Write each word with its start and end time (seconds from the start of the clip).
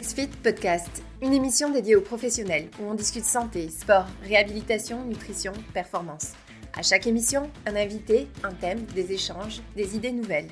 XFIT 0.00 0.28
Podcast, 0.44 1.02
une 1.20 1.32
émission 1.32 1.72
dédiée 1.72 1.96
aux 1.96 2.00
professionnels 2.00 2.70
où 2.78 2.84
on 2.84 2.94
discute 2.94 3.24
santé, 3.24 3.68
sport, 3.68 4.06
réhabilitation, 4.22 5.04
nutrition, 5.04 5.52
performance. 5.74 6.34
À 6.72 6.82
chaque 6.82 7.08
émission, 7.08 7.50
un 7.66 7.74
invité, 7.74 8.28
un 8.44 8.52
thème, 8.52 8.84
des 8.94 9.10
échanges, 9.10 9.60
des 9.74 9.96
idées 9.96 10.12
nouvelles. 10.12 10.46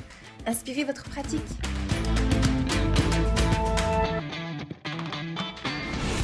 Inspirez 0.46 0.82
votre 0.82 1.08
pratique. 1.08 1.46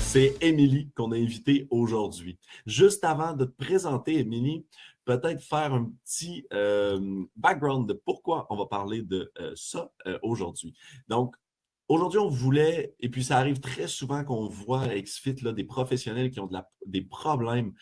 C'est 0.01 0.35
Émilie 0.41 0.91
qu'on 0.97 1.13
a 1.13 1.17
invitée 1.17 1.69
aujourd'hui. 1.71 2.41
Juste 2.67 3.05
avant 3.05 3.35
de 3.35 3.45
te 3.45 3.65
présenter, 3.65 4.19
Émilie, 4.19 4.67
peut-être 5.05 5.43
faire 5.43 5.73
un 5.73 5.93
petit 6.05 6.45
euh, 6.53 7.25
background 7.37 7.89
de 7.89 7.95
pourquoi 7.95 8.47
on 8.51 8.57
va 8.57 8.67
parler 8.67 9.03
de 9.03 9.33
euh, 9.39 9.53
ça 9.55 9.93
euh, 10.07 10.19
aujourd'hui. 10.23 10.75
Donc, 11.09 11.37
Aujourd'hui, 11.89 12.21
on 12.21 12.29
voulait, 12.29 12.95
et 13.01 13.11
puis 13.11 13.23
ça 13.25 13.39
arrive 13.39 13.61
très 13.61 13.87
souvent 13.87 14.25
qu'on 14.25 14.47
voit 14.47 14.83
à 14.83 14.99
XFIT 14.99 15.43
là, 15.43 15.53
des 15.53 15.65
professionnels 15.65 16.31
qui 16.31 16.41
ont 16.41 16.49
des 16.87 17.03
problèmes 17.03 17.75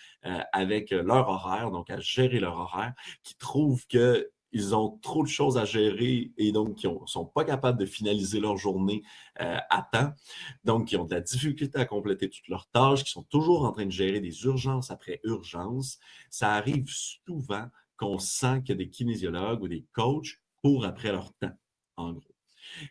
avec 0.53 0.91
leur 0.91 1.29
horaire, 1.29 1.71
donc 1.71 1.91
à 1.91 2.01
gérer 2.01 2.41
leur 2.41 2.59
horaire, 2.59 2.93
qui 3.23 3.37
trouvent 3.37 3.87
qu'ils 3.87 4.75
ont 4.75 4.99
trop 5.03 5.23
de 5.23 5.29
choses 5.29 5.57
à 5.59 5.65
gérer 5.65 6.33
et 6.39 6.51
donc 6.51 6.75
qui 6.77 6.89
ne 6.89 6.95
sont 7.07 7.27
pas 7.27 7.45
capables 7.45 7.79
de 7.79 7.87
finaliser 7.87 8.41
leur 8.41 8.57
journée 8.57 9.03
à 9.37 9.89
temps. 9.93 10.13
Donc, 10.65 10.89
qui 10.89 10.97
ont 10.97 11.05
de 11.05 11.15
la 11.15 11.21
difficulté 11.21 11.79
à 11.79 11.85
compléter 11.85 12.29
toutes 12.29 12.49
leurs 12.49 12.69
tâches, 12.71 13.05
qui 13.05 13.13
sont 13.13 13.25
toujours 13.25 13.65
en 13.65 13.71
train 13.71 13.87
de 13.87 13.93
gérer 13.93 14.21
des 14.21 14.45
urgences 14.45 14.91
après 14.91 15.21
urgences. 15.23 15.99
Ça 16.31 16.55
arrive 16.55 16.89
souvent 16.89 17.67
qu'on 17.97 18.19
sent 18.19 18.63
qu'il 18.63 18.71
y 18.71 18.73
a 18.73 18.77
des 18.77 18.91
kinésiologues 18.91 19.63
ou 19.63 19.69
des 19.69 19.87
coachs 19.93 20.41
pour 20.63 20.85
après 20.85 21.13
leur 21.13 21.33
temps, 21.35 21.57
en 21.97 22.15
gros. 22.15 22.30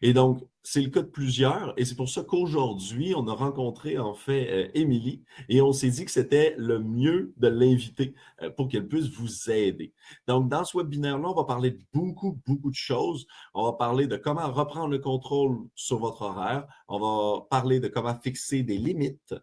Et 0.02 0.14
donc, 0.14 0.44
c'est 0.64 0.82
le 0.82 0.90
cas 0.90 1.02
de 1.02 1.08
plusieurs, 1.08 1.74
et 1.78 1.86
c'est 1.86 1.96
pour 1.96 2.10
ça 2.10 2.24
qu'aujourd'hui, 2.24 3.14
on 3.16 3.28
a 3.28 3.34
rencontré 3.34 3.98
en 3.98 4.14
fait 4.14 4.50
euh, 4.52 4.72
Émilie 4.74 5.24
et 5.48 5.62
on 5.62 5.72
s'est 5.72 5.90
dit 5.90 6.06
que 6.06 6.12
c'était 6.12 6.54
le 6.58 6.80
mieux 6.80 7.34
de 7.38 7.48
l'inviter 7.48 8.14
euh, 8.42 8.50
pour 8.50 8.68
qu'elle 8.68 8.88
puisse 8.88 9.08
vous 9.08 9.50
aider. 9.50 9.94
Donc, 10.28 10.50
dans 10.50 10.64
ce 10.64 10.78
webinaire-là, 10.78 11.30
on 11.30 11.34
va 11.34 11.46
parler 11.46 11.72
de 11.72 11.82
beaucoup, 11.94 12.40
beaucoup 12.46 12.70
de 12.70 12.76
choses. 12.76 13.26
On 13.54 13.64
va 13.64 13.74
parler 13.74 14.08
de 14.08 14.18
comment 14.18 14.52
reprendre 14.52 14.90
le 14.90 15.00
contrôle 15.00 15.58
sur 15.76 15.98
votre 15.98 16.22
horaire. 16.22 16.68
On 16.88 17.00
va 17.00 17.46
parler 17.50 17.80
de 17.80 17.88
comment 17.88 18.16
fixer 18.20 18.64
des 18.64 18.78
limites. 18.78 19.34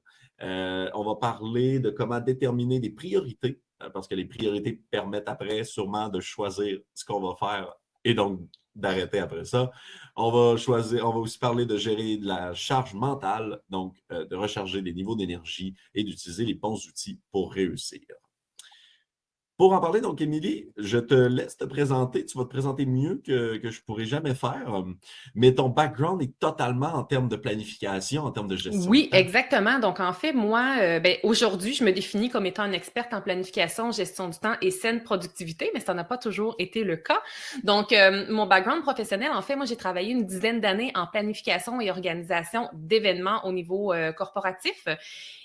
Euh, 0.42 0.90
on 0.94 1.04
va 1.04 1.16
parler 1.16 1.80
de 1.80 1.90
comment 1.90 2.20
déterminer 2.20 2.78
des 2.78 2.90
priorités, 2.90 3.60
parce 3.94 4.06
que 4.06 4.14
les 4.14 4.26
priorités 4.26 4.80
permettent 4.90 5.28
après 5.28 5.64
sûrement 5.64 6.08
de 6.08 6.20
choisir 6.20 6.78
ce 6.94 7.04
qu'on 7.04 7.20
va 7.20 7.34
faire 7.36 7.72
et 8.06 8.14
donc 8.14 8.40
d'arrêter 8.76 9.18
après 9.18 9.44
ça. 9.44 9.70
On 10.16 10.30
va 10.30 10.56
choisir, 10.56 11.06
on 11.06 11.12
va 11.12 11.18
aussi 11.18 11.38
parler 11.38 11.66
de 11.66 11.76
gérer 11.76 12.16
de 12.16 12.26
la 12.26 12.54
charge 12.54 12.94
mentale, 12.94 13.60
donc 13.68 13.96
euh, 14.12 14.24
de 14.26 14.36
recharger 14.36 14.82
des 14.82 14.92
niveaux 14.92 15.16
d'énergie 15.16 15.74
et 15.94 16.04
d'utiliser 16.04 16.44
les 16.44 16.54
bons 16.54 16.86
outils 16.86 17.20
pour 17.30 17.52
réussir. 17.52 18.00
Pour 19.56 19.72
en 19.72 19.80
parler, 19.80 20.02
donc, 20.02 20.20
Émilie, 20.20 20.68
je 20.76 20.98
te 20.98 21.14
laisse 21.14 21.56
te 21.56 21.64
présenter. 21.64 22.26
Tu 22.26 22.36
vas 22.36 22.44
te 22.44 22.50
présenter 22.50 22.84
mieux 22.84 23.22
que, 23.24 23.56
que 23.56 23.70
je 23.70 23.82
pourrais 23.82 24.04
jamais 24.04 24.34
faire. 24.34 24.84
Mais 25.34 25.54
ton 25.54 25.70
background 25.70 26.20
est 26.20 26.38
totalement 26.38 26.92
en 26.94 27.04
termes 27.04 27.28
de 27.28 27.36
planification, 27.36 28.24
en 28.24 28.30
termes 28.32 28.48
de 28.48 28.56
gestion. 28.56 28.90
Oui, 28.90 29.08
exactement. 29.12 29.78
Donc, 29.78 29.98
en 29.98 30.12
fait, 30.12 30.34
moi, 30.34 30.76
euh, 30.80 31.00
ben, 31.00 31.16
aujourd'hui, 31.22 31.72
je 31.72 31.84
me 31.84 31.92
définis 31.92 32.28
comme 32.28 32.44
étant 32.44 32.66
une 32.66 32.74
experte 32.74 33.14
en 33.14 33.22
planification, 33.22 33.92
gestion 33.92 34.28
du 34.28 34.38
temps 34.38 34.56
et 34.60 34.70
saine 34.70 35.02
productivité, 35.02 35.70
mais 35.72 35.80
ça 35.80 35.94
n'a 35.94 36.04
pas 36.04 36.18
toujours 36.18 36.54
été 36.58 36.84
le 36.84 36.96
cas. 36.96 37.22
Donc, 37.64 37.92
euh, 37.92 38.26
mon 38.28 38.46
background 38.46 38.82
professionnel, 38.82 39.30
en 39.32 39.42
fait, 39.42 39.56
moi, 39.56 39.64
j'ai 39.64 39.76
travaillé 39.76 40.12
une 40.12 40.26
dizaine 40.26 40.60
d'années 40.60 40.92
en 40.94 41.06
planification 41.06 41.80
et 41.80 41.90
organisation 41.90 42.68
d'événements 42.74 43.44
au 43.46 43.52
niveau 43.52 43.92
euh, 43.94 44.12
corporatif. 44.12 44.86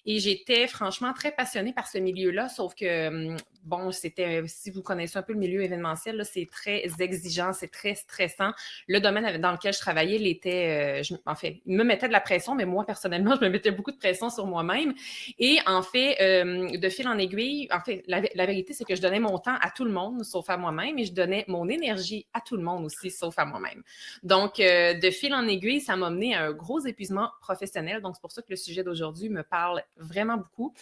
Et 0.06 0.20
j'étais 0.20 0.68
franchement 0.68 1.14
très 1.14 1.32
passionnée 1.32 1.74
par 1.74 1.88
ce 1.88 2.00
milieu-là, 2.00 2.50
sauf 2.50 2.74
que, 2.74 3.36
bon, 3.64 3.92
c'était, 4.02 4.44
si 4.48 4.72
vous 4.72 4.82
connaissez 4.82 5.18
un 5.18 5.22
peu 5.22 5.34
le 5.34 5.40
milieu 5.40 5.62
événementiel, 5.62 6.24
c'est 6.26 6.48
très 6.52 6.84
exigeant, 7.00 7.54
c'est 7.54 7.72
très 7.72 7.96
stressant. 7.96 8.52
Le 8.88 9.00
domaine 9.00 9.40
dans 9.40 9.52
lequel 9.52 9.74
je 9.74 9.80
travaillais, 9.80 10.18
il 10.18 10.28
était, 10.28 11.02
euh, 11.02 11.16
en 11.26 11.36
fait, 11.36 11.62
il 11.66 11.76
me 11.76 11.84
mettait 11.84 12.08
de 12.08 12.14
la 12.14 12.20
pression, 12.20 12.56
mais 12.56 12.66
moi, 12.66 12.86
personnellement, 12.86 13.36
je 13.40 13.46
me 13.46 13.50
mettais 13.50 13.72
beaucoup 13.72 13.92
de 13.92 13.98
pression 13.98 14.30
sur 14.30 14.46
moi-même. 14.46 14.94
Et 15.40 15.60
en 15.68 15.84
fait, 15.84 16.18
euh, 16.22 16.78
de 16.78 16.90
fil 16.90 17.08
en 17.08 17.18
aiguille, 17.18 17.68
en 17.72 17.80
fait, 17.82 18.04
la, 18.08 18.46
vérité, 18.46 18.74
c'est 18.74 18.86
que 18.86 18.96
je 18.96 19.02
donnais 19.02 19.20
mon 19.20 19.38
temps 19.38 19.56
à 19.62 19.70
tout 19.70 19.86
le 19.86 19.92
monde, 19.92 20.24
sauf 20.24 20.50
à 20.50 20.58
moi-même, 20.58 20.98
et 20.98 21.06
je 21.06 21.14
donnais 21.14 21.46
mon 21.48 21.70
énergie 21.70 22.26
à 22.34 22.42
tout 22.42 22.58
le 22.58 22.64
monde 22.64 22.86
aussi, 22.86 23.12
sauf 23.12 23.38
à 23.38 23.46
moi-même. 23.46 23.84
Donc, 24.24 24.60
euh, 24.60 24.94
de 24.94 25.10
fil 25.12 25.34
en 25.34 25.48
aiguille, 25.48 25.82
ça 25.82 25.96
m'a 25.96 26.10
mené 26.10 26.36
à 26.36 26.46
un 26.46 26.52
gros 26.52 26.80
épuisement 26.80 27.30
professionnel. 27.42 28.02
Donc, 28.02 28.16
c'est 28.16 28.22
pour 28.22 28.32
ça 28.32 28.42
que 28.42 28.50
le 28.50 28.56
sujet 28.56 28.84
d'aujourd'hui 28.84 29.30
me 29.30 29.44
parle 29.44 29.84
vraiment 29.98 30.38
beaucoup. 30.38 30.74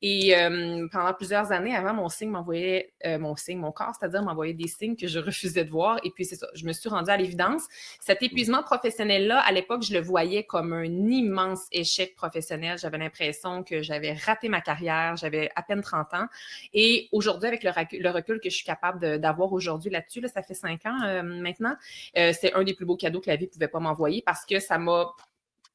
Et 0.00 0.36
euh, 0.36 0.86
pendant 0.92 1.12
plusieurs 1.12 1.50
années 1.50 1.74
avant, 1.74 1.92
mon 1.92 2.08
signe 2.08 2.30
m'envoyait, 2.30 2.92
euh, 3.04 3.18
mon 3.18 3.34
signe, 3.34 3.58
mon 3.58 3.72
corps, 3.72 3.92
c'est-à-dire 3.98 4.22
m'envoyait 4.22 4.54
des 4.54 4.68
signes 4.68 4.94
que 4.94 5.08
je 5.08 5.18
refusais 5.18 5.64
de 5.64 5.70
voir. 5.70 5.98
Et 6.04 6.10
puis, 6.10 6.24
c'est 6.24 6.36
ça, 6.36 6.46
je 6.54 6.64
me 6.66 6.72
suis 6.72 6.88
rendue 6.88 7.10
à 7.10 7.16
l'évidence. 7.16 7.64
Cet 8.00 8.22
épuisement 8.22 8.62
professionnel-là, 8.62 9.40
à 9.40 9.50
l'époque, 9.50 9.82
je 9.82 9.92
le 9.92 10.00
voyais 10.00 10.44
comme 10.44 10.72
un 10.72 10.84
immense 10.84 11.66
échec 11.72 12.14
professionnel. 12.14 12.78
J'avais 12.78 12.98
l'impression 12.98 13.64
que 13.64 13.82
j'avais 13.82 14.12
raté 14.12 14.48
ma 14.48 14.60
carrière, 14.60 15.16
j'avais 15.16 15.50
à 15.56 15.62
peine 15.62 15.82
30 15.82 16.14
ans. 16.14 16.26
Et 16.72 17.08
aujourd'hui, 17.10 17.48
avec 17.48 17.64
le, 17.64 18.10
recul, 18.10 18.40
que 18.40 18.50
je 18.50 18.54
suis 18.54 18.66
capable 18.66 19.18
d'avoir 19.18 19.52
aujourd'hui 19.52 19.90
là-dessus, 19.90 20.20
là, 20.20 20.28
ça 20.28 20.42
fait 20.42 20.54
cinq 20.54 20.86
ans 20.86 20.98
euh, 21.04 21.22
maintenant, 21.22 21.74
c'est 22.14 22.52
un 22.54 22.62
des 22.62 22.74
plus 22.74 22.84
beaux 22.84 22.96
cadeaux 22.96 23.20
que 23.20 23.30
la 23.30 23.36
vie 23.36 23.46
pouvait 23.46 23.68
pas 23.68 23.80
m'envoyer 23.80 24.22
parce 24.24 24.44
que 24.44 24.60
ça 24.60 24.78
m'a 24.78 25.12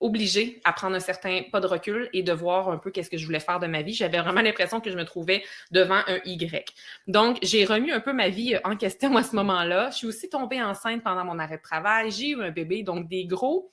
obligée 0.03 0.61
à 0.65 0.73
prendre 0.73 0.95
un 0.95 0.99
certain 0.99 1.43
pas 1.49 1.61
de 1.61 1.65
recul 1.65 2.09
et 2.11 2.23
de 2.23 2.33
voir 2.33 2.69
un 2.69 2.77
peu 2.77 2.91
qu'est-ce 2.91 3.09
que 3.09 3.17
je 3.17 3.25
voulais 3.25 3.39
faire 3.39 3.59
de 3.59 3.67
ma 3.67 3.81
vie. 3.81 3.93
J'avais 3.93 4.19
vraiment 4.19 4.41
l'impression 4.41 4.81
que 4.81 4.91
je 4.91 4.97
me 4.97 5.05
trouvais 5.05 5.43
devant 5.71 6.01
un 6.07 6.19
Y. 6.25 6.73
Donc, 7.07 7.39
j'ai 7.41 7.63
remis 7.63 7.89
un 7.89 8.01
peu 8.01 8.11
ma 8.11 8.27
vie 8.27 8.57
en 8.65 8.75
question 8.75 9.15
à 9.15 9.23
ce 9.23 9.35
moment-là. 9.37 9.89
Je 9.91 9.97
suis 9.97 10.07
aussi 10.07 10.29
tombée 10.29 10.61
enceinte 10.61 11.03
pendant 11.03 11.23
mon 11.23 11.39
arrêt 11.39 11.57
de 11.57 11.61
travail. 11.61 12.11
J'ai 12.11 12.31
eu 12.31 12.43
un 12.43 12.51
bébé, 12.51 12.83
donc 12.83 13.07
des 13.07 13.25
gros, 13.25 13.71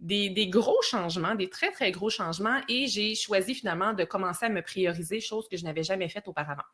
des, 0.00 0.30
des, 0.30 0.48
gros 0.48 0.80
changements, 0.82 1.34
des 1.34 1.50
très, 1.50 1.70
très 1.70 1.92
gros 1.92 2.08
changements. 2.08 2.60
Et 2.70 2.86
j'ai 2.86 3.14
choisi 3.14 3.54
finalement 3.54 3.92
de 3.92 4.04
commencer 4.04 4.46
à 4.46 4.48
me 4.48 4.62
prioriser, 4.62 5.20
chose 5.20 5.46
que 5.46 5.58
je 5.58 5.64
n'avais 5.64 5.82
jamais 5.82 6.08
faite 6.08 6.26
auparavant. 6.26 6.64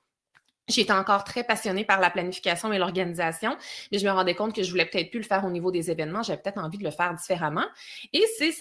J'étais 0.69 0.93
encore 0.93 1.25
très 1.25 1.43
passionnée 1.43 1.85
par 1.85 1.99
la 1.99 2.09
planification 2.09 2.73
et 2.73 2.79
l'organisation, 2.79 3.57
mais 3.91 3.99
je 3.99 4.07
me 4.07 4.13
rendais 4.13 4.37
compte 4.37 4.55
que 4.55 4.63
je 4.63 4.71
voulais 4.71 4.87
peut-être 4.87 5.11
plus 5.11 5.19
le 5.19 5.25
faire 5.25 5.45
au 5.45 5.51
niveau 5.51 5.73
des 5.73 5.91
événements. 5.91 6.23
J'avais 6.23 6.41
peut-être 6.41 6.59
envie 6.59 6.79
de 6.79 6.85
le 6.85 6.93
faire 6.93 7.13
différemment. 7.15 7.65
Et 8.13 8.23
c'est 8.39 8.53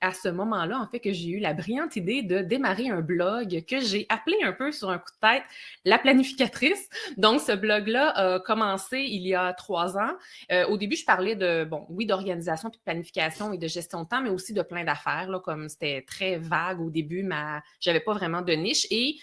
à 0.00 0.12
ce 0.14 0.28
moment-là, 0.30 0.78
en 0.78 0.88
fait, 0.88 1.00
que 1.00 1.12
j'ai 1.12 1.28
eu 1.28 1.40
la 1.40 1.52
brillante 1.52 1.96
idée 1.96 2.22
de 2.22 2.38
démarrer 2.40 2.88
un 2.88 3.02
blog 3.02 3.64
que 3.68 3.80
j'ai 3.80 4.06
appelé 4.08 4.38
un 4.42 4.52
peu 4.52 4.72
sur 4.72 4.88
un 4.88 4.96
coup 4.96 5.10
de 5.22 5.28
tête 5.28 5.42
La 5.84 5.98
planificatrice. 5.98 6.88
Donc, 7.18 7.42
ce 7.42 7.52
blog-là 7.52 8.08
a 8.08 8.40
commencé 8.40 9.00
il 9.00 9.26
y 9.26 9.34
a 9.34 9.52
trois 9.52 9.98
ans. 9.98 10.12
Euh, 10.52 10.66
au 10.68 10.78
début, 10.78 10.96
je 10.96 11.04
parlais 11.04 11.36
de, 11.36 11.64
bon, 11.64 11.84
oui, 11.90 12.06
d'organisation, 12.06 12.70
de 12.70 12.78
planification 12.82 13.52
et 13.52 13.58
de 13.58 13.68
gestion 13.68 14.04
de 14.04 14.08
temps, 14.08 14.22
mais 14.22 14.30
aussi 14.30 14.54
de 14.54 14.62
plein 14.62 14.84
d'affaires, 14.84 15.28
comme 15.44 15.68
c'était 15.68 16.02
très 16.06 16.38
vague 16.38 16.80
au 16.80 16.88
début, 16.88 17.22
mais 17.22 17.60
j'avais 17.78 18.00
pas 18.00 18.14
vraiment 18.14 18.40
de 18.40 18.54
niche. 18.54 18.86
Et 18.90 19.16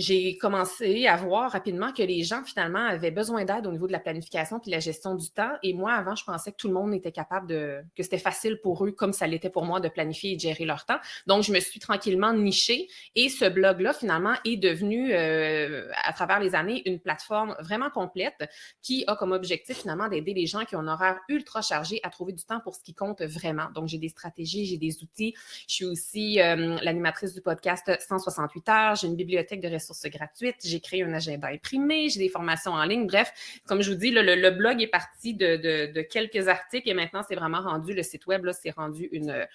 j'ai 0.00 0.38
commencé 0.38 1.06
à 1.06 1.16
voir 1.16 1.52
rapidement 1.52 1.92
que 1.92 2.02
les 2.02 2.22
gens, 2.22 2.42
finalement, 2.42 2.86
avaient 2.86 3.10
besoin 3.10 3.44
d'aide 3.44 3.66
au 3.66 3.72
niveau 3.72 3.86
de 3.86 3.92
la 3.92 4.00
planification 4.00 4.58
puis 4.58 4.70
la 4.70 4.80
gestion 4.80 5.14
du 5.14 5.30
temps. 5.30 5.52
Et 5.62 5.74
moi, 5.74 5.92
avant, 5.92 6.14
je 6.14 6.24
pensais 6.24 6.52
que 6.52 6.56
tout 6.56 6.68
le 6.68 6.74
monde 6.74 6.94
était 6.94 7.12
capable 7.12 7.46
de, 7.46 7.82
que 7.94 8.02
c'était 8.02 8.18
facile 8.18 8.58
pour 8.62 8.84
eux, 8.84 8.92
comme 8.92 9.12
ça 9.12 9.26
l'était 9.26 9.50
pour 9.50 9.64
moi, 9.64 9.78
de 9.78 9.88
planifier 9.88 10.32
et 10.32 10.36
de 10.36 10.40
gérer 10.40 10.64
leur 10.64 10.86
temps. 10.86 10.98
Donc, 11.26 11.42
je 11.42 11.52
me 11.52 11.60
suis 11.60 11.80
tranquillement 11.80 12.32
nichée. 12.32 12.88
Et 13.14 13.28
ce 13.28 13.44
blog-là, 13.44 13.92
finalement, 13.92 14.34
est 14.44 14.56
devenu, 14.56 15.12
euh, 15.12 15.90
à 16.02 16.12
travers 16.12 16.40
les 16.40 16.54
années, 16.54 16.82
une 16.86 16.98
plateforme 16.98 17.54
vraiment 17.60 17.90
complète 17.90 18.48
qui 18.82 19.04
a 19.06 19.16
comme 19.16 19.32
objectif, 19.32 19.82
finalement, 19.82 20.08
d'aider 20.08 20.32
les 20.32 20.46
gens 20.46 20.64
qui 20.64 20.76
ont 20.76 20.80
un 20.80 20.88
horaire 20.88 21.18
ultra 21.28 21.60
chargé 21.60 22.00
à 22.02 22.10
trouver 22.10 22.32
du 22.32 22.44
temps 22.44 22.60
pour 22.60 22.74
ce 22.74 22.82
qui 22.82 22.94
compte 22.94 23.20
vraiment. 23.22 23.68
Donc, 23.74 23.88
j'ai 23.88 23.98
des 23.98 24.08
stratégies, 24.08 24.64
j'ai 24.64 24.78
des 24.78 25.02
outils. 25.02 25.34
Je 25.68 25.74
suis 25.74 25.84
aussi 25.84 26.40
euh, 26.40 26.78
l'animatrice 26.82 27.34
du 27.34 27.42
podcast 27.42 27.90
168 28.08 28.68
heures. 28.70 28.94
J'ai 28.94 29.06
une 29.06 29.16
bibliothèque 29.16 29.60
de 29.60 29.68
ressources 29.68 29.89
gratuite, 30.08 30.56
j'ai 30.64 30.80
créé 30.80 31.02
un 31.02 31.12
agenda 31.12 31.48
imprimé, 31.48 32.08
j'ai 32.08 32.20
des 32.20 32.28
formations 32.28 32.72
en 32.72 32.84
ligne. 32.84 33.06
Bref, 33.06 33.32
comme 33.66 33.82
je 33.82 33.90
vous 33.90 33.96
dis, 33.96 34.10
le, 34.10 34.50
blog 34.50 34.82
est 34.82 34.86
parti 34.86 35.34
de, 35.34 36.02
quelques 36.02 36.48
articles 36.48 36.88
et 36.88 36.94
maintenant, 36.94 37.22
c'est 37.26 37.34
vraiment 37.34 37.60
rendu, 37.60 37.94
le 37.94 38.02
site 38.02 38.26
web, 38.26 38.48
c'est 38.52 38.70
rendu 38.70 39.08
une, 39.12 39.46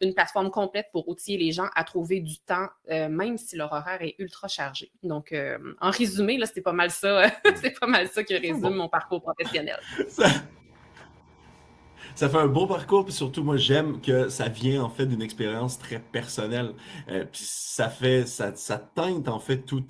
une 0.00 0.14
plateforme 0.14 0.50
complète 0.50 0.88
pour 0.92 1.08
outiller 1.08 1.38
les 1.38 1.52
gens 1.52 1.68
à 1.74 1.84
trouver 1.84 2.20
du 2.20 2.38
temps, 2.38 2.68
euh, 2.90 3.08
même 3.08 3.38
si 3.38 3.56
leur 3.56 3.72
horaire 3.72 4.02
est 4.02 4.14
ultra 4.18 4.48
chargé. 4.48 4.90
Donc, 5.02 5.32
euh, 5.32 5.58
en 5.80 5.90
résumé, 5.90 6.38
là, 6.38 6.46
c'est 6.46 6.60
pas 6.60 6.72
mal 6.72 6.90
ça, 6.90 7.30
c'est 7.62 7.78
pas 7.78 7.86
mal 7.86 8.08
ça 8.08 8.22
qui 8.24 8.36
résume 8.36 8.74
mon 8.74 8.88
parcours 8.88 9.22
professionnel. 9.22 9.78
ça 10.08 10.28
fait 12.26 12.38
un 12.38 12.48
beau 12.48 12.66
parcours, 12.66 13.04
puis 13.04 13.12
surtout, 13.12 13.44
moi, 13.44 13.58
j'aime 13.58 14.00
que 14.00 14.28
ça 14.28 14.48
vient 14.48 14.82
en 14.82 14.88
fait 14.88 15.06
d'une 15.06 15.20
expérience 15.20 15.78
très 15.78 16.00
personnelle. 16.00 16.74
Euh, 17.08 17.24
puis 17.30 17.42
ça 17.44 17.88
fait, 17.90 18.26
ça, 18.26 18.54
ça 18.54 18.78
teinte 18.78 19.28
en 19.28 19.38
fait 19.38 19.58
tout, 19.58 19.84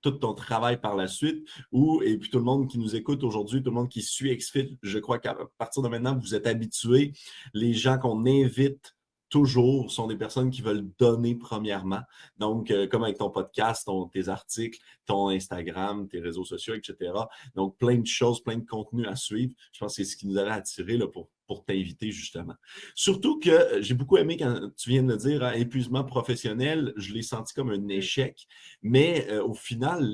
tout 0.00 0.12
ton 0.12 0.34
travail 0.34 0.80
par 0.80 0.94
la 0.94 1.08
suite. 1.08 1.46
Ou, 1.72 2.02
et 2.02 2.16
puis 2.18 2.30
tout 2.30 2.38
le 2.38 2.44
monde 2.44 2.68
qui 2.68 2.78
nous 2.78 2.94
écoute 2.94 3.24
aujourd'hui, 3.24 3.62
tout 3.62 3.70
le 3.70 3.74
monde 3.74 3.88
qui 3.88 4.02
suit 4.02 4.34
XFIT, 4.34 4.78
je 4.82 4.98
crois 4.98 5.18
qu'à 5.18 5.36
partir 5.58 5.82
de 5.82 5.88
maintenant, 5.88 6.16
vous 6.16 6.34
êtes 6.34 6.46
habitués. 6.46 7.12
Les 7.52 7.74
gens 7.74 7.98
qu'on 7.98 8.24
invite 8.26 8.94
toujours 9.34 9.90
sont 9.90 10.06
des 10.06 10.16
personnes 10.16 10.48
qui 10.48 10.62
veulent 10.62 10.88
donner 10.96 11.34
premièrement. 11.34 12.02
Donc, 12.36 12.70
euh, 12.70 12.86
comme 12.86 13.02
avec 13.02 13.18
ton 13.18 13.30
podcast, 13.30 13.90
tes 14.12 14.28
articles, 14.28 14.78
ton 15.06 15.28
Instagram, 15.28 16.06
tes 16.06 16.20
réseaux 16.20 16.44
sociaux, 16.44 16.74
etc. 16.74 17.12
Donc, 17.56 17.76
plein 17.76 17.98
de 17.98 18.06
choses, 18.06 18.40
plein 18.44 18.58
de 18.58 18.64
contenus 18.64 19.08
à 19.08 19.16
suivre. 19.16 19.52
Je 19.72 19.80
pense 19.80 19.96
que 19.96 20.04
c'est 20.04 20.10
ce 20.10 20.16
qui 20.16 20.28
nous 20.28 20.36
avait 20.36 20.52
attiré 20.52 20.96
là, 20.96 21.08
pour, 21.08 21.30
pour 21.46 21.64
t'inviter 21.64 22.10
justement. 22.10 22.54
Surtout 22.94 23.38
que 23.38 23.50
euh, 23.50 23.82
j'ai 23.82 23.94
beaucoup 23.94 24.16
aimé 24.16 24.36
quand 24.36 24.70
tu 24.76 24.90
viens 24.90 25.02
de 25.02 25.16
dire 25.16 25.42
hein, 25.42 25.52
épuisement 25.52 26.04
professionnel, 26.04 26.92
je 26.96 27.12
l'ai 27.12 27.22
senti 27.22 27.54
comme 27.54 27.70
un 27.70 27.88
échec, 27.88 28.46
mais 28.82 29.28
euh, 29.30 29.42
au 29.44 29.54
final, 29.54 30.06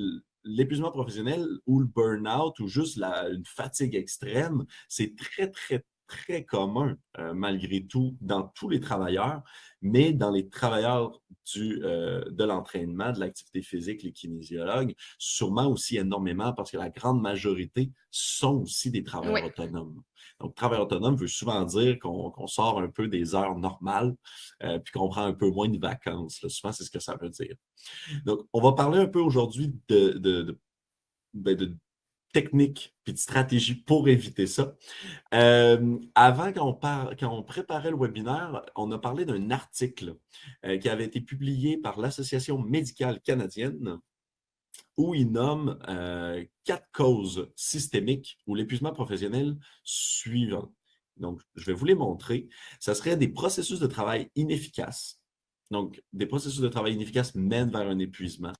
l'épuisement 0.43 0.91
professionnel 0.91 1.45
ou 1.65 1.79
le 1.79 1.85
burn-out 1.85 2.59
ou 2.59 2.67
juste 2.67 2.97
la, 2.97 3.29
une 3.29 3.45
fatigue 3.45 3.95
extrême, 3.95 4.65
c'est 4.87 5.15
très, 5.15 5.49
très, 5.49 5.83
très 6.11 6.43
commun, 6.43 6.97
euh, 7.19 7.33
malgré 7.33 7.85
tout, 7.85 8.17
dans 8.19 8.43
tous 8.43 8.67
les 8.67 8.81
travailleurs, 8.81 9.41
mais 9.81 10.11
dans 10.11 10.29
les 10.29 10.49
travailleurs 10.49 11.21
du, 11.53 11.81
euh, 11.83 12.23
de 12.29 12.43
l'entraînement, 12.43 13.13
de 13.13 13.21
l'activité 13.21 13.61
physique, 13.61 14.03
les 14.03 14.11
kinésiologues, 14.11 14.93
sûrement 15.17 15.67
aussi 15.67 15.97
énormément 15.97 16.51
parce 16.51 16.71
que 16.71 16.77
la 16.77 16.89
grande 16.89 17.21
majorité 17.21 17.91
sont 18.11 18.63
aussi 18.63 18.91
des 18.91 19.03
travailleurs 19.03 19.45
autonomes. 19.45 20.03
Donc, 20.41 20.53
travail 20.53 20.81
autonome 20.81 21.15
veut 21.15 21.27
souvent 21.27 21.63
dire 21.63 21.97
qu'on 21.99 22.47
sort 22.47 22.79
un 22.79 22.89
peu 22.89 23.07
des 23.07 23.33
heures 23.33 23.57
normales, 23.57 24.13
euh, 24.63 24.79
puis 24.79 24.91
qu'on 24.91 25.07
prend 25.07 25.23
un 25.23 25.33
peu 25.33 25.49
moins 25.49 25.69
de 25.69 25.79
vacances. 25.79 26.45
Souvent, 26.47 26.73
c'est 26.73 26.83
ce 26.83 26.91
que 26.91 26.99
ça 26.99 27.15
veut 27.15 27.29
dire. 27.29 27.55
Donc, 28.25 28.41
on 28.51 28.61
va 28.61 28.73
parler 28.73 28.99
un 28.99 29.07
peu 29.07 29.21
aujourd'hui 29.21 29.73
de, 29.87 30.09
de, 30.17 30.41
de, 30.41 30.59
ben, 31.33 31.55
de 31.55 31.73
techniques 32.31 32.95
et 33.05 33.13
de 33.13 33.17
stratégies 33.17 33.75
pour 33.75 34.07
éviter 34.07 34.47
ça. 34.47 34.75
Euh, 35.33 35.97
avant, 36.15 36.51
quand 36.53 36.79
on, 37.23 37.43
préparait 37.43 37.91
le 37.91 37.97
webinaire, 37.97 38.63
on 38.75 38.91
a 38.91 38.99
parlé 38.99 39.25
d'un 39.25 39.51
article 39.51 40.17
euh, 40.65 40.77
qui 40.77 40.89
avait 40.89 41.05
été 41.05 41.21
publié 41.21 41.77
par 41.77 41.99
l'Association 41.99 42.59
médicale 42.59 43.21
canadienne 43.21 43.99
où 44.97 45.15
il 45.15 45.31
nomme 45.31 45.79
euh, 45.87 46.43
quatre 46.63 46.87
causes 46.91 47.51
systémiques 47.55 48.37
ou 48.45 48.55
l'épuisement 48.55 48.91
professionnel 48.91 49.57
suivant. 49.83 50.73
Donc, 51.17 51.41
je 51.55 51.65
vais 51.65 51.73
vous 51.73 51.85
les 51.85 51.95
montrer. 51.95 52.49
Ça 52.79 52.95
serait 52.95 53.17
des 53.17 53.27
processus 53.27 53.79
de 53.79 53.87
travail 53.87 54.29
inefficaces. 54.35 55.19
Donc, 55.69 56.01
des 56.13 56.25
processus 56.25 56.59
de 56.59 56.67
travail 56.67 56.93
inefficaces 56.93 57.35
mènent 57.35 57.71
vers 57.71 57.87
un 57.87 57.99
épuisement 57.99 58.53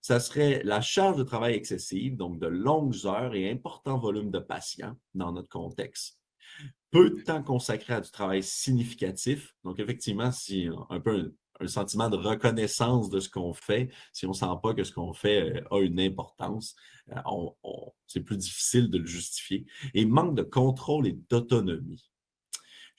ça 0.00 0.20
serait 0.20 0.62
la 0.64 0.80
charge 0.80 1.16
de 1.16 1.22
travail 1.22 1.54
excessive, 1.54 2.16
donc 2.16 2.38
de 2.38 2.46
longues 2.46 3.06
heures 3.06 3.34
et 3.34 3.50
important 3.50 3.98
volume 3.98 4.30
de 4.30 4.38
patients 4.38 4.96
dans 5.14 5.32
notre 5.32 5.48
contexte. 5.48 6.18
Peu 6.90 7.10
de 7.10 7.20
temps 7.22 7.42
consacré 7.42 7.94
à 7.94 8.00
du 8.00 8.10
travail 8.10 8.42
significatif. 8.42 9.54
Donc, 9.62 9.78
effectivement, 9.78 10.32
si 10.32 10.68
un 10.88 11.00
peu 11.00 11.34
un, 11.60 11.66
sentiment 11.68 12.08
de 12.08 12.16
reconnaissance 12.16 13.10
de 13.10 13.20
ce 13.20 13.28
qu'on 13.28 13.52
fait, 13.52 13.90
si 14.12 14.26
on 14.26 14.30
ne 14.30 14.34
sent 14.34 14.46
pas 14.62 14.74
que 14.74 14.82
ce 14.82 14.92
qu'on 14.92 15.12
fait 15.12 15.58
euh, 15.58 15.76
a 15.76 15.80
une 15.80 16.00
importance, 16.00 16.74
euh, 17.12 17.20
c'est 18.06 18.20
plus 18.20 18.38
difficile 18.38 18.90
de 18.90 18.98
le 18.98 19.06
justifier. 19.06 19.66
Et 19.94 20.06
manque 20.06 20.34
de 20.34 20.42
contrôle 20.42 21.06
et 21.06 21.18
d'autonomie. 21.28 22.10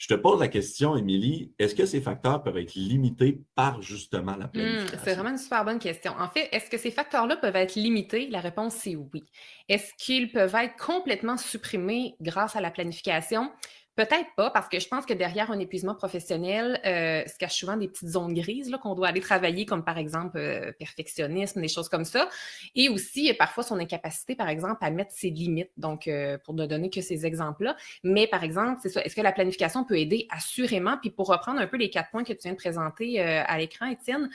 Je 0.02 0.08
te 0.08 0.16
pose 0.16 0.40
la 0.40 0.48
question, 0.48 0.98
Émilie, 0.98 1.54
est-ce 1.60 1.76
que 1.76 1.86
ces 1.86 2.02
facteurs 2.02 2.42
peuvent 2.42 2.58
être 2.58 2.74
limités 2.74 3.40
par 3.54 3.84
justement 3.84 4.36
la 4.36 4.48
hmm, 4.48 4.52
planification? 4.52 5.00
c'est 5.04 5.14
vraiment 5.14 5.30
une 5.30 5.38
super 5.38 5.64
bonne 5.64 5.78
question. 5.78 6.14
En 6.18 6.28
fait, 6.28 6.50
est-ce 6.52 6.72
que 6.72 6.80
ces 6.80 6.90
facteurs-là 6.90 7.38
peuvent 7.38 7.56
être 7.56 7.76
limités? 7.76 8.28
La 8.28 8.40
réponse, 8.40 8.74
c'est 8.74 8.96
oui. 8.96 9.24
Est-ce 9.70 9.94
qu'ils 10.00 10.32
peuvent 10.32 10.56
être 10.56 10.76
complètement 10.84 11.38
supprimés 11.38 12.16
grâce 12.20 12.56
à 12.56 12.62
la 12.62 12.72
planification? 12.72 13.52
Peut-être 13.96 14.34
pas, 14.38 14.50
parce 14.50 14.70
que 14.70 14.80
je 14.80 14.88
pense 14.88 15.06
que 15.06 15.14
derrière 15.14 15.52
un 15.52 15.60
épuisement 15.60 15.96
professionnel 15.96 16.80
euh, 16.86 17.28
se 17.28 17.38
cachent 17.38 17.60
souvent 17.60 17.76
des 17.76 17.90
petites 17.90 18.08
zones 18.08 18.34
grises 18.34 18.72
qu'on 18.82 18.96
doit 18.96 19.10
aller 19.10 19.20
travailler, 19.20 19.66
comme 19.66 19.84
par 19.84 19.98
exemple 19.98 20.38
euh, 20.38 20.72
perfectionnisme, 20.80 21.60
des 21.60 21.68
choses 21.68 21.90
comme 21.90 22.06
ça. 22.06 22.30
Et 22.74 22.88
aussi, 22.88 23.34
parfois, 23.34 23.64
son 23.64 23.80
incapacité, 23.80 24.36
par 24.36 24.48
exemple, 24.48 24.78
à 24.80 24.90
mettre 24.92 25.12
ses 25.12 25.30
limites. 25.30 25.72
Donc, 25.76 26.08
euh, 26.08 26.38
pour 26.38 26.54
ne 26.54 26.66
donner 26.66 26.90
que 26.90 27.02
ces 27.02 27.26
exemples-là. 27.26 27.76
Mais 28.04 28.28
par 28.28 28.46
exemple, 28.46 28.80
c'est 28.82 28.90
ça. 28.90 29.02
Est-ce 29.02 29.16
que 29.16 29.22
la 29.22 29.34
planification 29.34 29.84
peut 29.84 30.00
aider? 30.00 30.26
Assurément? 30.30 30.98
Puis 30.98 31.10
pour 31.10 31.28
reprendre 31.28 31.60
un 31.60 31.68
peu 31.68 31.76
les 31.78 31.90
quatre 31.90 32.12
points 32.12 32.24
que 32.24 32.32
tu 32.32 32.44
viens 32.44 32.54
de 32.54 32.58
présenter 32.58 33.20
à 33.20 33.58
l'écran, 33.58 33.88
Étienne, 33.88 34.30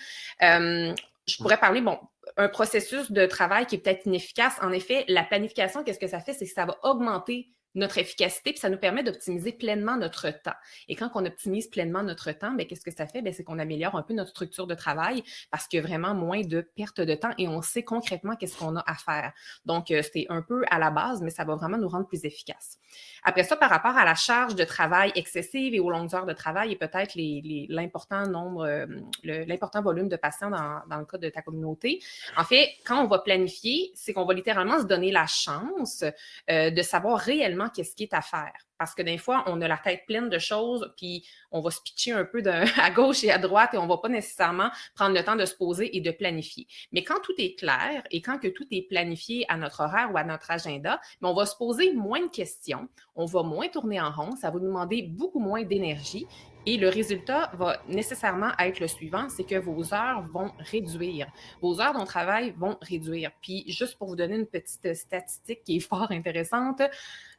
je 1.26 1.36
pourrais 1.38 1.58
parler, 1.58 1.80
bon, 1.80 1.98
un 2.36 2.48
processus 2.48 3.10
de 3.10 3.26
travail 3.26 3.66
qui 3.66 3.76
est 3.76 3.78
peut-être 3.78 4.06
inefficace. 4.06 4.56
En 4.62 4.70
effet, 4.70 5.04
la 5.08 5.24
planification, 5.24 5.82
qu'est-ce 5.82 5.98
que 5.98 6.06
ça 6.06 6.20
fait? 6.20 6.32
C'est 6.32 6.46
que 6.46 6.52
ça 6.52 6.66
va 6.66 6.76
augmenter 6.82 7.48
notre 7.76 7.98
efficacité, 7.98 8.50
puis 8.50 8.58
ça 8.58 8.70
nous 8.70 8.78
permet 8.78 9.04
d'optimiser 9.04 9.52
pleinement 9.52 9.96
notre 9.96 10.30
temps. 10.30 10.56
Et 10.88 10.96
quand 10.96 11.10
on 11.14 11.24
optimise 11.24 11.68
pleinement 11.68 12.02
notre 12.02 12.32
temps, 12.32 12.52
bien, 12.52 12.66
qu'est-ce 12.66 12.84
que 12.84 12.90
ça 12.90 13.06
fait? 13.06 13.22
Bien, 13.22 13.32
c'est 13.32 13.44
qu'on 13.44 13.58
améliore 13.58 13.94
un 13.94 14.02
peu 14.02 14.14
notre 14.14 14.30
structure 14.30 14.66
de 14.66 14.74
travail 14.74 15.22
parce 15.50 15.68
qu'il 15.68 15.78
y 15.78 15.82
a 15.82 15.86
vraiment 15.86 16.14
moins 16.14 16.40
de 16.40 16.62
perte 16.62 17.00
de 17.00 17.14
temps 17.14 17.32
et 17.38 17.46
on 17.48 17.62
sait 17.62 17.82
concrètement 17.82 18.34
qu'est-ce 18.34 18.58
qu'on 18.58 18.76
a 18.76 18.84
à 18.86 18.94
faire. 18.94 19.32
Donc, 19.64 19.90
euh, 19.90 20.02
c'est 20.02 20.26
un 20.30 20.42
peu 20.42 20.64
à 20.70 20.78
la 20.78 20.90
base, 20.90 21.22
mais 21.22 21.30
ça 21.30 21.44
va 21.44 21.54
vraiment 21.54 21.78
nous 21.78 21.88
rendre 21.88 22.06
plus 22.06 22.24
efficaces. 22.24 22.78
Après 23.24 23.44
ça, 23.44 23.56
par 23.56 23.70
rapport 23.70 23.96
à 23.96 24.04
la 24.04 24.14
charge 24.14 24.54
de 24.54 24.64
travail 24.64 25.12
excessive 25.14 25.74
et 25.74 25.80
aux 25.80 25.90
longues 25.90 26.14
heures 26.14 26.26
de 26.26 26.32
travail 26.32 26.72
et 26.72 26.76
peut-être 26.76 27.12
l'important 27.16 28.26
nombre, 28.26 28.66
euh, 28.66 28.86
l'important 29.24 29.82
volume 29.82 30.08
de 30.08 30.16
patients 30.16 30.50
dans, 30.50 30.80
dans, 30.88 30.98
le 30.98 31.04
cas 31.04 31.18
de 31.18 31.28
ta 31.28 31.42
communauté, 31.42 32.00
en 32.36 32.44
fait, 32.44 32.70
quand 32.84 33.04
on 33.04 33.08
va 33.08 33.18
planifier, 33.18 33.92
c'est 33.94 34.12
qu'on 34.12 34.24
va 34.24 34.34
littéralement 34.34 34.78
se 34.78 34.84
donner 34.84 35.10
la 35.10 35.26
chance 35.26 36.04
euh, 36.50 36.70
de 36.70 36.82
savoir 36.82 37.18
réellement 37.18 37.68
qu'est-ce 37.68 37.94
qui 37.94 38.04
est 38.04 38.14
à 38.14 38.22
faire. 38.22 38.65
Parce 38.78 38.94
que 38.94 39.02
des 39.02 39.18
fois, 39.18 39.44
on 39.46 39.60
a 39.60 39.68
la 39.68 39.78
tête 39.78 40.02
pleine 40.06 40.28
de 40.28 40.38
choses, 40.38 40.92
puis 40.96 41.26
on 41.50 41.60
va 41.60 41.70
se 41.70 41.80
pitcher 41.82 42.12
un 42.12 42.24
peu 42.24 42.42
à 42.80 42.90
gauche 42.90 43.24
et 43.24 43.30
à 43.30 43.38
droite 43.38 43.74
et 43.74 43.78
on 43.78 43.84
ne 43.84 43.88
va 43.88 43.98
pas 43.98 44.08
nécessairement 44.08 44.70
prendre 44.94 45.14
le 45.14 45.24
temps 45.24 45.36
de 45.36 45.44
se 45.44 45.54
poser 45.54 45.96
et 45.96 46.00
de 46.00 46.10
planifier. 46.10 46.66
Mais 46.92 47.02
quand 47.02 47.20
tout 47.22 47.34
est 47.38 47.58
clair 47.58 48.02
et 48.10 48.20
quand 48.20 48.38
tout 48.38 48.66
est 48.70 48.88
planifié 48.88 49.44
à 49.48 49.56
notre 49.56 49.80
horaire 49.80 50.10
ou 50.12 50.16
à 50.16 50.24
notre 50.24 50.50
agenda, 50.50 51.00
on 51.22 51.34
va 51.34 51.46
se 51.46 51.56
poser 51.56 51.92
moins 51.92 52.20
de 52.20 52.30
questions, 52.30 52.88
on 53.16 53.24
va 53.24 53.42
moins 53.42 53.68
tourner 53.68 54.00
en 54.00 54.12
rond, 54.12 54.36
ça 54.36 54.50
va 54.50 54.58
nous 54.58 54.66
demander 54.66 55.02
beaucoup 55.02 55.40
moins 55.40 55.64
d'énergie 55.64 56.26
et 56.66 56.76
le 56.76 56.88
résultat 56.88 57.50
va 57.54 57.80
nécessairement 57.88 58.50
être 58.58 58.80
le 58.80 58.88
suivant, 58.88 59.28
c'est 59.28 59.44
que 59.44 59.54
vos 59.54 59.94
heures 59.94 60.22
vont 60.22 60.50
réduire. 60.58 61.28
Vos 61.62 61.80
heures 61.80 61.98
de 61.98 62.04
travail 62.04 62.52
vont 62.58 62.76
réduire. 62.82 63.30
Puis 63.40 63.64
juste 63.68 63.96
pour 63.96 64.08
vous 64.08 64.16
donner 64.16 64.34
une 64.34 64.46
petite 64.46 64.92
statistique 64.94 65.62
qui 65.64 65.76
est 65.76 65.80
fort 65.80 66.10
intéressante, 66.10 66.82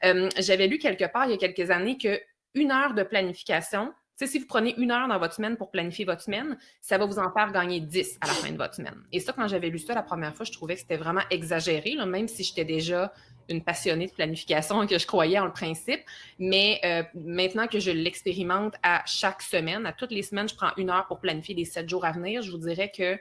euh, 0.06 0.30
j'avais 0.38 0.68
lu 0.68 0.78
quelque 0.78 1.06
part 1.12 1.26
il 1.26 1.32
y 1.32 1.34
a 1.34 1.38
quelques 1.38 1.70
années 1.70 1.98
que 1.98 2.20
une 2.54 2.72
heure 2.72 2.94
de 2.94 3.04
planification, 3.04 3.94
si 4.26 4.40
vous 4.40 4.48
prenez 4.48 4.74
une 4.78 4.92
heure 4.92 5.08
dans 5.08 5.20
votre 5.20 5.36
semaine 5.36 5.58
pour 5.58 5.70
planifier 5.70 6.06
votre 6.06 6.22
semaine, 6.22 6.58
ça 6.82 6.98
va 6.98 7.06
vous 7.06 7.20
en 7.20 7.32
faire 7.32 7.52
gagner 7.52 7.80
10 7.80 8.18
à 8.22 8.28
la 8.28 8.34
fin 8.34 8.52
de 8.52 8.58
votre 8.58 8.76
semaine. 8.76 9.04
Et 9.12 9.20
ça, 9.20 9.34
quand 9.34 9.48
j'avais 9.48 9.70
lu 9.70 9.80
ça 9.80 9.94
la 9.94 10.04
première 10.04 10.36
fois, 10.36 10.46
je 10.46 10.52
trouvais 10.52 10.76
que 10.76 10.82
c'était 10.82 10.98
vraiment 10.98 11.22
exagéré, 11.30 11.96
même 12.06 12.28
si 12.28 12.44
j'étais 12.44 12.66
déjà 12.66 13.14
une 13.50 13.64
passionnée 13.64 14.08
de 14.08 14.12
planification 14.12 14.84
et 14.84 14.88
que 14.88 14.98
je 14.98 15.08
croyais 15.08 15.40
en 15.40 15.46
le 15.46 15.54
principe. 15.54 16.02
Mais 16.40 16.80
euh, 16.84 17.04
maintenant 17.16 17.68
que 17.68 17.80
je 17.80 17.92
l'expérimente 17.92 18.76
à 18.84 19.04
chaque 19.06 19.42
semaine, 19.42 19.86
à 19.86 19.94
toutes 19.94 20.12
les 20.12 20.24
semaines, 20.24 20.50
je 20.50 20.56
prends 20.56 20.72
une 20.78 20.90
heure 20.90 21.06
pour 21.08 21.20
planifier 21.20 21.56
les 21.56 21.66
sept 21.66 21.88
jours 21.88 22.06
à 22.06 22.12
venir. 22.12 22.42
Je 22.42 22.52
vous 22.52 22.58
dirais 22.58 22.92
que 22.96 23.20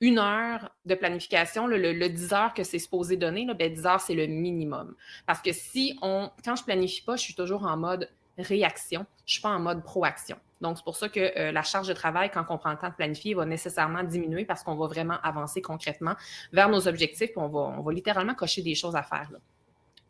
une 0.00 0.18
heure 0.18 0.70
de 0.84 0.94
planification, 0.94 1.66
le, 1.66 2.08
10 2.08 2.32
heures 2.32 2.54
que 2.54 2.64
c'est 2.64 2.78
supposé 2.78 3.16
donner, 3.16 3.46
ben 3.54 3.72
10 3.72 3.86
heures, 3.86 4.00
c'est 4.00 4.14
le 4.14 4.26
minimum. 4.26 4.94
Parce 5.26 5.40
que 5.40 5.52
si 5.52 5.98
on, 6.02 6.30
quand 6.44 6.56
je 6.56 6.64
planifie 6.64 7.02
pas, 7.02 7.16
je 7.16 7.22
suis 7.22 7.34
toujours 7.34 7.64
en 7.64 7.76
mode 7.76 8.10
réaction. 8.38 9.06
Je 9.26 9.30
ne 9.30 9.32
suis 9.32 9.42
pas 9.42 9.50
en 9.50 9.60
mode 9.60 9.82
proaction. 9.82 10.36
Donc, 10.60 10.78
c'est 10.78 10.84
pour 10.84 10.96
ça 10.96 11.08
que 11.08 11.20
euh, 11.20 11.52
la 11.52 11.62
charge 11.62 11.88
de 11.88 11.92
travail, 11.92 12.30
quand 12.30 12.44
on 12.48 12.58
prend 12.58 12.70
le 12.70 12.78
temps 12.78 12.88
de 12.88 12.94
planifier, 12.94 13.34
va 13.34 13.44
nécessairement 13.44 14.02
diminuer 14.02 14.44
parce 14.44 14.62
qu'on 14.62 14.76
va 14.76 14.86
vraiment 14.86 15.18
avancer 15.22 15.60
concrètement 15.60 16.14
vers 16.52 16.68
nos 16.68 16.88
objectifs. 16.88 17.30
on 17.36 17.48
va, 17.48 17.60
on 17.60 17.82
va 17.82 17.92
littéralement 17.92 18.34
cocher 18.34 18.62
des 18.62 18.74
choses 18.74 18.96
à 18.96 19.02
faire. 19.02 19.28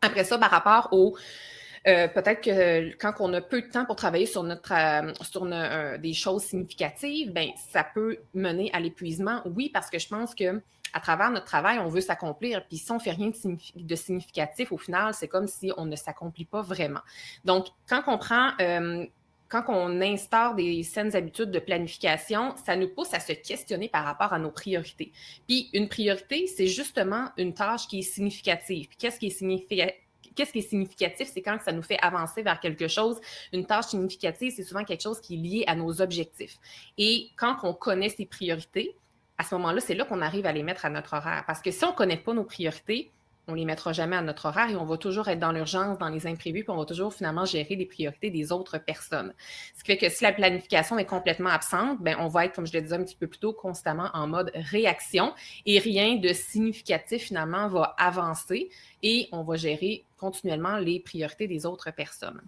Après 0.01 0.23
ça, 0.23 0.37
par 0.37 0.51
rapport 0.51 0.89
au 0.91 1.17
euh, 1.87 2.07
peut-être 2.07 2.41
que 2.41 2.95
quand 2.97 3.13
on 3.19 3.31
a 3.33 3.41
peu 3.41 3.61
de 3.61 3.67
temps 3.67 3.85
pour 3.85 3.95
travailler 3.95 4.25
sur 4.25 4.41
notre 4.41 4.73
euh, 4.73 5.13
sur 5.21 5.45
des 5.99 6.13
choses 6.13 6.43
significatives, 6.43 7.31
ben 7.31 7.49
ça 7.71 7.83
peut 7.83 8.17
mener 8.33 8.71
à 8.73 8.79
l'épuisement. 8.79 9.41
Oui, 9.45 9.69
parce 9.71 9.89
que 9.91 9.99
je 9.99 10.07
pense 10.07 10.33
que 10.33 10.61
à 10.95 11.01
travers 11.01 11.29
notre 11.29 11.45
travail, 11.45 11.77
on 11.77 11.89
veut 11.89 12.01
s'accomplir. 12.01 12.65
Puis 12.67 12.77
si 12.77 12.89
on 12.89 12.99
fait 12.99 13.11
rien 13.11 13.29
de, 13.75 13.95
significatif, 13.95 14.71
au 14.71 14.77
final, 14.77 15.13
c'est 15.13 15.27
comme 15.27 15.47
si 15.47 15.71
on 15.75 15.85
ne 15.85 15.95
s'accomplit 15.97 16.45
pas 16.45 16.61
vraiment. 16.61 17.01
Donc, 17.43 17.67
quand 17.87 18.03
on 18.07 18.17
prend 18.17 18.51
euh, 18.61 19.05
quand 19.49 19.65
on 19.67 20.01
instaure 20.01 20.55
des 20.55 20.83
saines 20.83 21.15
habitudes 21.15 21.51
de 21.51 21.59
planification, 21.59 22.55
ça 22.65 22.75
nous 22.75 22.87
pousse 22.87 23.13
à 23.13 23.19
se 23.19 23.33
questionner 23.33 23.89
par 23.89 24.05
rapport 24.05 24.33
à 24.33 24.39
nos 24.39 24.51
priorités. 24.51 25.11
Puis 25.47 25.69
une 25.73 25.87
priorité, 25.87 26.47
c'est 26.47 26.67
justement 26.67 27.29
une 27.37 27.53
tâche 27.53 27.87
qui 27.87 27.99
est 27.99 28.03
significative. 28.03 28.87
Qu'est-ce 28.97 29.19
qui 29.19 29.27
est 29.27 29.29
significatif? 29.29 29.95
Qu'est-ce 30.33 30.51
qui 30.51 30.59
est 30.59 30.69
significatif? 30.69 31.29
C'est 31.31 31.41
quand 31.41 31.57
ça 31.63 31.71
nous 31.71 31.83
fait 31.83 31.99
avancer 32.01 32.41
vers 32.41 32.59
quelque 32.59 32.87
chose. 32.87 33.19
Une 33.53 33.65
tâche 33.65 33.87
significative, 33.87 34.51
c'est 34.55 34.63
souvent 34.63 34.83
quelque 34.83 35.03
chose 35.03 35.21
qui 35.21 35.35
est 35.35 35.37
lié 35.37 35.63
à 35.67 35.75
nos 35.75 36.01
objectifs. 36.01 36.57
Et 36.97 37.29
quand 37.37 37.57
on 37.63 37.73
connaît 37.73 38.09
ses 38.09 38.25
priorités, 38.25 38.95
à 39.37 39.43
ce 39.43 39.55
moment-là, 39.55 39.81
c'est 39.81 39.95
là, 39.95 40.05
qu'on 40.05 40.21
arrive 40.21 40.45
à 40.45 40.51
les 40.51 40.63
mettre 40.63 40.85
à 40.85 40.89
notre 40.89 41.13
horaire. 41.13 41.43
Parce 41.45 41.61
que 41.61 41.71
si 41.71 41.83
on 41.83 41.91
ne 41.91 41.95
connaît 41.95 42.17
pas 42.17 42.33
nos 42.33 42.43
priorités, 42.43 43.11
on 43.47 43.53
les 43.53 43.65
mettra 43.65 43.93
jamais 43.93 44.15
à 44.15 44.21
notre 44.21 44.47
horaire 44.47 44.69
et 44.69 44.75
on 44.75 44.85
va 44.85 44.97
toujours 44.97 45.27
être 45.27 45.39
dans 45.39 45.51
l'urgence, 45.51 45.97
dans 45.97 46.09
les 46.09 46.25
imprévus, 46.25 46.63
puis 46.63 46.71
on 46.71 46.77
va 46.77 46.85
toujours 46.85 47.13
finalement 47.13 47.45
gérer 47.45 47.75
les 47.75 47.85
priorités 47.85 48.31
des 48.31 48.51
autres 48.51 48.77
personnes. 48.77 49.33
Ce 49.75 49.83
qui 49.83 49.91
fait 49.91 49.97
que 49.97 50.09
si 50.09 50.23
la 50.23 50.31
planification 50.31 50.97
est 50.97 51.05
complètement 51.05 51.49
absente, 51.49 52.01
ben 52.01 52.15
on 52.19 52.27
va 52.27 52.45
être, 52.45 52.55
comme 52.55 52.65
je 52.65 52.73
le 52.73 52.81
disais 52.81 52.95
un 52.95 53.03
petit 53.03 53.15
peu 53.15 53.27
plus 53.27 53.39
tôt, 53.39 53.53
constamment 53.53 54.09
en 54.13 54.27
mode 54.27 54.51
réaction 54.55 55.33
et 55.65 55.79
rien 55.79 56.15
de 56.15 56.33
significatif 56.33 57.23
finalement 57.23 57.67
va 57.67 57.93
avancer 57.97 58.69
et 59.03 59.27
on 59.31 59.43
va 59.43 59.55
gérer 59.55 60.05
continuellement 60.17 60.77
les 60.77 60.99
priorités 60.99 61.47
des 61.47 61.65
autres 61.65 61.91
personnes. 61.91 62.41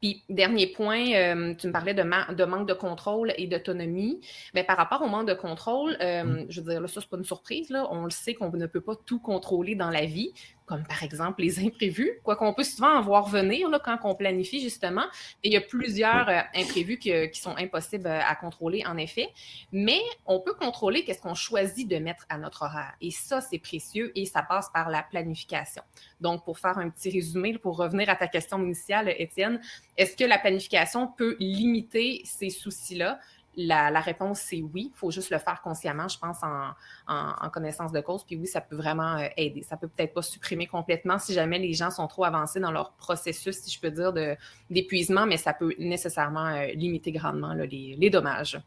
Puis, 0.00 0.24
dernier 0.30 0.66
point, 0.66 1.12
euh, 1.12 1.54
tu 1.54 1.66
me 1.66 1.72
parlais 1.72 1.92
de, 1.92 2.02
de, 2.02 2.44
manque 2.44 2.66
de 2.66 2.72
contrôle 2.72 3.34
et 3.36 3.46
d'autonomie. 3.46 4.20
Mais 4.54 4.64
par 4.64 4.78
rapport 4.78 5.02
au 5.02 5.08
manque 5.08 5.28
de 5.28 5.34
contrôle, 5.34 5.96
euh, 6.00 6.24
mm. 6.24 6.46
je 6.48 6.60
veux 6.60 6.72
dire, 6.72 6.80
là, 6.80 6.88
ça, 6.88 7.00
c'est 7.00 7.10
pas 7.10 7.18
une 7.18 7.24
surprise. 7.24 7.68
Là. 7.68 7.86
On 7.90 8.04
le 8.04 8.10
sait 8.10 8.34
qu'on 8.34 8.50
ne 8.50 8.66
peut 8.66 8.80
pas 8.80 8.94
tout 9.04 9.20
contrôler 9.20 9.74
dans 9.74 9.90
la 9.90 10.06
vie 10.06 10.32
comme 10.70 10.84
par 10.84 11.02
exemple 11.02 11.42
les 11.42 11.58
imprévus, 11.58 12.12
quoi 12.22 12.36
qu'on 12.36 12.54
peut 12.54 12.62
souvent 12.62 12.96
en 12.96 13.02
voir 13.02 13.28
venir 13.28 13.68
là, 13.68 13.80
quand 13.84 13.98
on 14.04 14.14
planifie 14.14 14.60
justement. 14.60 15.04
Et 15.42 15.48
il 15.48 15.52
y 15.52 15.56
a 15.56 15.60
plusieurs 15.60 16.28
euh, 16.28 16.40
imprévus 16.54 16.98
qui 16.98 17.40
sont 17.40 17.56
impossibles 17.56 18.06
euh, 18.06 18.20
à 18.24 18.36
contrôler 18.36 18.84
en 18.86 18.96
effet, 18.96 19.30
mais 19.72 20.00
on 20.26 20.38
peut 20.38 20.54
contrôler 20.54 21.02
qu'est-ce 21.02 21.22
qu'on 21.22 21.34
choisit 21.34 21.88
de 21.88 21.96
mettre 21.96 22.24
à 22.28 22.38
notre 22.38 22.62
horaire. 22.62 22.94
Et 23.00 23.10
ça, 23.10 23.40
c'est 23.40 23.58
précieux 23.58 24.12
et 24.14 24.26
ça 24.26 24.42
passe 24.42 24.70
par 24.72 24.90
la 24.90 25.02
planification. 25.02 25.82
Donc, 26.20 26.44
pour 26.44 26.60
faire 26.60 26.78
un 26.78 26.88
petit 26.88 27.10
résumé, 27.10 27.58
pour 27.58 27.76
revenir 27.76 28.08
à 28.08 28.14
ta 28.14 28.28
question 28.28 28.62
initiale, 28.62 29.12
Étienne, 29.18 29.60
est-ce 29.96 30.16
que 30.16 30.24
la 30.24 30.38
planification 30.38 31.08
peut 31.08 31.36
limiter 31.40 32.22
ces 32.24 32.50
soucis-là? 32.50 33.18
La, 33.56 34.00
réponse, 34.00 34.40
c'est 34.40 34.62
oui. 34.62 34.92
Il 34.94 34.98
faut 34.98 35.10
juste 35.10 35.30
le 35.30 35.38
faire 35.38 35.60
consciemment, 35.62 36.08
je 36.08 36.18
pense, 36.18 36.38
en, 36.42 37.50
connaissance 37.50 37.92
de 37.92 38.00
cause. 38.00 38.24
Puis 38.24 38.36
oui, 38.36 38.46
ça 38.46 38.60
peut 38.60 38.76
vraiment 38.76 39.16
euh, 39.16 39.26
aider. 39.36 39.62
Ça 39.62 39.76
peut 39.76 39.88
peut-être 39.88 40.14
pas 40.14 40.22
supprimer 40.22 40.66
complètement 40.66 41.18
si 41.18 41.32
jamais 41.34 41.58
les 41.58 41.72
gens 41.72 41.90
sont 41.90 42.06
trop 42.06 42.24
avancés 42.24 42.60
dans 42.60 42.70
leur 42.70 42.92
processus, 42.92 43.56
si 43.56 43.70
je 43.70 43.80
peux 43.80 43.90
dire, 43.90 44.12
d'épuisement, 44.70 45.26
mais 45.26 45.36
ça 45.36 45.52
peut 45.52 45.74
nécessairement 45.78 46.46
euh, 46.46 46.66
limiter 46.74 47.12
grandement 47.12 47.54
les 47.54 48.10
dommages. 48.10 48.60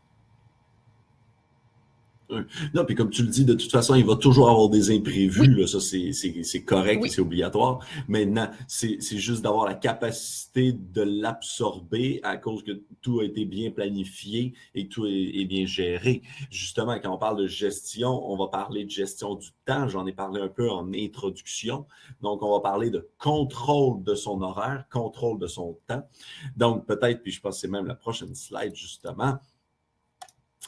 Non, 2.74 2.86
puis 2.86 2.96
comme 2.96 3.10
tu 3.10 3.24
le 3.24 3.30
dis, 3.30 3.46
de 3.46 3.54
toute 3.54 3.72
façon, 3.72 3.96
il 3.96 4.06
va 4.06 4.16
toujours 4.16 4.50
avoir 4.50 4.70
des 4.70 4.92
imprévus. 4.92 5.54
Là, 5.56 5.68
ça, 5.68 5.80
c'est 5.80 6.64
correct 6.64 7.06
et 7.06 7.10
c'est 7.10 7.22
obligatoire. 7.22 7.80
Maintenant, 8.08 8.50
c'est 8.68 9.00
juste 9.18 9.42
d'avoir 9.42 9.66
la 9.66 9.76
capacité 9.76 10.74
de 10.74 11.02
l'absorber 11.02 12.20
à 12.24 12.38
cause 12.38 12.64
que 12.64 12.84
tout 13.02 13.20
a 13.20 13.26
été 13.26 13.46
bien 13.46 13.72
planifié 13.72 14.54
et 14.76 14.88
tout 14.88 15.06
est, 15.06 15.46
bien 15.46 15.66
géré. 15.66 16.22
Justement, 16.50 16.98
quand 17.00 17.14
on 17.14 17.18
parle 17.18 17.38
de 17.38 17.48
gestion, 17.48 18.10
on 18.32 18.38
va 18.38 18.48
parler 18.48 18.86
de 18.86 18.90
gestion 18.90 19.36
du 19.36 19.50
temps. 19.66 19.88
J'en 19.88 20.06
ai 20.06 20.14
parlé 20.14 20.42
un 20.42 20.48
peu 20.48 20.70
en 20.70 20.94
introduction. 20.94 21.86
Donc, 22.22 22.44
on 22.44 22.52
va 22.52 22.60
parler 22.62 22.90
de 22.90 23.10
contrôle 23.18 24.04
de 24.04 24.16
son 24.16 24.42
horaire, 24.42 24.86
contrôle 24.92 25.40
de 25.40 25.48
son 25.48 25.78
temps. 25.88 26.08
Donc, 26.56 26.86
peut-être, 26.86 27.22
puis 27.22 27.32
je 27.32 27.42
pense 27.42 27.56
que 27.56 27.62
c'est 27.62 27.68
même 27.68 27.86
la 27.86 27.96
prochaine 27.96 28.36
slide, 28.36 28.76
justement 28.76 29.40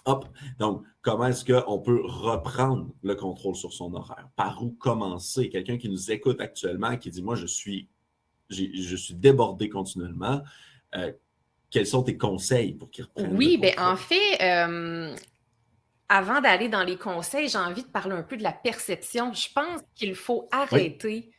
Hop. 0.03 0.27
Donc, 0.59 0.83
comment 1.01 1.27
est-ce 1.27 1.45
qu'on 1.45 1.79
peut 1.79 2.01
reprendre 2.03 2.89
le 3.01 3.15
contrôle 3.15 3.55
sur 3.55 3.73
son 3.73 3.93
horaire? 3.93 4.29
Par 4.35 4.61
où 4.63 4.71
commencer? 4.71 5.49
Quelqu'un 5.49 5.77
qui 5.77 5.89
nous 5.89 6.11
écoute 6.11 6.41
actuellement, 6.41 6.97
qui 6.97 7.09
dit 7.09 7.23
Moi, 7.23 7.35
je 7.35 7.45
suis, 7.45 7.87
je 8.49 8.95
suis 8.95 9.15
débordé 9.15 9.69
continuellement. 9.69 10.41
Euh, 10.95 11.11
quels 11.69 11.87
sont 11.87 12.03
tes 12.03 12.17
conseils 12.17 12.73
pour 12.73 12.89
qu'il 12.91 13.05
reprenne? 13.05 13.35
Oui, 13.35 13.57
bien, 13.57 13.73
en 13.77 13.95
fait, 13.95 14.41
euh, 14.41 15.15
avant 16.07 16.41
d'aller 16.41 16.69
dans 16.69 16.83
les 16.83 16.97
conseils, 16.97 17.49
j'ai 17.49 17.57
envie 17.57 17.83
de 17.83 17.87
parler 17.87 18.15
un 18.15 18.23
peu 18.23 18.37
de 18.37 18.43
la 18.43 18.51
perception. 18.51 19.33
Je 19.33 19.47
pense 19.53 19.81
qu'il 19.95 20.15
faut 20.15 20.47
arrêter 20.51 21.31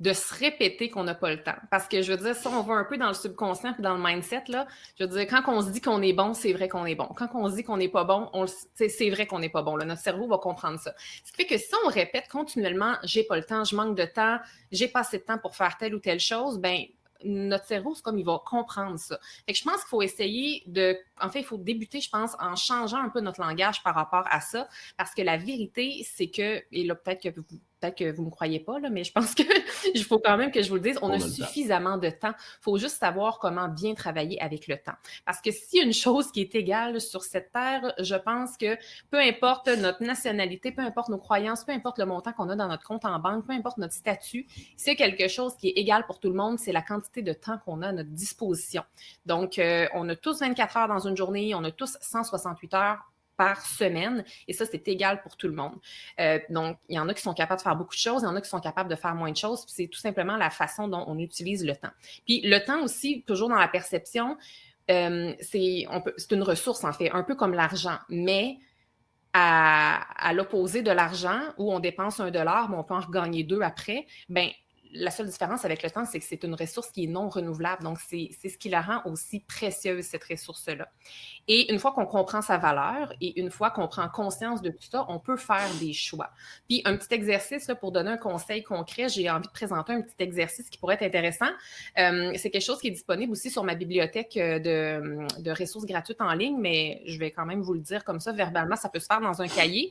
de 0.00 0.14
se 0.14 0.34
répéter 0.34 0.88
qu'on 0.88 1.04
n'a 1.04 1.14
pas 1.14 1.30
le 1.30 1.42
temps. 1.42 1.56
Parce 1.70 1.86
que 1.86 2.00
je 2.00 2.12
veux 2.12 2.18
dire, 2.18 2.34
si 2.34 2.46
on 2.46 2.62
va 2.62 2.74
un 2.74 2.84
peu 2.84 2.96
dans 2.96 3.08
le 3.08 3.14
subconscient 3.14 3.74
et 3.78 3.82
dans 3.82 3.94
le 3.94 4.02
mindset, 4.02 4.44
là, 4.48 4.66
je 4.98 5.04
veux 5.04 5.10
dire, 5.10 5.26
quand 5.26 5.42
on 5.46 5.60
se 5.60 5.70
dit 5.70 5.82
qu'on 5.82 6.00
est 6.00 6.14
bon, 6.14 6.32
c'est 6.32 6.54
vrai 6.54 6.68
qu'on 6.68 6.86
est 6.86 6.94
bon. 6.94 7.08
Quand 7.16 7.28
on 7.34 7.48
se 7.50 7.56
dit 7.56 7.64
qu'on 7.64 7.76
n'est 7.76 7.88
pas 7.88 8.04
bon, 8.04 8.30
c'est 8.74 9.10
vrai 9.10 9.26
qu'on 9.26 9.38
n'est 9.38 9.50
pas 9.50 9.62
bon. 9.62 9.76
Là. 9.76 9.84
Notre 9.84 10.00
cerveau 10.00 10.26
va 10.26 10.38
comprendre 10.38 10.80
ça. 10.80 10.94
Ce 11.24 11.32
qui 11.32 11.42
fait 11.42 11.46
que 11.46 11.58
si 11.58 11.72
on 11.84 11.88
répète 11.88 12.28
continuellement, 12.28 12.94
j'ai 13.04 13.24
pas 13.24 13.36
le 13.36 13.44
temps, 13.44 13.64
je 13.64 13.76
manque 13.76 13.96
de 13.96 14.06
temps, 14.06 14.38
j'ai 14.72 14.88
pas 14.88 15.00
assez 15.00 15.18
de 15.18 15.24
temps 15.24 15.38
pour 15.38 15.54
faire 15.54 15.76
telle 15.76 15.94
ou 15.94 15.98
telle 15.98 16.20
chose, 16.20 16.58
ben 16.58 16.84
notre 17.24 17.66
cerveau, 17.66 17.94
c'est 17.94 18.02
comme 18.02 18.18
il 18.18 18.24
va 18.24 18.40
comprendre 18.44 18.98
ça. 18.98 19.18
Fait 19.46 19.52
que 19.52 19.58
je 19.58 19.64
pense 19.64 19.76
qu'il 19.80 19.88
faut 19.88 20.02
essayer 20.02 20.62
de. 20.66 20.96
En 21.20 21.28
fait, 21.28 21.40
il 21.40 21.44
faut 21.44 21.58
débuter, 21.58 22.00
je 22.00 22.08
pense, 22.08 22.34
en 22.38 22.56
changeant 22.56 22.98
un 22.98 23.10
peu 23.10 23.20
notre 23.20 23.40
langage 23.40 23.82
par 23.82 23.94
rapport 23.94 24.24
à 24.30 24.40
ça. 24.40 24.68
Parce 24.96 25.14
que 25.14 25.22
la 25.22 25.36
vérité, 25.36 26.06
c'est 26.10 26.28
que, 26.28 26.62
et 26.72 26.84
là, 26.84 26.94
peut-être 26.94 27.22
que 27.22 27.28
vous 27.28 27.44
peut-être 27.80 27.96
que 27.96 28.12
vous 28.12 28.22
ne 28.22 28.26
me 28.26 28.30
croyez 28.30 28.60
pas, 28.60 28.78
là, 28.78 28.90
mais 28.90 29.04
je 29.04 29.12
pense 29.12 29.34
qu'il 29.34 29.46
faut 30.04 30.18
quand 30.18 30.36
même 30.36 30.50
que 30.50 30.62
je 30.62 30.68
vous 30.68 30.76
le 30.76 30.80
dise, 30.80 30.98
on, 31.02 31.10
a, 31.10 31.18
suffisamment 31.18 31.96
de 31.96 32.10
temps. 32.10 32.32
Il 32.36 32.62
faut 32.62 32.78
juste 32.78 32.98
savoir 32.98 33.38
comment 33.38 33.68
bien 33.68 33.94
travailler 33.94 34.40
avec 34.40 34.68
le 34.68 34.76
temps. 34.76 34.94
Parce 35.24 35.40
que 35.40 35.50
s'il 35.50 35.80
y 35.80 35.82
a 35.82 35.86
une 35.86 35.92
chose 35.92 36.30
qui 36.30 36.40
est 36.42 36.54
égale 36.54 37.00
sur 37.00 37.22
cette 37.22 37.52
terre, 37.52 37.92
je 37.98 38.14
pense 38.14 38.56
que 38.56 38.76
peu 39.10 39.18
importe 39.18 39.68
notre 39.68 40.02
nationalité, 40.02 40.72
peu 40.72 40.82
importe 40.82 41.08
nos 41.08 41.18
croyances, 41.18 41.64
peu 41.64 41.72
importe 41.72 41.98
le 41.98 42.06
montant 42.06 42.32
qu'on 42.32 42.48
a 42.48 42.56
dans 42.56 42.68
notre 42.68 42.84
compte 42.84 43.04
en 43.04 43.18
banque, 43.18 43.46
peu 43.46 43.52
importe 43.52 43.78
notre 43.78 43.94
statut, 43.94 44.46
c'est 44.76 44.96
quelque 44.96 45.28
chose 45.28 45.56
qui 45.56 45.68
est 45.68 45.78
égal 45.78 46.06
pour 46.06 46.20
tout 46.20 46.28
le 46.28 46.36
monde, 46.36 46.58
c'est 46.58 46.72
la 46.72 46.82
quantité 46.82 47.22
de 47.22 47.32
temps 47.32 47.58
qu'on 47.64 47.82
a 47.82 47.88
à 47.88 47.92
notre 47.92 48.10
disposition. 48.10 48.82
Donc, 49.26 49.58
euh, 49.58 49.86
on 49.94 50.08
a 50.08 50.16
tous 50.16 50.40
24 50.40 50.76
heures 50.76 50.88
dans 50.88 51.06
une 51.06 51.16
journée, 51.16 51.54
on 51.54 51.64
a 51.64 51.70
tous 51.70 51.96
168 52.00 52.74
heures 52.74 53.10
par 53.40 53.64
semaine. 53.64 54.22
Et 54.48 54.52
ça, 54.52 54.66
c'est 54.66 54.86
égal 54.86 55.22
pour 55.22 55.34
tout 55.34 55.48
le 55.48 55.54
monde. 55.54 55.72
Euh, 56.20 56.38
donc, 56.50 56.76
il 56.90 56.96
y 56.96 56.98
en 56.98 57.08
a 57.08 57.14
qui 57.14 57.22
sont 57.22 57.32
capables 57.32 57.58
de 57.58 57.62
faire 57.62 57.74
beaucoup 57.74 57.94
de 57.94 58.00
choses, 58.00 58.20
il 58.20 58.26
y 58.26 58.28
en 58.28 58.36
a 58.36 58.40
qui 58.42 58.50
sont 58.50 58.60
capables 58.60 58.90
de 58.90 58.96
faire 58.96 59.14
moins 59.14 59.30
de 59.30 59.36
choses. 59.36 59.64
C'est 59.66 59.86
tout 59.86 59.98
simplement 59.98 60.36
la 60.36 60.50
façon 60.50 60.88
dont 60.88 61.04
on 61.06 61.18
utilise 61.18 61.64
le 61.64 61.74
temps. 61.74 61.94
Puis 62.26 62.42
le 62.42 62.58
temps 62.62 62.82
aussi, 62.82 63.24
toujours 63.26 63.48
dans 63.48 63.56
la 63.56 63.68
perception, 63.68 64.36
euh, 64.90 65.32
c'est 65.40 65.86
une 66.30 66.42
ressource, 66.42 66.84
en 66.84 66.92
fait, 66.92 67.10
un 67.12 67.22
peu 67.22 67.34
comme 67.34 67.54
l'argent. 67.54 67.96
Mais 68.10 68.58
à, 69.32 70.02
à 70.28 70.34
l'opposé 70.34 70.82
de 70.82 70.90
l'argent, 70.90 71.40
où 71.56 71.72
on 71.72 71.80
dépense 71.80 72.20
un 72.20 72.30
dollar, 72.30 72.68
mais 72.68 72.76
on 72.76 72.84
peut 72.84 72.92
en 72.92 73.08
gagner 73.08 73.42
deux 73.42 73.62
après, 73.62 74.06
ben 74.28 74.50
la 74.92 75.10
seule 75.10 75.28
différence 75.28 75.64
avec 75.64 75.82
le 75.82 75.90
temps, 75.90 76.04
c'est 76.04 76.18
que 76.18 76.24
c'est 76.24 76.42
une 76.44 76.54
ressource 76.54 76.90
qui 76.90 77.04
est 77.04 77.06
non 77.06 77.28
renouvelable. 77.28 77.82
Donc, 77.82 77.98
c'est 78.00 78.30
ce 78.48 78.58
qui 78.58 78.68
la 78.68 78.80
rend 78.80 79.02
aussi 79.10 79.40
précieuse, 79.40 80.04
cette 80.04 80.24
ressource-là. 80.24 80.88
Et 81.48 81.72
une 81.72 81.78
fois 81.78 81.92
qu'on 81.92 82.06
comprend 82.06 82.42
sa 82.42 82.58
valeur 82.58 83.12
et 83.20 83.38
une 83.40 83.50
fois 83.50 83.70
qu'on 83.70 83.88
prend 83.88 84.08
conscience 84.08 84.62
de 84.62 84.70
tout 84.70 84.82
ça, 84.90 85.06
on 85.08 85.18
peut 85.18 85.36
faire 85.36 85.68
des 85.80 85.92
choix. 85.92 86.30
Puis, 86.68 86.82
un 86.84 86.96
petit 86.96 87.14
exercice 87.14 87.70
pour 87.80 87.92
donner 87.92 88.10
un 88.10 88.16
conseil 88.16 88.62
concret, 88.62 89.08
j'ai 89.08 89.30
envie 89.30 89.46
de 89.46 89.52
présenter 89.52 89.92
un 89.92 90.02
petit 90.02 90.16
exercice 90.18 90.68
qui 90.68 90.78
pourrait 90.78 90.94
être 90.94 91.02
intéressant. 91.02 91.50
Euh, 91.98 92.32
c'est 92.36 92.50
quelque 92.50 92.64
chose 92.64 92.80
qui 92.80 92.88
est 92.88 92.92
disponible 92.92 93.32
aussi 93.32 93.50
sur 93.50 93.64
ma 93.64 93.74
bibliothèque 93.74 94.36
euh, 94.36 94.58
de 94.58 95.50
ressources 95.50 95.86
gratuites 95.86 96.20
en 96.20 96.32
ligne, 96.32 96.58
mais 96.58 97.02
je 97.06 97.18
vais 97.18 97.30
quand 97.30 97.46
même 97.46 97.60
vous 97.60 97.74
le 97.74 97.80
dire 97.80 98.04
comme 98.04 98.20
ça 98.20 98.32
verbalement. 98.32 98.76
Ça 98.76 98.88
peut 98.88 99.00
se 99.00 99.06
faire 99.06 99.20
dans 99.20 99.40
un 99.40 99.48
cahier 99.48 99.90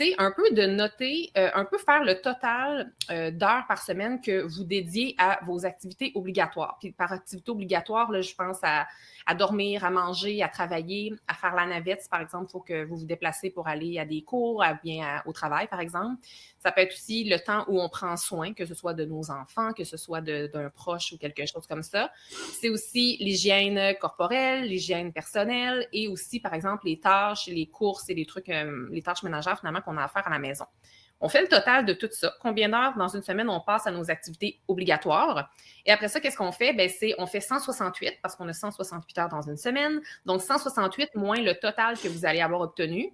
c'est 0.00 0.14
un 0.16 0.30
peu 0.30 0.50
de 0.52 0.64
noter, 0.64 1.30
euh, 1.36 1.50
un 1.54 1.66
peu 1.66 1.76
faire 1.76 2.02
le 2.02 2.22
total 2.22 2.90
euh, 3.10 3.30
d'heures 3.30 3.66
par 3.68 3.82
semaine 3.82 4.18
que 4.22 4.40
vous 4.40 4.64
dédiez 4.64 5.14
à 5.18 5.40
vos 5.44 5.66
activités 5.66 6.10
obligatoires. 6.14 6.78
Puis 6.80 6.92
par 6.92 7.12
activité 7.12 7.50
obligatoire, 7.50 8.10
là, 8.10 8.22
je 8.22 8.34
pense 8.34 8.60
à, 8.62 8.86
dormir, 9.34 9.84
à 9.84 9.90
manger, 9.90 10.42
à 10.42 10.48
travailler, 10.48 11.14
à 11.28 11.34
faire 11.34 11.54
la 11.54 11.66
navette. 11.66 12.08
par 12.10 12.22
exemple, 12.22 12.46
il 12.48 12.52
faut 12.52 12.60
que 12.60 12.84
vous 12.84 12.96
vous 12.96 13.04
déplacez 13.04 13.50
pour 13.50 13.68
aller 13.68 13.98
à 13.98 14.06
des 14.06 14.22
cours, 14.22 14.62
à 14.62 14.72
bien 14.72 15.22
au 15.26 15.32
travail, 15.32 15.68
par 15.68 15.80
exemple. 15.80 16.16
Ça 16.62 16.72
peut 16.72 16.82
être 16.82 16.92
aussi 16.92 17.24
le 17.24 17.38
temps 17.38 17.64
où 17.68 17.80
on 17.80 17.88
prend 17.88 18.16
soin, 18.16 18.52
que 18.52 18.66
ce 18.66 18.74
soit 18.74 18.92
de 18.92 19.04
nos 19.04 19.30
enfants, 19.30 19.72
que 19.72 19.84
ce 19.84 19.96
soit 19.96 20.20
d'un 20.20 20.70
proche 20.70 21.12
ou 21.12 21.18
quelque 21.18 21.46
chose 21.46 21.66
comme 21.66 21.82
ça. 21.82 22.12
C'est 22.60 22.68
aussi 22.68 23.16
l'hygiène 23.18 23.94
corporelle, 23.98 24.64
l'hygiène 24.68 25.12
personnelle 25.12 25.88
et 25.92 26.06
aussi, 26.08 26.38
par 26.38 26.52
exemple, 26.52 26.86
les 26.86 27.00
tâches, 27.00 27.46
les 27.46 27.66
courses 27.66 28.10
et 28.10 28.14
les 28.14 28.26
trucs, 28.26 28.50
euh, 28.50 28.88
les 28.90 29.02
tâches 29.02 29.22
ménagères 29.22 29.58
finalement 29.58 29.80
qu'on 29.80 29.96
a 29.96 30.04
à 30.04 30.08
faire 30.08 30.26
à 30.26 30.30
la 30.30 30.38
maison. 30.38 30.66
On 31.22 31.28
fait 31.28 31.42
le 31.42 31.48
total 31.48 31.84
de 31.84 31.92
tout 31.92 32.08
ça. 32.10 32.32
Combien 32.40 32.70
d'heures 32.70 32.96
dans 32.96 33.08
une 33.08 33.22
semaine 33.22 33.50
on 33.50 33.60
passe 33.60 33.86
à 33.86 33.90
nos 33.90 34.10
activités 34.10 34.60
obligatoires? 34.68 35.50
Et 35.84 35.92
après 35.92 36.08
ça, 36.08 36.18
qu'est-ce 36.18 36.36
qu'on 36.36 36.52
fait? 36.52 36.72
Ben, 36.72 36.88
c'est, 36.88 37.14
on 37.18 37.26
fait 37.26 37.40
168 37.40 38.20
parce 38.22 38.36
qu'on 38.36 38.48
a 38.48 38.54
168 38.54 39.18
heures 39.18 39.28
dans 39.28 39.42
une 39.42 39.58
semaine. 39.58 40.00
Donc, 40.24 40.40
168 40.40 41.14
moins 41.16 41.40
le 41.40 41.54
total 41.54 41.98
que 41.98 42.08
vous 42.08 42.24
allez 42.24 42.40
avoir 42.40 42.62
obtenu. 42.62 43.12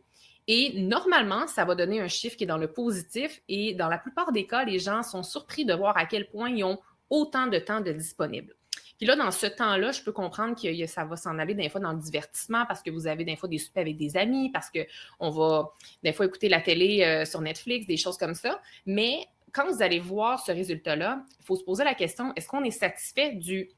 Et 0.48 0.80
normalement, 0.80 1.46
ça 1.46 1.64
va 1.64 1.74
donner 1.74 2.00
un 2.00 2.08
chiffre 2.08 2.36
qui 2.36 2.44
est 2.44 2.46
dans 2.46 2.58
le 2.58 2.72
positif. 2.72 3.42
Et 3.48 3.74
dans 3.74 3.88
la 3.88 3.98
plupart 3.98 4.32
des 4.32 4.46
cas, 4.46 4.64
les 4.64 4.78
gens 4.78 5.02
sont 5.02 5.22
surpris 5.22 5.64
de 5.64 5.74
voir 5.74 5.96
à 5.96 6.06
quel 6.06 6.28
point 6.28 6.50
ils 6.50 6.64
ont 6.64 6.78
autant 7.10 7.46
de 7.46 7.58
temps 7.58 7.80
de 7.80 7.92
disponible. 7.92 8.54
Puis 8.98 9.06
là, 9.06 9.14
dans 9.14 9.30
ce 9.30 9.46
temps-là, 9.46 9.92
je 9.92 10.02
peux 10.02 10.12
comprendre 10.12 10.54
que 10.60 10.86
ça 10.86 11.04
va 11.04 11.16
s'en 11.16 11.38
aller 11.38 11.54
des 11.54 11.68
fois 11.68 11.80
dans 11.80 11.92
le 11.92 11.98
divertissement 11.98 12.64
parce 12.66 12.82
que 12.82 12.90
vous 12.90 13.06
avez 13.06 13.24
des 13.24 13.36
fois 13.36 13.48
des 13.48 13.58
soupers 13.58 13.82
avec 13.82 13.98
des 13.98 14.16
amis, 14.16 14.50
parce 14.50 14.70
qu'on 14.70 15.30
va 15.30 15.70
des 16.02 16.12
fois 16.12 16.26
écouter 16.26 16.48
la 16.48 16.60
télé 16.60 17.04
euh, 17.04 17.24
sur 17.24 17.40
Netflix, 17.40 17.86
des 17.86 17.98
choses 17.98 18.16
comme 18.16 18.34
ça. 18.34 18.60
Mais 18.86 19.26
quand 19.52 19.70
vous 19.70 19.82
allez 19.82 20.00
voir 20.00 20.40
ce 20.40 20.52
résultat-là, 20.52 21.24
il 21.40 21.44
faut 21.44 21.56
se 21.56 21.64
poser 21.64 21.84
la 21.84 21.94
question, 21.94 22.32
est-ce 22.36 22.48
qu'on 22.48 22.64
est 22.64 22.70
satisfait 22.70 23.32
du 23.32 23.68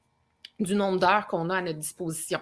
nombre 0.60 1.00
d'heures 1.00 1.26
qu'on 1.26 1.50
a 1.50 1.56
à 1.56 1.62
notre 1.62 1.78
disposition? 1.78 2.40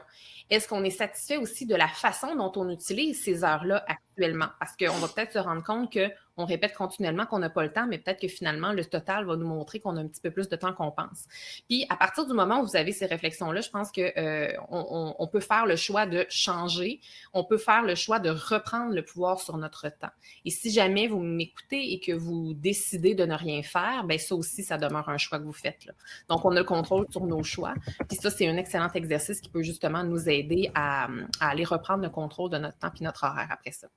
Est-ce 0.51 0.69
qu'on 0.69 0.85
est 0.85 0.91
satisfait 0.91 1.37
aussi 1.37 1.67
de 1.67 1.75
la 1.75 1.89
façon 1.89 2.35
dont 2.37 2.53
on 2.57 2.69
utilise 2.71 3.23
ces 3.23 3.45
heures-là 3.45 3.85
actuellement? 3.89 4.49
Parce 4.59 4.77
qu'on 4.77 4.99
va 4.99 5.09
peut-être 5.09 5.33
se 5.33 5.39
rendre 5.39 5.63
compte 5.63 5.97
on 6.37 6.45
répète 6.45 6.75
continuellement 6.75 7.27
qu'on 7.27 7.39
n'a 7.39 7.51
pas 7.51 7.63
le 7.63 7.73
temps, 7.73 7.87
mais 7.87 7.99
peut-être 7.99 8.21
que 8.21 8.29
finalement, 8.29 8.73
le 8.73 8.85
total 8.85 9.25
va 9.25 9.37
nous 9.37 9.47
montrer 9.47 9.81
qu'on 9.81 9.97
a 9.97 10.01
un 10.01 10.07
petit 10.07 10.21
peu 10.21 10.31
plus 10.31 10.49
de 10.49 10.57
temps 10.57 10.73
qu'on 10.73 10.91
pense. 10.91 11.25
Puis, 11.69 11.87
à 11.89 11.97
partir 11.97 12.27
du 12.27 12.35
moment 12.35 12.61
où 12.61 12.67
vous 12.67 12.77
avez 12.77 12.93
ces 12.93 13.07
réflexions-là, 13.07 13.61
je 13.63 13.71
pense 13.71 13.91
qu'on 13.91 14.03
euh, 14.03 15.27
peut 15.33 15.41
faire 15.41 15.67
le 15.67 15.77
choix 15.77 16.07
de 16.07 16.27
changer, 16.29 17.01
on 17.33 17.45
peut 17.45 17.57
faire 17.57 17.83
le 17.83 17.95
choix 17.95 18.19
de 18.19 18.31
reprendre 18.31 18.95
le 18.95 19.03
pouvoir 19.03 19.41
sur 19.41 19.57
notre 19.57 19.89
temps. 19.89 20.11
Et 20.45 20.51
si 20.51 20.71
jamais 20.71 21.09
vous 21.09 21.21
m'écoutez 21.21 21.93
et 21.93 22.01
que 22.01 22.13
vous 22.13 22.53
décidez 22.55 23.15
de 23.15 23.25
ne 23.25 23.35
rien 23.35 23.63
faire, 23.63 24.05
bien, 24.05 24.19
ça 24.19 24.35
aussi, 24.35 24.63
ça 24.63 24.77
demeure 24.77 25.09
un 25.09 25.19
choix 25.19 25.39
que 25.39 25.45
vous 25.45 25.53
faites. 25.53 25.87
Là. 25.87 25.93
Donc, 26.29 26.45
on 26.45 26.51
a 26.51 26.57
le 26.57 26.65
contrôle 26.65 27.07
sur 27.11 27.25
nos 27.25 27.43
choix. 27.43 27.75
Puis 28.09 28.19
ça, 28.19 28.31
c'est 28.31 28.47
un 28.47 28.57
excellent 28.59 28.91
exercice 28.93 29.41
qui 29.41 29.49
peut 29.49 29.63
justement 29.63 30.05
nous 30.05 30.29
aider 30.29 30.36
à, 30.75 31.09
à 31.41 31.49
aller 31.49 31.65
reprendre 31.65 32.03
le 32.03 32.11
contrôle 32.11 32.51
de 32.51 32.59
notre 32.59 32.79
temps 32.79 32.91
puis 32.91 33.05
notre 33.05 33.25
horaire 33.25 33.49
après 33.51 33.73
ça. 33.73 33.89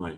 Oui. 0.00 0.10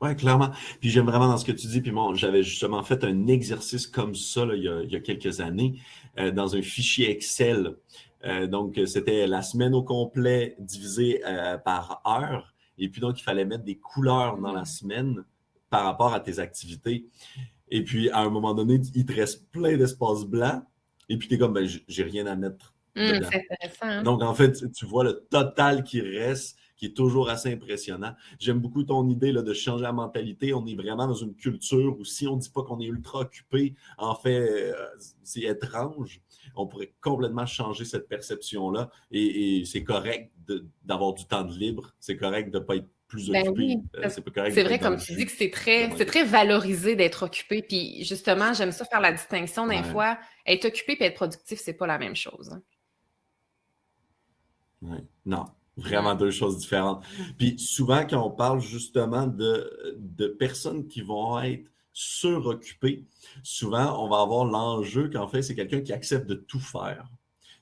Oui, 0.00 0.14
clairement. 0.16 0.50
Puis 0.80 0.90
j'aime 0.90 1.06
vraiment 1.06 1.28
dans 1.28 1.38
ce 1.38 1.44
que 1.44 1.52
tu 1.52 1.66
dis. 1.66 1.80
Puis 1.80 1.92
moi, 1.92 2.12
j'avais 2.14 2.42
justement 2.42 2.82
fait 2.82 3.04
un 3.04 3.26
exercice 3.26 3.86
comme 3.86 4.14
ça 4.14 4.44
il, 4.52 4.62
y 4.62 4.96
a, 4.96 5.00
quelques 5.00 5.40
années 5.40 5.80
euh, 6.18 6.30
dans 6.30 6.56
un 6.56 6.62
fichier 6.62 7.10
Excel. 7.10 7.76
Euh, 8.24 8.46
donc, 8.46 8.78
c'était 8.86 9.26
la 9.26 9.40
semaine 9.40 9.74
au 9.74 9.82
complet 9.82 10.56
divisée 10.58 11.22
euh, 11.26 11.56
par 11.58 12.02
heure. 12.06 12.54
Et 12.76 12.88
puis, 12.88 13.00
donc, 13.00 13.18
il 13.18 13.22
fallait 13.22 13.44
mettre 13.44 13.64
des 13.64 13.78
couleurs 13.78 14.36
dans 14.36 14.52
la 14.52 14.64
semaine 14.64 15.24
par 15.70 15.84
rapport 15.84 16.12
à 16.12 16.20
tes 16.20 16.38
activités. 16.38 17.06
Et 17.70 17.82
puis, 17.82 18.10
à 18.10 18.20
un 18.20 18.30
moment 18.30 18.52
donné, 18.52 18.80
il 18.94 19.06
te 19.06 19.12
reste 19.12 19.50
plein 19.50 19.76
d'espaces 19.76 20.24
blancs. 20.24 20.62
Et 21.08 21.16
puis, 21.16 21.28
tu 21.28 21.34
es 21.34 21.38
comme, 21.38 21.54
ben, 21.54 21.66
j'ai 21.66 22.02
rien 22.02 22.26
à 22.26 22.34
mettre. 22.34 22.73
Mmh, 22.96 23.22
c'est 23.30 23.46
intéressant. 23.50 23.82
Hein. 23.82 24.02
Donc, 24.02 24.22
en 24.22 24.34
fait, 24.34 24.70
tu 24.72 24.86
vois 24.86 25.04
le 25.04 25.26
total 25.30 25.82
qui 25.82 26.00
reste 26.00 26.56
qui 26.76 26.86
est 26.86 26.96
toujours 26.96 27.30
assez 27.30 27.52
impressionnant. 27.52 28.14
J'aime 28.38 28.58
beaucoup 28.58 28.82
ton 28.82 29.08
idée 29.08 29.32
là, 29.32 29.42
de 29.42 29.54
changer 29.54 29.84
la 29.84 29.92
mentalité. 29.92 30.52
On 30.54 30.66
est 30.66 30.74
vraiment 30.74 31.06
dans 31.06 31.14
une 31.14 31.34
culture 31.34 31.96
où 31.98 32.04
si 32.04 32.26
on 32.26 32.36
ne 32.36 32.40
dit 32.40 32.50
pas 32.50 32.62
qu'on 32.62 32.80
est 32.80 32.86
ultra 32.86 33.20
occupé, 33.20 33.74
en 33.98 34.14
fait, 34.14 34.38
euh, 34.38 34.72
c'est 35.22 35.42
étrange. 35.42 36.20
On 36.56 36.66
pourrait 36.66 36.92
complètement 37.00 37.46
changer 37.46 37.84
cette 37.84 38.08
perception-là 38.08 38.90
et, 39.10 39.62
c'est 39.64 39.82
correct 39.82 40.32
d'avoir 40.84 41.14
du 41.14 41.24
temps 41.26 41.44
de 41.44 41.56
libre. 41.56 41.94
C'est 42.00 42.16
correct 42.16 42.50
de 42.50 42.58
ne 42.58 42.64
pas 42.64 42.76
être 42.76 42.88
plus 43.06 43.30
ben 43.30 43.48
occupé. 43.48 43.76
Euh, 43.96 44.08
c'est 44.08 44.62
vrai, 44.62 44.78
comme 44.78 44.96
tu 44.96 45.14
dis, 45.14 45.24
que 45.24 45.32
c'est 45.32 45.50
très, 45.50 45.88
très 45.88 46.24
valorisé 46.24 46.96
d'être 46.96 47.24
occupé. 47.24 47.62
Puis 47.62 48.04
justement, 48.04 48.52
j'aime 48.52 48.72
ça 48.72 48.84
faire 48.84 49.00
la 49.00 49.12
distinction 49.12 49.66
des 49.66 49.82
fois. 49.84 50.18
Être 50.46 50.66
occupé 50.66 50.96
et 51.00 51.04
être 51.04 51.14
productif, 51.14 51.60
c'est 51.62 51.74
pas 51.74 51.86
la 51.86 51.98
même 51.98 52.16
chose. 52.16 52.50
Non, 55.26 55.46
Vraiment 55.76 56.14
deux 56.14 56.30
choses 56.30 56.58
différentes. 56.58 57.04
Puis 57.36 57.58
souvent, 57.58 58.06
quand 58.08 58.24
on 58.24 58.30
parle 58.30 58.60
justement 58.60 59.26
de, 59.26 59.96
de 59.98 60.28
personnes 60.28 60.86
qui 60.86 61.02
vont 61.02 61.40
être 61.40 61.68
suroccupées, 61.92 63.06
souvent, 63.42 64.00
on 64.04 64.08
va 64.08 64.20
avoir 64.20 64.44
l'enjeu 64.44 65.10
qu'en 65.10 65.26
fait, 65.26 65.42
c'est 65.42 65.56
quelqu'un 65.56 65.80
qui 65.80 65.92
accepte 65.92 66.28
de 66.28 66.34
tout 66.34 66.60
faire. 66.60 67.08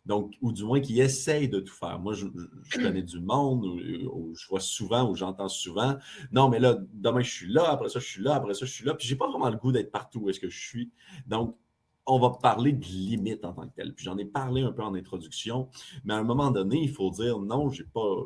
Donc, 0.04 0.34
ou 0.42 0.52
du 0.52 0.64
moins 0.64 0.80
qui 0.80 1.00
essaye 1.00 1.48
de 1.48 1.60
tout 1.60 1.72
faire. 1.72 1.98
Moi, 2.00 2.12
je, 2.12 2.26
connais 2.74 3.02
du 3.02 3.20
monde 3.20 3.64
où, 3.64 4.34
je 4.34 4.46
vois 4.48 4.60
souvent, 4.60 5.08
où 5.08 5.14
j'entends 5.14 5.48
souvent, 5.48 5.96
non, 6.32 6.50
mais 6.50 6.58
là, 6.58 6.76
demain, 6.92 7.22
je 7.22 7.30
suis 7.30 7.50
là, 7.50 7.70
après 7.70 7.88
ça, 7.88 7.98
je 7.98 8.06
suis 8.06 8.22
là, 8.22 8.34
après 8.34 8.52
ça, 8.52 8.66
je 8.66 8.72
suis 8.72 8.84
là. 8.84 8.94
Puis, 8.94 9.08
j'ai 9.08 9.16
pas 9.16 9.28
vraiment 9.28 9.48
le 9.48 9.56
goût 9.56 9.72
d'être 9.72 9.90
partout 9.90 10.20
où 10.20 10.28
est-ce 10.28 10.40
que 10.40 10.50
je 10.50 10.60
suis. 10.60 10.90
Donc, 11.26 11.56
on 12.06 12.18
va 12.18 12.30
parler 12.30 12.72
de 12.72 12.84
limites 12.84 13.44
en 13.44 13.52
tant 13.52 13.68
que 13.68 13.74
tel. 13.74 13.94
Puis 13.94 14.04
j'en 14.04 14.18
ai 14.18 14.24
parlé 14.24 14.62
un 14.62 14.72
peu 14.72 14.82
en 14.82 14.94
introduction, 14.94 15.68
mais 16.04 16.14
à 16.14 16.18
un 16.18 16.24
moment 16.24 16.50
donné, 16.50 16.78
il 16.82 16.90
faut 16.90 17.10
dire 17.10 17.38
non, 17.38 17.70
j'ai 17.70 17.84
pas, 17.84 18.16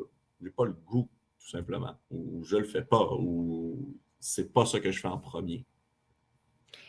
pas 0.55 0.65
le 0.65 0.73
goût, 0.85 1.09
tout 1.39 1.49
simplement, 1.49 1.95
ou 2.09 2.43
je 2.43 2.57
le 2.57 2.63
fais 2.63 2.83
pas, 2.83 3.09
ou 3.19 3.95
c'est 4.19 4.51
pas 4.51 4.65
ce 4.65 4.77
que 4.77 4.91
je 4.91 4.99
fais 4.99 5.07
en 5.07 5.19
premier. 5.19 5.65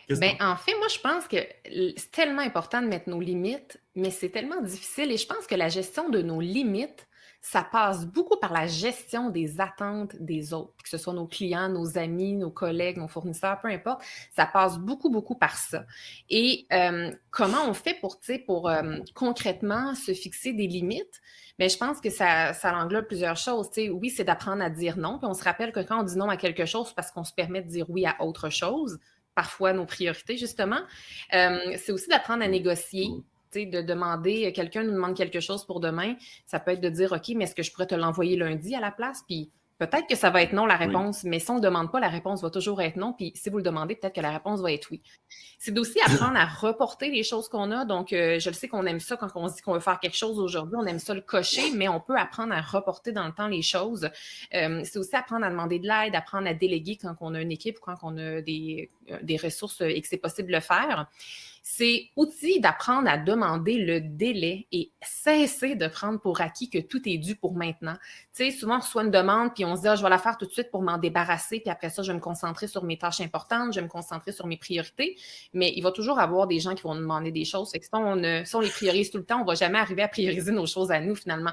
Ben, 0.08 0.34
en 0.40 0.56
fait, 0.56 0.74
moi, 0.78 0.88
je 0.88 0.98
pense 1.00 1.28
que 1.28 1.36
c'est 1.96 2.10
tellement 2.10 2.40
important 2.40 2.80
de 2.80 2.86
mettre 2.86 3.10
nos 3.10 3.20
limites, 3.20 3.78
mais 3.94 4.10
c'est 4.10 4.30
tellement 4.30 4.62
difficile. 4.62 5.12
Et 5.12 5.18
je 5.18 5.26
pense 5.26 5.46
que 5.46 5.54
la 5.54 5.68
gestion 5.68 6.08
de 6.08 6.22
nos 6.22 6.40
limites, 6.40 7.07
ça 7.40 7.62
passe 7.62 8.04
beaucoup 8.04 8.36
par 8.36 8.52
la 8.52 8.66
gestion 8.66 9.30
des 9.30 9.60
attentes 9.60 10.16
des 10.20 10.52
autres, 10.52 10.74
que 10.82 10.88
ce 10.88 10.98
soit 10.98 11.12
nos 11.12 11.26
clients, 11.26 11.68
nos 11.68 11.96
amis, 11.96 12.34
nos 12.34 12.50
collègues, 12.50 12.98
nos 12.98 13.08
fournisseurs, 13.08 13.60
peu 13.60 13.68
importe. 13.68 14.02
Ça 14.34 14.44
passe 14.44 14.78
beaucoup, 14.78 15.08
beaucoup 15.08 15.36
par 15.36 15.56
ça. 15.56 15.84
Et 16.28 16.66
euh, 16.72 17.10
comment 17.30 17.68
on 17.68 17.74
fait 17.74 17.94
pour, 18.00 18.18
pour 18.46 18.68
euh, 18.68 18.98
concrètement 19.14 19.94
se 19.94 20.12
fixer 20.12 20.52
des 20.52 20.66
limites? 20.66 21.20
Mais 21.58 21.66
ben, 21.66 21.70
je 21.70 21.76
pense 21.76 22.00
que 22.00 22.10
ça, 22.10 22.52
ça 22.52 22.76
englobe 22.76 23.06
plusieurs 23.06 23.36
choses. 23.36 23.68
oui, 23.76 24.10
c'est 24.10 24.24
d'apprendre 24.24 24.62
à 24.62 24.70
dire 24.70 24.96
non. 24.96 25.18
Puis 25.18 25.26
on 25.26 25.34
se 25.34 25.42
rappelle 25.42 25.72
que 25.72 25.80
quand 25.80 26.00
on 26.00 26.04
dit 26.04 26.16
non 26.16 26.28
à 26.28 26.36
quelque 26.36 26.66
chose, 26.66 26.88
c'est 26.88 26.94
parce 26.94 27.10
qu'on 27.10 27.24
se 27.24 27.32
permet 27.32 27.62
de 27.62 27.68
dire 27.68 27.88
oui 27.88 28.06
à 28.06 28.16
autre 28.22 28.48
chose, 28.48 28.98
parfois 29.34 29.72
nos 29.72 29.86
priorités, 29.86 30.36
justement. 30.36 30.80
Euh, 31.34 31.58
c'est 31.76 31.92
aussi 31.92 32.08
d'apprendre 32.08 32.44
à 32.44 32.48
négocier 32.48 33.08
de 33.54 33.82
demander, 33.82 34.46
euh, 34.46 34.52
quelqu'un 34.52 34.82
nous 34.82 34.92
demande 34.92 35.16
quelque 35.16 35.40
chose 35.40 35.64
pour 35.64 35.80
demain, 35.80 36.14
ça 36.46 36.60
peut 36.60 36.72
être 36.72 36.80
de 36.80 36.88
dire, 36.88 37.12
OK, 37.12 37.28
mais 37.36 37.44
est-ce 37.44 37.54
que 37.54 37.62
je 37.62 37.72
pourrais 37.72 37.86
te 37.86 37.94
l'envoyer 37.94 38.36
lundi 38.36 38.74
à 38.74 38.80
la 38.80 38.90
place? 38.90 39.22
Puis 39.26 39.50
peut-être 39.78 40.08
que 40.08 40.16
ça 40.16 40.30
va 40.30 40.42
être 40.42 40.52
non 40.52 40.66
la 40.66 40.76
réponse, 40.76 41.22
mais 41.24 41.38
si 41.38 41.50
on 41.50 41.56
ne 41.56 41.60
demande 41.60 41.92
pas, 41.92 42.00
la 42.00 42.08
réponse 42.08 42.42
va 42.42 42.50
toujours 42.50 42.82
être 42.82 42.96
non. 42.96 43.12
Puis 43.12 43.32
si 43.36 43.48
vous 43.48 43.58
le 43.58 43.62
demandez, 43.62 43.94
peut-être 43.94 44.14
que 44.14 44.20
la 44.20 44.32
réponse 44.32 44.60
va 44.60 44.72
être 44.72 44.90
oui. 44.90 45.00
C'est 45.58 45.76
aussi 45.78 46.00
apprendre 46.00 46.36
à 46.36 46.46
reporter 46.46 47.10
les 47.10 47.22
choses 47.22 47.48
qu'on 47.48 47.70
a. 47.70 47.84
Donc, 47.84 48.12
euh, 48.12 48.40
je 48.40 48.50
le 48.50 48.54
sais 48.54 48.68
qu'on 48.68 48.84
aime 48.86 49.00
ça 49.00 49.16
quand 49.16 49.28
on 49.36 49.48
se 49.48 49.56
dit 49.56 49.62
qu'on 49.62 49.74
veut 49.74 49.80
faire 49.80 50.00
quelque 50.00 50.16
chose 50.16 50.38
aujourd'hui, 50.38 50.76
on 50.78 50.86
aime 50.86 50.98
ça 50.98 51.14
le 51.14 51.20
cocher, 51.20 51.70
mais 51.74 51.88
on 51.88 52.00
peut 52.00 52.16
apprendre 52.16 52.52
à 52.52 52.60
reporter 52.60 53.12
dans 53.12 53.26
le 53.26 53.32
temps 53.32 53.48
les 53.48 53.62
choses. 53.62 54.10
Euh, 54.54 54.82
c'est 54.84 54.98
aussi 54.98 55.14
apprendre 55.14 55.46
à 55.46 55.50
demander 55.50 55.78
de 55.78 55.86
l'aide, 55.86 56.14
apprendre 56.14 56.48
à 56.48 56.54
déléguer 56.54 56.98
quand 57.00 57.14
on 57.20 57.34
a 57.34 57.40
une 57.40 57.52
équipe 57.52 57.78
ou 57.78 57.84
quand 57.84 57.98
on 58.02 58.18
a 58.18 58.40
des, 58.40 58.90
des 59.22 59.36
ressources 59.36 59.80
et 59.80 60.00
que 60.00 60.08
c'est 60.08 60.16
possible 60.16 60.48
de 60.48 60.54
le 60.54 60.60
faire 60.60 61.08
c'est 61.62 62.10
aussi 62.16 62.60
d'apprendre 62.60 63.08
à 63.08 63.18
demander 63.18 63.78
le 63.78 64.00
délai 64.00 64.66
et 64.72 64.92
cesser 65.02 65.74
de 65.74 65.86
prendre 65.86 66.20
pour 66.20 66.40
acquis 66.40 66.70
que 66.70 66.78
tout 66.78 67.08
est 67.08 67.18
dû 67.18 67.36
pour 67.36 67.54
maintenant. 67.54 67.96
Tu 68.34 68.44
sais, 68.44 68.50
souvent 68.50 68.76
on 68.76 68.80
reçoit 68.80 69.04
une 69.04 69.10
demande 69.10 69.54
puis 69.54 69.64
on 69.64 69.76
se 69.76 69.82
dit 69.82 69.88
ah, 69.88 69.96
je 69.96 70.02
vais 70.02 70.08
la 70.08 70.18
faire 70.18 70.36
tout 70.38 70.46
de 70.46 70.52
suite 70.52 70.70
pour 70.70 70.82
m'en 70.82 70.98
débarrasser 70.98 71.60
puis 71.60 71.70
après 71.70 71.90
ça 71.90 72.02
je 72.02 72.12
vais 72.12 72.16
me 72.16 72.22
concentrer 72.22 72.66
sur 72.66 72.84
mes 72.84 72.98
tâches 72.98 73.20
importantes, 73.20 73.72
je 73.72 73.80
vais 73.80 73.84
me 73.84 73.90
concentrer 73.90 74.32
sur 74.32 74.46
mes 74.46 74.56
priorités, 74.56 75.16
mais 75.52 75.72
il 75.76 75.82
va 75.82 75.92
toujours 75.92 76.18
avoir 76.18 76.46
des 76.46 76.60
gens 76.60 76.74
qui 76.74 76.82
vont 76.82 76.94
demander 76.94 77.32
des 77.32 77.44
choses. 77.44 77.70
Fait 77.70 77.78
que 77.78 77.84
si 77.84 77.90
on, 77.94 78.44
si 78.44 78.54
on 78.54 78.60
les 78.60 78.70
priorise 78.70 79.10
tout 79.10 79.18
le 79.18 79.24
temps, 79.24 79.40
on 79.40 79.44
va 79.44 79.54
jamais 79.54 79.78
arriver 79.78 80.02
à 80.02 80.08
prioriser 80.08 80.52
nos 80.52 80.66
choses 80.66 80.90
à 80.90 81.00
nous 81.00 81.14
finalement. 81.14 81.52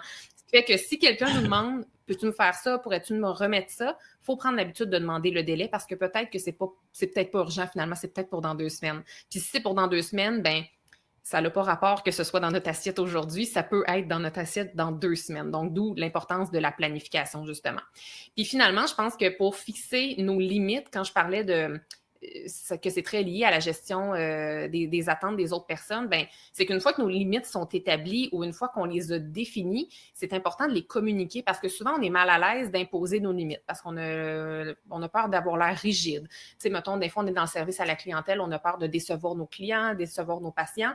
Fait 0.55 0.63
que 0.63 0.77
si 0.77 0.97
quelqu'un 0.97 1.33
nous 1.33 1.41
demande 1.41 1.83
peux-tu 2.05 2.27
me 2.27 2.31
faire 2.31 2.53
ça, 2.53 2.77
pourrais-tu 2.77 3.13
me 3.13 3.27
remettre 3.27 3.71
ça, 3.71 3.97
faut 4.21 4.37
prendre 4.37 4.55
l'habitude 4.55 4.89
de 4.89 4.97
demander 4.97 5.29
le 5.29 5.43
délai 5.43 5.67
parce 5.67 5.85
que 5.85 5.95
peut-être 5.95 6.29
que 6.29 6.39
c'est 6.39 6.53
pas 6.53 6.67
c'est 6.93 7.07
peut-être 7.07 7.29
pas 7.29 7.39
urgent 7.39 7.67
finalement, 7.67 7.95
c'est 7.95 8.13
peut-être 8.13 8.29
pour 8.29 8.39
dans 8.39 8.55
deux 8.55 8.69
semaines. 8.69 9.03
Puis 9.29 9.41
si 9.41 9.49
c'est 9.51 9.59
pour 9.59 9.73
dans 9.73 9.87
deux 9.87 10.01
semaines, 10.01 10.41
ben 10.41 10.63
ça 11.23 11.41
n'a 11.41 11.49
pas 11.49 11.63
rapport 11.63 12.03
que 12.03 12.11
ce 12.11 12.23
soit 12.23 12.39
dans 12.39 12.51
notre 12.51 12.69
assiette 12.69 12.99
aujourd'hui, 12.99 13.45
ça 13.45 13.63
peut 13.63 13.83
être 13.85 14.07
dans 14.07 14.19
notre 14.19 14.39
assiette 14.39 14.77
dans 14.77 14.93
deux 14.93 15.15
semaines. 15.15 15.51
Donc, 15.51 15.73
d'où 15.73 15.93
l'importance 15.95 16.51
de 16.51 16.59
la 16.59 16.71
planification, 16.71 17.45
justement. 17.45 17.81
Puis 18.35 18.45
finalement, 18.45 18.85
je 18.87 18.95
pense 18.95 19.17
que 19.17 19.35
pour 19.35 19.57
fixer 19.57 20.15
nos 20.19 20.39
limites, 20.39 20.87
quand 20.93 21.03
je 21.03 21.11
parlais 21.11 21.43
de 21.43 21.81
que 22.81 22.89
c'est 22.89 23.01
très 23.01 23.23
lié 23.23 23.43
à 23.43 23.51
la 23.51 23.59
gestion 23.59 24.13
euh, 24.13 24.67
des, 24.67 25.09
attentes 25.09 25.37
des 25.37 25.53
autres 25.53 25.65
personnes, 25.65 26.07
ben, 26.07 26.25
c'est 26.51 26.65
qu'une 26.65 26.79
fois 26.79 26.93
que 26.93 27.01
nos 27.01 27.09
limites 27.09 27.45
sont 27.45 27.65
établies 27.65 28.29
ou 28.31 28.43
une 28.43 28.53
fois 28.53 28.69
qu'on 28.69 28.85
les 28.85 29.11
a 29.11 29.19
définies, 29.19 29.89
c'est 30.13 30.33
important 30.33 30.67
de 30.67 30.73
les 30.73 30.85
communiquer 30.85 31.43
parce 31.43 31.59
que 31.59 31.69
souvent, 31.69 31.93
on 31.97 32.01
est 32.01 32.09
mal 32.09 32.29
à 32.29 32.37
l'aise 32.37 32.71
d'imposer 32.71 33.19
nos 33.19 33.31
limites 33.31 33.63
parce 33.67 33.81
qu'on 33.81 33.97
a, 33.97 34.73
on 34.89 35.01
a 35.01 35.09
peur 35.09 35.29
d'avoir 35.29 35.57
l'air 35.57 35.77
rigide. 35.77 36.27
Tu 36.29 36.55
sais, 36.59 36.69
mettons, 36.69 36.97
des 36.97 37.09
fois, 37.09 37.23
on 37.23 37.27
est 37.27 37.33
dans 37.33 37.41
le 37.41 37.47
service 37.47 37.79
à 37.79 37.85
la 37.85 37.95
clientèle, 37.95 38.39
on 38.41 38.51
a 38.51 38.59
peur 38.59 38.77
de 38.77 38.87
décevoir 38.87 39.35
nos 39.35 39.45
clients, 39.45 39.93
décevoir 39.95 40.41
nos 40.41 40.51
patients. 40.51 40.93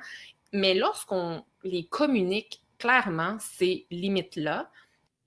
Mais 0.53 0.75
lorsqu'on 0.75 1.45
les 1.63 1.85
communique 1.85 2.63
clairement, 2.79 3.37
ces 3.39 3.87
limites-là, 3.91 4.71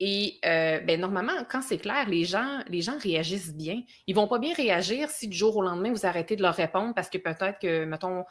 et 0.05 0.37
euh, 0.45 0.81
ben, 0.81 0.99
normalement, 0.99 1.31
quand 1.49 1.61
c'est 1.61 1.77
clair, 1.77 2.09
les 2.09 2.25
gens, 2.25 2.59
réagissent 3.01 3.53
bien. 3.53 3.83
Ils 4.05 4.13
vont 4.13 4.27
pas 4.27 4.37
bien 4.37 4.53
réagir 4.53 5.09
si 5.09 5.29
du 5.29 5.37
jour 5.37 5.55
au 5.55 5.61
lendemain, 5.61 5.93
vous 5.93 6.05
arrêtez 6.05 6.35
de 6.35 6.41
leur 6.41 6.55
répondre 6.55 6.93
parce 6.93 7.09
que 7.09 7.17
peut-être 7.17 7.57
que, 7.59 7.85
mettons, 7.85 8.25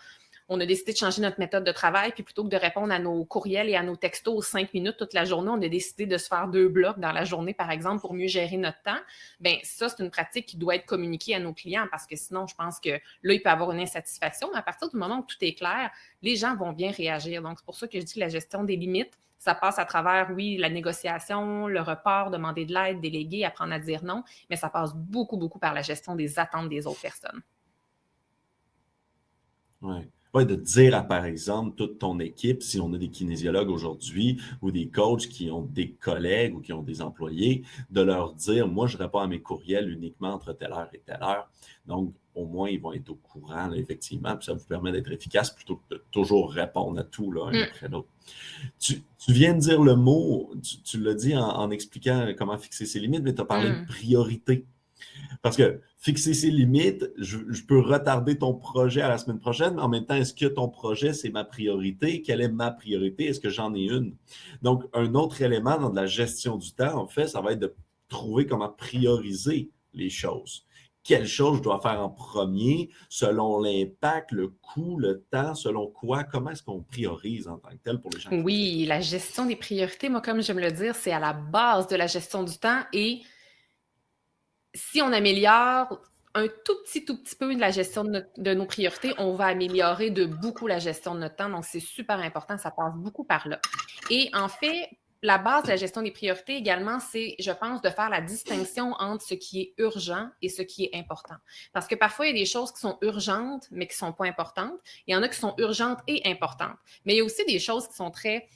on 0.52 0.60
a 0.60 0.66
décidé 0.66 0.92
de 0.92 0.98
changer 0.98 1.22
notre 1.22 1.40
méthode 1.40 1.64
de 1.64 1.72
travail, 1.72 2.12
puis 2.12 2.22
plutôt 2.22 2.44
que 2.44 2.48
de 2.48 2.56
répondre 2.56 2.92
à 2.92 2.98
nos 2.98 3.24
courriels 3.24 3.68
et 3.68 3.76
à 3.76 3.82
nos 3.82 3.96
textos 3.96 4.46
cinq 4.46 4.74
minutes 4.74 4.96
toute 4.98 5.14
la 5.14 5.24
journée, 5.24 5.50
on 5.50 5.62
a 5.62 5.68
décidé 5.68 6.06
de 6.06 6.18
se 6.18 6.28
faire 6.28 6.48
deux 6.48 6.68
blocs 6.68 6.98
dans 6.98 7.12
la 7.12 7.24
journée, 7.24 7.54
par 7.54 7.70
exemple, 7.70 8.00
pour 8.00 8.14
mieux 8.14 8.26
gérer 8.26 8.56
notre 8.56 8.80
temps. 8.82 9.00
Bien, 9.40 9.56
ça, 9.62 9.88
c'est 9.88 10.02
une 10.02 10.10
pratique 10.10 10.46
qui 10.46 10.56
doit 10.56 10.76
être 10.76 10.86
communiquée 10.86 11.34
à 11.34 11.40
nos 11.40 11.52
clients 11.52 11.86
parce 11.90 12.06
que 12.06 12.16
sinon, 12.16 12.46
je 12.46 12.54
pense 12.54 12.78
que 12.80 12.90
là, 12.90 13.32
il 13.32 13.42
peut 13.42 13.48
y 13.48 13.52
avoir 13.52 13.72
une 13.72 13.80
insatisfaction. 13.80 14.50
Mais 14.52 14.58
à 14.58 14.62
partir 14.62 14.90
du 14.90 14.96
moment 14.96 15.20
où 15.20 15.22
tout 15.22 15.36
est 15.40 15.54
clair, 15.54 15.90
les 16.20 16.36
gens 16.36 16.54
vont 16.54 16.72
bien 16.72 16.90
réagir. 16.90 17.42
Donc, 17.42 17.58
c'est 17.58 17.64
pour 17.64 17.76
ça 17.76 17.88
que 17.88 17.98
je 17.98 18.04
dis 18.04 18.14
que 18.14 18.20
la 18.20 18.28
gestion 18.28 18.64
des 18.64 18.76
limites, 18.76 19.18
ça 19.38 19.56
passe 19.56 19.80
à 19.80 19.84
travers, 19.84 20.30
oui, 20.36 20.56
la 20.56 20.68
négociation, 20.68 21.66
le 21.66 21.80
report, 21.80 22.30
demander 22.30 22.64
de 22.64 22.72
l'aide, 22.72 23.00
déléguer, 23.00 23.44
apprendre 23.44 23.72
à 23.72 23.80
dire 23.80 24.04
non, 24.04 24.22
mais 24.48 24.56
ça 24.56 24.70
passe 24.70 24.94
beaucoup, 24.94 25.36
beaucoup 25.36 25.58
par 25.58 25.74
la 25.74 25.82
gestion 25.82 26.14
des 26.14 26.38
attentes 26.38 26.68
des 26.68 26.86
autres 26.86 27.00
personnes. 27.00 27.42
Oui. 29.80 30.08
Ouais, 30.34 30.46
de 30.46 30.54
dire 30.54 30.94
à, 30.94 31.02
par 31.02 31.26
exemple, 31.26 31.76
toute 31.76 31.98
ton 31.98 32.18
équipe, 32.18 32.62
si 32.62 32.80
on 32.80 32.92
a 32.94 32.98
des 32.98 33.08
kinésiologues 33.08 33.68
aujourd'hui 33.68 34.40
ou 34.62 34.70
des 34.70 34.88
coachs 34.88 35.28
qui 35.28 35.50
ont 35.50 35.60
des 35.62 35.90
collègues 35.90 36.56
ou 36.56 36.60
qui 36.60 36.72
ont 36.72 36.82
des 36.82 37.02
employés, 37.02 37.64
de 37.90 38.00
leur 38.00 38.32
dire, 38.32 38.66
moi, 38.66 38.86
je 38.86 38.96
réponds 38.96 39.18
à 39.18 39.26
mes 39.26 39.42
courriels 39.42 39.90
uniquement 39.90 40.32
entre 40.32 40.54
telle 40.54 40.72
heure 40.72 40.88
et 40.94 41.02
telle 41.04 41.22
heure. 41.22 41.50
Donc, 41.86 42.14
au 42.34 42.46
moins, 42.46 42.70
ils 42.70 42.80
vont 42.80 42.92
être 42.92 43.10
au 43.10 43.16
courant, 43.16 43.72
effectivement, 43.72 44.34
puis 44.36 44.46
ça 44.46 44.54
vous 44.54 44.64
permet 44.64 44.90
d'être 44.90 45.12
efficace 45.12 45.50
plutôt 45.50 45.76
que 45.76 45.96
de 45.96 46.02
toujours 46.10 46.50
répondre 46.50 46.98
à 46.98 47.04
tout, 47.04 47.30
là, 47.30 47.48
un 47.48 47.52
mm. 47.52 47.62
après 47.64 47.88
l'autre. 47.88 48.08
Tu, 48.78 49.02
viens 49.28 49.52
de 49.54 49.60
dire 49.60 49.82
le 49.82 49.96
mot, 49.96 50.50
tu, 50.84 50.98
l'as 50.98 51.14
dit 51.14 51.36
en, 51.36 51.70
expliquant 51.70 52.32
comment 52.38 52.56
fixer 52.56 52.86
ses 52.86 53.00
limites, 53.00 53.22
mais 53.22 53.34
tu 53.34 53.42
as 53.42 53.44
parlé 53.44 53.68
de 53.68 53.74
mm. 53.74 53.86
priorité. 53.86 54.64
Parce 55.42 55.56
que 55.56 55.80
fixer 55.98 56.34
ses 56.34 56.50
limites, 56.50 57.10
je, 57.18 57.38
peux 57.66 57.80
retarder 57.80 58.38
ton 58.38 58.54
projet 58.54 59.02
à 59.02 59.08
la 59.08 59.18
semaine 59.18 59.40
prochaine, 59.40 59.74
mais 59.74 59.82
en 59.82 59.88
même 59.88 60.06
temps, 60.06 60.14
est-ce 60.14 60.34
que 60.34 60.46
ton 60.46 60.68
projet, 60.68 61.12
c'est 61.12 61.30
ma 61.30 61.44
priorité? 61.44 62.22
Quelle 62.22 62.40
est 62.40 62.48
ma 62.48 62.70
priorité? 62.70 63.26
Est-ce 63.26 63.40
que 63.40 63.50
j'en 63.50 63.74
ai 63.74 63.82
une? 63.82 64.14
Donc, 64.62 64.84
un 64.92 65.14
autre 65.14 65.42
élément 65.42 65.76
dans 65.78 65.92
la 65.92 66.06
gestion 66.06 66.56
du 66.56 66.72
temps, 66.72 66.96
en 66.96 67.08
fait, 67.08 67.26
ça 67.26 67.40
va 67.40 67.52
être 67.52 67.58
de 67.58 67.74
trouver 68.08 68.46
comment 68.46 68.68
prioriser 68.68 69.70
les 69.94 70.10
choses. 70.10 70.64
Quelle 71.02 71.26
chose 71.26 71.56
je 71.56 71.62
dois 71.62 71.80
faire 71.80 72.00
en 72.00 72.10
premier, 72.10 72.90
selon 73.08 73.58
l'impact, 73.58 74.30
le 74.30 74.48
coût, 74.48 74.98
le 74.98 75.24
temps, 75.32 75.56
selon 75.56 75.88
quoi, 75.88 76.22
comment 76.22 76.50
est-ce 76.50 76.62
qu'on 76.62 76.82
priorise 76.82 77.48
en 77.48 77.58
tant 77.58 77.70
que 77.70 77.82
tel 77.82 78.00
pour 78.00 78.12
les 78.14 78.20
gens? 78.20 78.30
Oui, 78.30 78.84
la 78.86 79.00
gestion 79.00 79.46
des 79.46 79.56
priorités, 79.56 80.08
moi, 80.08 80.20
comme 80.20 80.40
j'aime 80.40 80.60
le 80.60 80.70
dire, 80.70 80.94
c'est 80.94 81.10
à 81.10 81.18
la 81.18 81.32
base 81.32 81.88
de 81.88 81.96
la 81.96 82.06
gestion 82.06 82.44
du 82.44 82.56
temps 82.56 82.82
et 82.92 83.22
si 84.74 85.02
on 85.02 85.12
améliore 85.12 86.00
un 86.34 86.46
tout 86.64 86.76
petit, 86.84 87.04
tout 87.04 87.22
petit 87.22 87.36
peu 87.36 87.54
de 87.54 87.60
la 87.60 87.70
gestion 87.70 88.04
de, 88.04 88.54
nos 88.54 88.64
priorités, 88.64 89.12
on 89.18 89.34
va 89.34 89.46
améliorer 89.46 90.10
de 90.10 90.24
beaucoup 90.24 90.66
la 90.66 90.78
gestion 90.78 91.14
de 91.14 91.20
notre 91.20 91.36
temps. 91.36 91.50
Donc, 91.50 91.64
c'est 91.64 91.80
super 91.80 92.18
important, 92.18 92.56
ça 92.56 92.70
passe 92.70 92.94
beaucoup 92.94 93.24
par 93.24 93.46
là. 93.48 93.60
Et 94.08 94.30
en 94.32 94.48
fait, 94.48 94.88
la 95.22 95.38
base 95.38 95.64
de 95.64 95.68
la 95.68 95.76
gestion 95.76 96.02
des 96.02 96.10
priorités 96.10 96.56
également, 96.56 96.98
c'est, 96.98 97.36
je 97.38 97.52
pense, 97.52 97.80
de 97.80 97.90
faire 97.90 98.10
la 98.10 98.20
distinction 98.20 98.92
entre 98.98 99.24
ce 99.24 99.34
qui 99.34 99.60
est 99.60 99.74
urgent 99.78 100.28
et 100.40 100.48
ce 100.48 100.62
qui 100.62 100.84
est 100.84 100.96
important. 100.96 101.36
Parce 101.72 101.86
que 101.86 101.94
parfois, 101.94 102.26
il 102.26 102.34
y 102.34 102.40
a 102.40 102.42
des 102.42 102.46
choses 102.46 102.72
qui 102.72 102.80
sont 102.80 102.98
urgentes, 103.02 103.68
mais 103.70 103.86
qui 103.86 103.94
ne 103.94 104.06
sont 104.08 104.12
pas 104.12 104.26
importantes. 104.26 104.74
Il 105.06 105.14
y 105.14 105.16
en 105.16 105.22
a 105.22 105.28
qui 105.28 105.38
sont 105.38 105.54
urgentes 105.58 106.00
et 106.08 106.22
importantes. 106.24 106.76
Mais 107.04 107.14
il 107.14 107.18
y 107.18 107.20
a 107.20 107.24
aussi 107.24 107.44
des 107.44 107.60
choses 107.60 107.86
qui 107.86 107.94
sont 107.94 108.10
très 108.10 108.48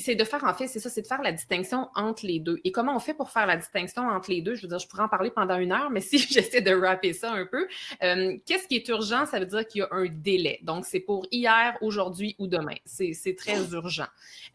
c'est 0.00 0.14
de 0.14 0.24
faire, 0.24 0.44
en 0.44 0.54
fait, 0.54 0.66
c'est 0.66 0.80
ça, 0.80 0.88
c'est 0.88 1.02
de 1.02 1.06
faire 1.06 1.22
la 1.22 1.32
distinction 1.32 1.88
entre 1.94 2.26
les 2.26 2.40
deux. 2.40 2.58
Et 2.64 2.72
comment 2.72 2.96
on 2.96 3.00
fait 3.00 3.12
pour 3.12 3.30
faire 3.30 3.46
la 3.46 3.56
distinction 3.56 4.02
entre 4.02 4.30
les 4.30 4.40
deux? 4.40 4.54
Je 4.54 4.62
veux 4.62 4.68
dire, 4.68 4.78
je 4.78 4.88
pourrais 4.88 5.02
en 5.02 5.08
parler 5.08 5.30
pendant 5.30 5.58
une 5.58 5.72
heure, 5.72 5.90
mais 5.90 6.00
si 6.00 6.18
j'essaie 6.18 6.62
de 6.62 6.74
rapper 6.74 7.12
ça 7.12 7.32
un 7.32 7.44
peu, 7.44 7.66
euh, 8.02 8.38
qu'est-ce 8.46 8.66
qui 8.66 8.76
est 8.76 8.88
urgent? 8.88 9.26
Ça 9.26 9.38
veut 9.38 9.46
dire 9.46 9.66
qu'il 9.66 9.80
y 9.80 9.82
a 9.82 9.88
un 9.90 10.06
délai. 10.08 10.58
Donc, 10.62 10.86
c'est 10.86 11.00
pour 11.00 11.26
hier, 11.30 11.76
aujourd'hui 11.82 12.34
ou 12.38 12.46
demain. 12.46 12.76
C'est 12.84 13.36
très 13.36 13.72
urgent. 13.72 14.06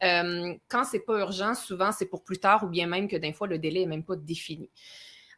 Euh, 0.03 0.53
quand 0.67 0.83
c'est 0.83 1.05
pas 1.05 1.19
urgent, 1.19 1.53
souvent, 1.53 1.91
c'est 1.91 2.07
pour 2.07 2.23
plus 2.23 2.39
tard 2.39 2.63
ou 2.63 2.67
bien 2.67 2.87
même 2.87 3.07
que 3.07 3.17
d'un 3.17 3.33
fois, 3.33 3.47
le 3.47 3.59
délai 3.59 3.81
n'est 3.81 3.97
même 3.97 4.03
pas 4.03 4.15
défini. 4.15 4.69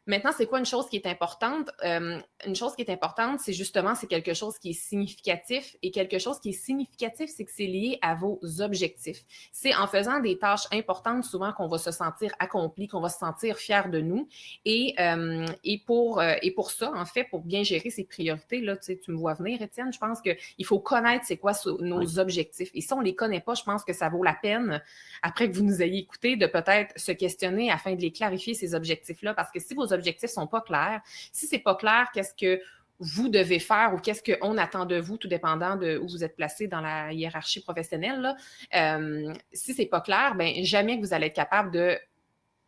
Maintenant, 0.06 0.32
c'est 0.36 0.46
quoi 0.46 0.58
une 0.58 0.66
chose 0.66 0.88
qui 0.88 0.96
est 0.96 1.06
importante? 1.06 1.70
Euh, 1.84 2.18
une 2.44 2.56
chose 2.56 2.74
qui 2.74 2.82
est 2.82 2.90
importante, 2.90 3.38
c'est 3.38 3.52
justement, 3.52 3.94
c'est 3.94 4.08
quelque 4.08 4.34
chose 4.34 4.58
qui 4.58 4.70
est 4.70 4.72
significatif. 4.72 5.76
Et 5.82 5.92
quelque 5.92 6.18
chose 6.18 6.40
qui 6.40 6.48
est 6.48 6.52
significatif, 6.52 7.30
c'est 7.30 7.44
que 7.44 7.52
c'est 7.54 7.66
lié 7.66 7.98
à 8.02 8.16
vos 8.16 8.40
objectifs. 8.58 9.24
C'est 9.52 9.74
en 9.76 9.86
faisant 9.86 10.18
des 10.18 10.38
tâches 10.38 10.66
importantes, 10.72 11.22
souvent, 11.24 11.52
qu'on 11.52 11.68
va 11.68 11.78
se 11.78 11.92
sentir 11.92 12.32
accompli, 12.40 12.88
qu'on 12.88 13.00
va 13.00 13.10
se 13.10 13.18
sentir 13.18 13.56
fier 13.56 13.90
de 13.90 14.00
nous. 14.00 14.28
Et, 14.64 14.94
euh, 14.98 15.46
et, 15.62 15.78
pour, 15.78 16.20
euh, 16.20 16.34
et 16.42 16.50
pour 16.50 16.72
ça, 16.72 16.92
en 16.96 17.04
fait, 17.04 17.24
pour 17.24 17.42
bien 17.42 17.62
gérer 17.62 17.90
ses 17.90 18.04
priorités, 18.04 18.60
là, 18.60 18.76
tu, 18.76 18.86
sais, 18.86 18.98
tu 18.98 19.12
me 19.12 19.16
vois 19.16 19.34
venir, 19.34 19.62
Étienne, 19.62 19.92
je 19.92 19.98
pense 20.00 20.20
qu'il 20.20 20.66
faut 20.66 20.80
connaître 20.80 21.26
c'est 21.26 21.36
quoi 21.36 21.52
nos 21.78 22.18
objectifs. 22.18 22.70
Et 22.74 22.80
si 22.80 22.92
on 22.92 22.98
ne 22.98 23.04
les 23.04 23.14
connaît 23.14 23.40
pas, 23.40 23.54
je 23.54 23.62
pense 23.62 23.84
que 23.84 23.92
ça 23.92 24.08
vaut 24.08 24.24
la 24.24 24.34
peine, 24.34 24.82
après 25.22 25.48
que 25.48 25.56
vous 25.56 25.64
nous 25.64 25.80
ayez 25.80 26.00
écouté, 26.00 26.34
de 26.34 26.46
peut-être 26.46 26.98
se 26.98 27.12
questionner 27.12 27.70
afin 27.70 27.94
de 27.94 28.00
les 28.00 28.10
clarifier, 28.10 28.54
ces 28.54 28.74
objectifs-là. 28.74 29.34
Parce 29.34 29.52
que 29.52 29.60
si 29.60 29.74
vos 29.74 29.91
objectifs 29.92 30.30
sont 30.30 30.46
pas 30.46 30.60
clairs. 30.60 31.00
Si 31.32 31.46
c'est 31.46 31.58
pas 31.58 31.74
clair, 31.74 32.10
qu'est-ce 32.12 32.34
que 32.34 32.62
vous 32.98 33.28
devez 33.28 33.58
faire 33.58 33.92
ou 33.94 33.98
qu'est-ce 33.98 34.22
qu'on 34.22 34.56
attend 34.58 34.86
de 34.86 34.96
vous, 34.96 35.16
tout 35.16 35.26
dépendant 35.26 35.76
de 35.76 35.98
où 35.98 36.06
vous 36.06 36.22
êtes 36.22 36.36
placé 36.36 36.68
dans 36.68 36.80
la 36.80 37.12
hiérarchie 37.12 37.60
professionnelle. 37.60 38.20
Là. 38.20 38.36
Euh, 38.74 39.34
si 39.52 39.86
pas 39.86 40.00
clair, 40.00 40.36
ben 40.36 40.64
jamais 40.64 40.96
que 40.96 41.04
vous 41.04 41.12
allez 41.12 41.26
être 41.26 41.34
capable 41.34 41.72
de 41.72 41.98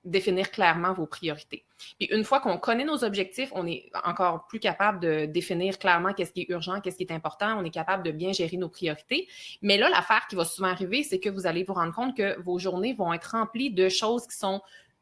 définir 0.05 0.51
clairement 0.51 0.93
vos 0.93 1.07
priorités. 1.07 1.65
Puis 1.99 2.09
une 2.11 2.25
fois 2.25 2.41
qu'on 2.41 2.59
connaît 2.59 2.85
nos 2.85 3.05
objectifs, 3.05 3.51
on 3.55 3.67
est 3.67 3.91
encore 4.05 4.47
plus 4.47 4.59
capable 4.59 5.01
de 5.01 5.25
définir 5.25 5.79
clairement 5.79 6.13
qu'est-ce 6.13 6.33
qui 6.33 6.43
est 6.43 6.51
urgent, 6.51 6.81
qu'est-ce 6.81 6.97
qui 6.97 7.05
est 7.05 7.13
important, 7.13 7.59
on 7.59 7.65
est 7.65 7.71
capable 7.71 8.03
de 8.03 8.11
bien 8.11 8.33
gérer 8.33 8.57
nos 8.57 8.69
priorités. 8.69 9.29
Mais 9.63 9.79
là, 9.79 9.89
l'affaire 9.89 10.27
qui 10.29 10.37
va 10.37 10.45
souvent 10.45 10.69
arriver, 10.69 11.03
c'est 11.05 11.21
que 11.21 11.31
vous 11.31 11.47
allez 11.47 11.65
vous 11.65 11.75
rendre 11.75 11.95
compte 11.95 12.17
que 12.17 12.39
vos 12.43 12.59
journées 12.59 12.93
vont 12.93 13.13
être 13.13 13.31
remplies 13.33 13.71
de 13.71 13.89
choses 13.89 14.27
qui 14.27 14.37
sont 14.37 14.61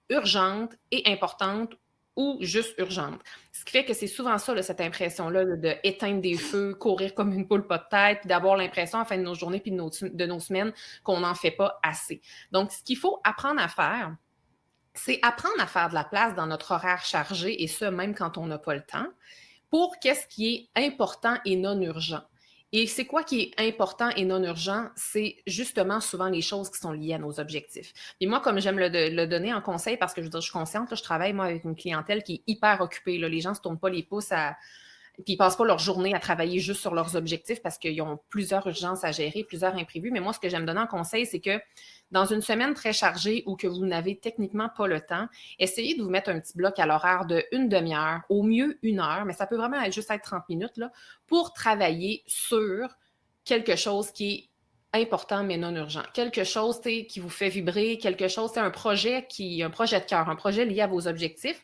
urgentes 0.09 0.77
et 0.91 1.03
importantes 1.11 1.75
ou 2.17 2.39
juste 2.41 2.75
urgente. 2.79 3.21
Ce 3.53 3.65
qui 3.65 3.73
fait 3.73 3.85
que 3.85 3.95
c'est 3.95 4.07
souvent 4.07 4.39
ça, 4.39 4.61
cette 4.63 4.81
impression-là 4.81 5.45
de 5.45 5.75
éteindre 5.83 6.21
des 6.21 6.37
feux, 6.37 6.75
courir 6.75 7.15
comme 7.15 7.33
une 7.33 7.47
poule 7.47 7.67
pas 7.67 7.79
de 7.79 7.89
tête, 7.91 8.21
puis 8.21 8.29
d'avoir 8.29 8.57
l'impression 8.57 8.99
à 8.99 9.03
la 9.03 9.07
fin 9.07 9.17
de 9.17 9.23
nos 9.23 9.35
journées 9.35 9.61
puis 9.61 9.71
de 9.71 9.77
nos, 9.77 9.91
de 9.91 10.27
nos 10.27 10.41
semaines 10.41 10.73
qu'on 11.05 11.21
n'en 11.21 11.35
fait 11.35 11.51
pas 11.51 11.79
assez. 11.83 12.21
Donc, 12.51 12.73
ce 12.73 12.83
qu'il 12.83 12.99
faut 12.99 13.21
apprendre 13.25 13.61
à 13.61 13.69
faire, 13.69 14.17
c'est 14.95 15.19
apprendre 15.23 15.61
à 15.61 15.67
faire 15.67 15.89
de 15.89 15.95
la 15.95 16.05
place 16.05 16.35
dans 16.35 16.47
notre 16.47 16.73
horaire 16.73 17.05
chargé, 17.05 17.63
et 17.63 17.67
ça 17.67 17.91
même 17.91 18.15
quand 18.15 18.37
on 18.37 18.47
n'a 18.47 18.59
pas 18.59 18.75
le 18.75 18.83
temps, 18.83 19.07
pour 19.71 19.99
qu'est-ce 20.01 20.27
qui 20.27 20.71
est 20.75 20.87
important 20.87 21.37
et 21.47 21.57
non 21.57 21.81
urgent. 21.81 22.23
Et 22.75 22.87
c'est 22.87 23.05
quoi 23.05 23.23
qui 23.23 23.43
est 23.43 23.61
important 23.61 24.09
et 24.17 24.25
non 24.25 24.43
urgent? 24.43 24.89
C'est 24.97 25.37
justement 25.47 26.01
souvent 26.01 26.29
les 26.29 26.41
choses 26.41 26.71
qui 26.71 26.79
sont 26.79 26.93
liées 26.93 27.13
à 27.13 27.19
nos 27.19 27.39
objectifs. 27.39 27.93
Et 28.21 28.27
moi, 28.27 28.41
comme 28.41 28.61
j'aime 28.61 28.79
le, 28.79 29.27
donner 29.27 29.53
en 29.53 29.61
conseil, 29.61 29.99
parce 29.99 30.15
que 30.15 30.23
je, 30.23 30.27
veux 30.27 30.31
dire, 30.31 30.41
je 30.41 30.47
suis 30.47 30.53
consciente, 30.53 30.95
je 30.95 31.03
travaille 31.03 31.35
moi 31.35 31.47
avec 31.47 31.65
une 31.65 31.77
clientèle 31.77 32.23
qui 32.23 32.35
est 32.35 32.43
hyper 32.47 32.81
occupée. 32.81 33.19
Là. 33.19 33.29
Les 33.29 33.43
gens 33.43 33.51
ne 33.51 33.57
se 33.57 33.61
tournent 33.61 33.79
pas 33.79 33.91
les 33.91 34.03
pouces 34.03 34.33
à, 34.33 34.57
puis 35.15 35.35
ils 35.35 35.37
passent 35.37 35.57
pas 35.57 35.65
leur 35.65 35.79
journée 35.79 36.15
à 36.15 36.19
travailler 36.19 36.59
juste 36.59 36.81
sur 36.81 36.95
leurs 36.95 37.17
objectifs 37.17 37.61
parce 37.61 37.79
qu'ils 37.79 38.01
ont 38.03 38.19
plusieurs 38.31 38.67
urgences 38.67 39.05
à 39.05 39.13
gérer, 39.13 39.45
plusieurs 39.45 39.75
imprévus. 39.77 40.11
Mais 40.11 40.21
moi, 40.21 40.33
ce 40.33 40.41
que 40.41 40.49
j'aime 40.49 40.65
donner 40.65 40.81
en 40.81 40.87
conseil, 40.87 41.27
c'est 41.27 41.41
que 41.41 41.61
dans 42.11 42.25
une 42.25 42.41
semaine 42.41 42.75
très 42.75 42.93
chargée 42.93 43.43
ou 43.47 43.57
que 43.57 43.67
vous 43.67 43.85
n'avez 43.85 44.19
techniquement 44.19 44.69
pas 44.69 44.87
le 44.87 45.01
temps, 45.01 45.27
essayez 45.59 45.97
de 45.97 46.03
vous 46.03 46.11
mettre 46.11 46.31
un 46.31 46.41
petit 46.41 46.57
bloc 46.57 46.79
à 46.79 46.87
l'horaire 46.87 47.27
de 47.27 47.45
une 47.53 47.69
demi-heure, 47.69 48.21
au 48.29 48.43
mieux 48.43 48.79
une 48.83 49.01
heure, 49.01 49.25
mais 49.27 49.35
ça 49.35 49.47
peut 49.47 49.57
vraiment 49.57 49.83
juste 49.91 50.11
être 50.11 50.23
30 50.23 50.49
minutes, 50.49 50.77
là, 50.77 50.91
pour 51.27 51.53
travailler 51.53 52.23
sur 52.27 52.89
quelque 53.45 53.77
chose 53.77 54.11
qui 54.13 54.33
est 54.35 54.49
important 54.95 55.43
mais 55.43 55.57
non 55.57 55.75
urgent. 55.75 56.03
Quelque 56.13 56.45
chose 56.45 56.81
qui 56.81 57.21
vous 57.21 57.31
fait 57.31 57.49
vibrer, 57.49 57.99
quelque 57.99 58.29
chose, 58.29 58.51
c'est 58.55 58.61
un 58.61 58.71
projet 58.71 59.27
qui, 59.29 59.63
un 59.63 59.71
projet 59.71 60.01
de 60.01 60.05
cœur, 60.05 60.29
un 60.29 60.37
projet 60.37 60.65
lié 60.65 60.83
à 60.83 60.87
vos 60.87 61.09
objectifs. 61.09 61.63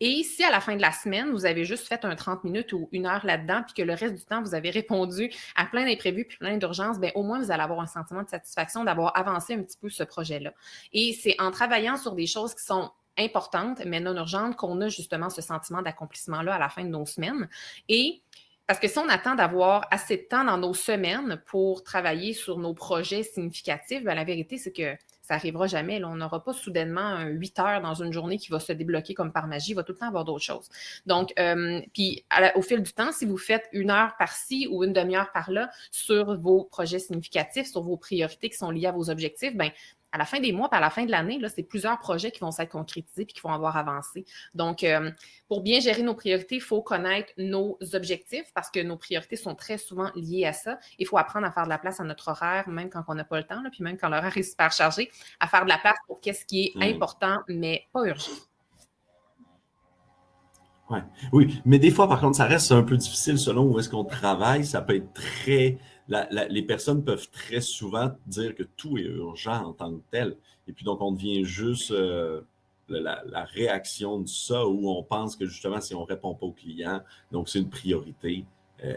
Et 0.00 0.22
si 0.22 0.42
à 0.42 0.50
la 0.50 0.60
fin 0.60 0.76
de 0.76 0.80
la 0.80 0.92
semaine, 0.92 1.30
vous 1.30 1.46
avez 1.46 1.64
juste 1.64 1.86
fait 1.86 2.04
un 2.04 2.16
30 2.16 2.44
minutes 2.44 2.72
ou 2.72 2.88
une 2.92 3.06
heure 3.06 3.24
là-dedans, 3.24 3.62
puis 3.64 3.74
que 3.74 3.82
le 3.82 3.94
reste 3.94 4.14
du 4.14 4.24
temps, 4.24 4.42
vous 4.42 4.54
avez 4.54 4.70
répondu 4.70 5.30
à 5.54 5.66
plein 5.66 5.84
d'imprévus 5.84 6.24
puis 6.24 6.38
plein 6.38 6.56
d'urgences, 6.56 6.98
bien, 6.98 7.10
au 7.14 7.22
moins, 7.22 7.38
vous 7.38 7.50
allez 7.50 7.62
avoir 7.62 7.80
un 7.80 7.86
sentiment 7.86 8.22
de 8.22 8.28
satisfaction 8.28 8.84
d'avoir 8.84 9.16
avancé 9.16 9.54
un 9.54 9.62
petit 9.62 9.78
peu 9.78 9.90
ce 9.90 10.02
projet-là. 10.02 10.52
Et 10.92 11.12
c'est 11.12 11.36
en 11.38 11.50
travaillant 11.50 11.96
sur 11.96 12.14
des 12.14 12.26
choses 12.26 12.54
qui 12.54 12.64
sont 12.64 12.90
importantes, 13.18 13.82
mais 13.84 14.00
non 14.00 14.16
urgentes, 14.16 14.56
qu'on 14.56 14.80
a 14.80 14.88
justement 14.88 15.30
ce 15.30 15.42
sentiment 15.42 15.82
d'accomplissement-là 15.82 16.54
à 16.54 16.58
la 16.58 16.68
fin 16.68 16.84
de 16.84 16.88
nos 16.88 17.06
semaines. 17.06 17.48
Et 17.88 18.22
parce 18.66 18.78
que 18.78 18.88
si 18.88 18.98
on 18.98 19.08
attend 19.08 19.34
d'avoir 19.34 19.86
assez 19.90 20.16
de 20.16 20.22
temps 20.22 20.44
dans 20.44 20.56
nos 20.56 20.74
semaines 20.74 21.42
pour 21.46 21.82
travailler 21.82 22.32
sur 22.32 22.56
nos 22.56 22.72
projets 22.72 23.24
significatifs, 23.24 24.04
bien, 24.04 24.14
la 24.14 24.24
vérité, 24.24 24.58
c'est 24.58 24.72
que 24.72 24.96
ça 25.30 25.36
n'arrivera 25.36 25.68
jamais. 25.68 26.02
On 26.04 26.16
n'aura 26.16 26.42
pas 26.42 26.52
soudainement 26.52 27.22
8 27.22 27.58
heures 27.60 27.80
dans 27.80 27.94
une 27.94 28.12
journée 28.12 28.36
qui 28.36 28.50
va 28.50 28.58
se 28.58 28.72
débloquer 28.72 29.14
comme 29.14 29.32
par 29.32 29.46
magie. 29.46 29.70
Il 29.70 29.74
va 29.74 29.84
tout 29.84 29.92
le 29.92 29.98
temps 29.98 30.08
avoir 30.08 30.24
d'autres 30.24 30.44
choses. 30.44 30.68
Donc, 31.06 31.32
euh, 31.38 31.80
puis 31.94 32.24
au 32.56 32.62
fil 32.62 32.82
du 32.82 32.92
temps, 32.92 33.12
si 33.12 33.26
vous 33.26 33.38
faites 33.38 33.68
une 33.72 33.90
heure 33.90 34.16
par-ci 34.18 34.66
ou 34.68 34.82
une 34.82 34.92
demi-heure 34.92 35.30
par-là 35.30 35.70
sur 35.92 36.36
vos 36.36 36.64
projets 36.64 36.98
significatifs, 36.98 37.68
sur 37.68 37.82
vos 37.82 37.96
priorités 37.96 38.50
qui 38.50 38.56
sont 38.56 38.72
liées 38.72 38.88
à 38.88 38.92
vos 38.92 39.08
objectifs, 39.08 39.54
ben 39.56 39.70
à 40.12 40.18
la 40.18 40.24
fin 40.24 40.40
des 40.40 40.52
mois, 40.52 40.68
puis 40.68 40.78
à 40.78 40.80
la 40.80 40.90
fin 40.90 41.04
de 41.04 41.10
l'année, 41.10 41.38
là, 41.38 41.48
c'est 41.48 41.62
plusieurs 41.62 41.98
projets 41.98 42.30
qui 42.30 42.40
vont 42.40 42.50
s'être 42.50 42.70
concrétisés 42.70 43.24
puis 43.24 43.34
qui 43.34 43.40
vont 43.40 43.52
avoir 43.52 43.76
avancé. 43.76 44.24
Donc, 44.54 44.82
euh, 44.82 45.10
pour 45.48 45.62
bien 45.62 45.80
gérer 45.80 46.02
nos 46.02 46.14
priorités, 46.14 46.56
il 46.56 46.60
faut 46.60 46.82
connaître 46.82 47.32
nos 47.38 47.78
objectifs 47.94 48.50
parce 48.54 48.70
que 48.70 48.80
nos 48.80 48.96
priorités 48.96 49.36
sont 49.36 49.54
très 49.54 49.78
souvent 49.78 50.10
liées 50.14 50.46
à 50.46 50.52
ça. 50.52 50.78
Il 50.98 51.06
faut 51.06 51.18
apprendre 51.18 51.46
à 51.46 51.52
faire 51.52 51.64
de 51.64 51.68
la 51.68 51.78
place 51.78 52.00
à 52.00 52.04
notre 52.04 52.28
horaire, 52.28 52.68
même 52.68 52.90
quand 52.90 53.04
on 53.08 53.14
n'a 53.14 53.24
pas 53.24 53.38
le 53.38 53.44
temps, 53.44 53.62
là, 53.62 53.70
puis 53.70 53.82
même 53.82 53.96
quand 53.96 54.08
l'horaire 54.08 54.36
est 54.36 54.42
super 54.42 54.72
chargé, 54.72 55.10
à 55.38 55.46
faire 55.46 55.64
de 55.64 55.70
la 55.70 55.78
place 55.78 55.98
pour 56.06 56.20
qu'est-ce 56.20 56.44
qui 56.44 56.66
est 56.66 56.76
mmh. 56.76 56.94
important, 56.94 57.38
mais 57.48 57.86
pas 57.92 58.04
urgent. 58.04 58.32
Ouais. 60.90 61.02
Oui, 61.32 61.62
mais 61.64 61.78
des 61.78 61.92
fois, 61.92 62.08
par 62.08 62.20
contre, 62.20 62.36
ça 62.36 62.46
reste 62.46 62.72
un 62.72 62.82
peu 62.82 62.96
difficile 62.96 63.38
selon 63.38 63.64
où 63.64 63.78
est-ce 63.78 63.88
qu'on 63.88 64.04
travaille. 64.04 64.66
Ça 64.66 64.82
peut 64.82 64.96
être 64.96 65.12
très 65.12 65.78
les 66.10 66.62
personnes 66.62 67.04
peuvent 67.04 67.28
très 67.30 67.60
souvent 67.60 68.10
dire 68.26 68.54
que 68.54 68.62
tout 68.62 68.98
est 68.98 69.02
urgent 69.02 69.64
en 69.64 69.72
tant 69.72 69.92
que 69.92 70.02
tel. 70.10 70.36
Et 70.68 70.72
puis 70.72 70.84
donc, 70.84 71.00
on 71.00 71.12
devient 71.12 71.44
juste 71.44 71.90
euh, 71.92 72.40
la, 72.88 73.44
réaction 73.44 74.20
de 74.20 74.28
ça 74.28 74.66
où 74.66 74.90
on 74.90 75.02
pense 75.02 75.36
que 75.36 75.46
justement, 75.46 75.80
si 75.80 75.94
on 75.94 76.02
ne 76.02 76.06
répond 76.06 76.34
pas 76.34 76.46
au 76.46 76.52
client, 76.52 77.00
donc 77.32 77.48
c'est 77.48 77.60
une 77.60 77.70
priorité. 77.70 78.44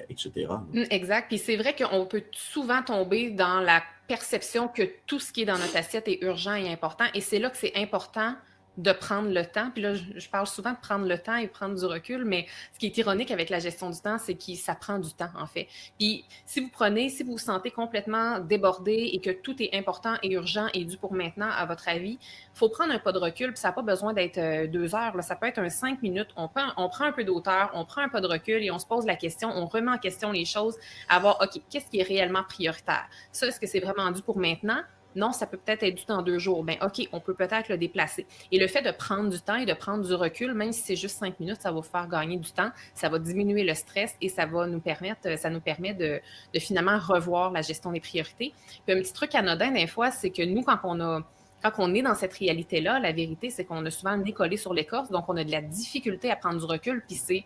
etc. 0.09 0.47
Mmh, 0.71 0.83
exact. 0.89 1.27
Puis 1.27 1.37
c'est 1.37 1.57
vrai 1.57 1.75
qu'on 1.75 2.05
peut 2.05 2.23
souvent 2.31 2.81
tomber 2.81 3.31
dans 3.31 3.59
la 3.59 3.83
perception 4.07 4.67
que 4.67 4.83
tout 5.07 5.19
ce 5.19 5.33
qui 5.33 5.41
est 5.41 5.45
dans 5.45 5.57
notre 5.57 5.75
assiette 5.75 6.07
est 6.07 6.21
urgent 6.21 6.55
et 6.55 6.71
important. 6.71 7.05
Et 7.13 7.21
c'est 7.21 7.39
là 7.39 7.49
que 7.49 7.57
c'est 7.57 7.75
important 7.75 8.35
de 8.77 8.91
prendre 8.91 9.29
le 9.29 9.45
temps. 9.45 9.69
Puis 9.71 9.83
là, 9.83 9.93
je, 9.93 10.29
parle 10.29 10.47
souvent 10.47 10.71
de 10.71 10.77
prendre 10.77 11.05
le 11.05 11.17
temps 11.17 11.35
et 11.35 11.47
prendre 11.47 11.75
du 11.75 11.85
recul, 11.85 12.25
mais 12.25 12.47
ce 12.73 12.79
qui 12.79 12.87
est 12.87 12.97
ironique 12.97 13.31
avec 13.31 13.49
la 13.49 13.59
gestion 13.59 13.89
du 13.89 13.99
temps, 13.99 14.17
c'est 14.17 14.33
que 14.33 14.55
ça 14.55 14.75
prend 14.75 14.99
du 14.99 15.13
temps, 15.13 15.29
en 15.37 15.45
fait. 15.45 15.67
Puis 15.99 16.25
si 16.45 16.61
vous 16.61 16.69
prenez, 16.69 17.09
si 17.09 17.23
vous 17.23 17.33
vous 17.33 17.37
sentez 17.37 17.71
complètement 17.71 18.39
débordé 18.39 19.11
et 19.13 19.19
que 19.19 19.29
tout 19.29 19.61
est 19.61 19.75
important 19.75 20.15
et 20.23 20.31
urgent 20.33 20.67
et 20.73 20.85
dû 20.85 20.97
pour 20.97 21.13
maintenant, 21.13 21.49
à 21.49 21.65
votre 21.65 21.87
avis, 21.87 22.17
il 22.21 22.57
faut 22.57 22.69
prendre 22.69 22.93
un 22.93 22.99
pas 22.99 23.11
de 23.11 23.19
recul, 23.19 23.51
puis 23.53 23.59
ça 23.59 23.69
n'a 23.69 23.73
pas 23.73 23.81
besoin 23.81 24.13
d'être 24.13 24.37
euh, 24.37 24.67
deux 24.67 24.95
heures, 24.95 25.15
là. 25.15 25.21
ça 25.21 25.35
peut 25.35 25.47
être 25.47 25.59
un 25.59 25.69
cinq 25.69 26.01
minutes. 26.01 26.29
On, 26.35 26.47
prend, 26.47 26.69
on 26.77 26.89
prend 26.89 27.05
un 27.05 27.11
peu 27.11 27.23
d'auteur, 27.23 27.71
on 27.73 27.85
prend 27.85 28.01
un 28.01 28.09
pas 28.09 28.21
de 28.21 28.27
recul 28.27 28.63
et 28.63 28.71
on 28.71 28.79
se 28.79 28.85
pose 28.85 29.05
la 29.05 29.15
question, 29.15 29.49
on 29.49 29.65
remet 29.65 29.91
en 29.91 29.97
question 29.97 30.31
les 30.31 30.45
choses, 30.45 30.77
à 31.09 31.19
voir, 31.19 31.39
OK, 31.41 31.61
qu'est-ce 31.69 31.89
qui 31.89 31.99
est 31.99 32.03
réellement 32.03 32.43
prioritaire? 32.43 33.07
Ça, 33.31 33.47
est-ce 33.47 33.59
que 33.59 33.67
c'est 33.67 33.79
vraiment 33.79 34.09
dû 34.11 34.21
pour 34.21 34.37
maintenant? 34.37 34.81
Non, 35.15 35.31
ça 35.31 35.45
peut 35.45 35.57
peut-être 35.57 35.83
être 35.83 35.95
du 35.95 36.05
temps 36.05 36.21
deux 36.21 36.39
jours. 36.39 36.63
Bien, 36.63 36.77
OK, 36.81 37.07
on 37.11 37.19
peut 37.19 37.33
peut-être 37.33 37.69
le 37.69 37.77
déplacer. 37.77 38.25
Et 38.51 38.59
le 38.59 38.67
fait 38.67 38.81
de 38.81 38.91
prendre 38.91 39.29
du 39.29 39.39
temps 39.39 39.55
et 39.55 39.65
de 39.65 39.73
prendre 39.73 40.05
du 40.05 40.13
recul, 40.13 40.53
même 40.53 40.71
si 40.71 40.81
c'est 40.81 40.95
juste 40.95 41.17
cinq 41.17 41.39
minutes, 41.39 41.61
ça 41.61 41.71
va 41.71 41.77
vous 41.77 41.81
faire 41.83 42.07
gagner 42.07 42.37
du 42.37 42.51
temps, 42.51 42.69
ça 42.93 43.09
va 43.09 43.19
diminuer 43.19 43.63
le 43.63 43.73
stress 43.73 44.15
et 44.21 44.29
ça 44.29 44.45
va 44.45 44.67
nous 44.67 44.79
permettre, 44.79 45.21
permet 45.63 45.93
de, 45.93 46.21
finalement 46.59 46.97
revoir 46.99 47.51
la 47.51 47.61
gestion 47.61 47.91
des 47.91 47.99
priorités. 47.99 48.53
Puis 48.85 48.95
un 48.95 49.01
petit 49.01 49.13
truc 49.13 49.33
anodin, 49.35 49.71
des 49.71 49.87
fois, 49.87 50.11
c'est 50.11 50.29
que 50.29 50.43
nous, 50.43 50.63
quand 50.63 50.79
on 50.83 50.99
a 50.99 51.21
quand 51.63 51.71
on 51.77 51.95
est 51.95 52.01
dans 52.01 52.13
cette 52.13 52.33
réalité-là, 52.33 52.99
la 52.99 53.13
vérité, 53.13 53.49
c'est 53.49 53.63
qu'on 53.63 53.85
a 53.85 53.89
souvent 53.89 54.17
décollé 54.17 54.57
sur 54.57 54.73
l'écorce, 54.73 55.09
donc 55.09 55.29
on 55.29 55.37
a 55.37 55.45
de 55.45 55.51
la 55.51 55.61
difficulté 55.61 56.29
à 56.29 56.35
prendre 56.35 56.59
du 56.59 56.65
recul, 56.65 57.01
puis 57.07 57.15
c'est 57.15 57.45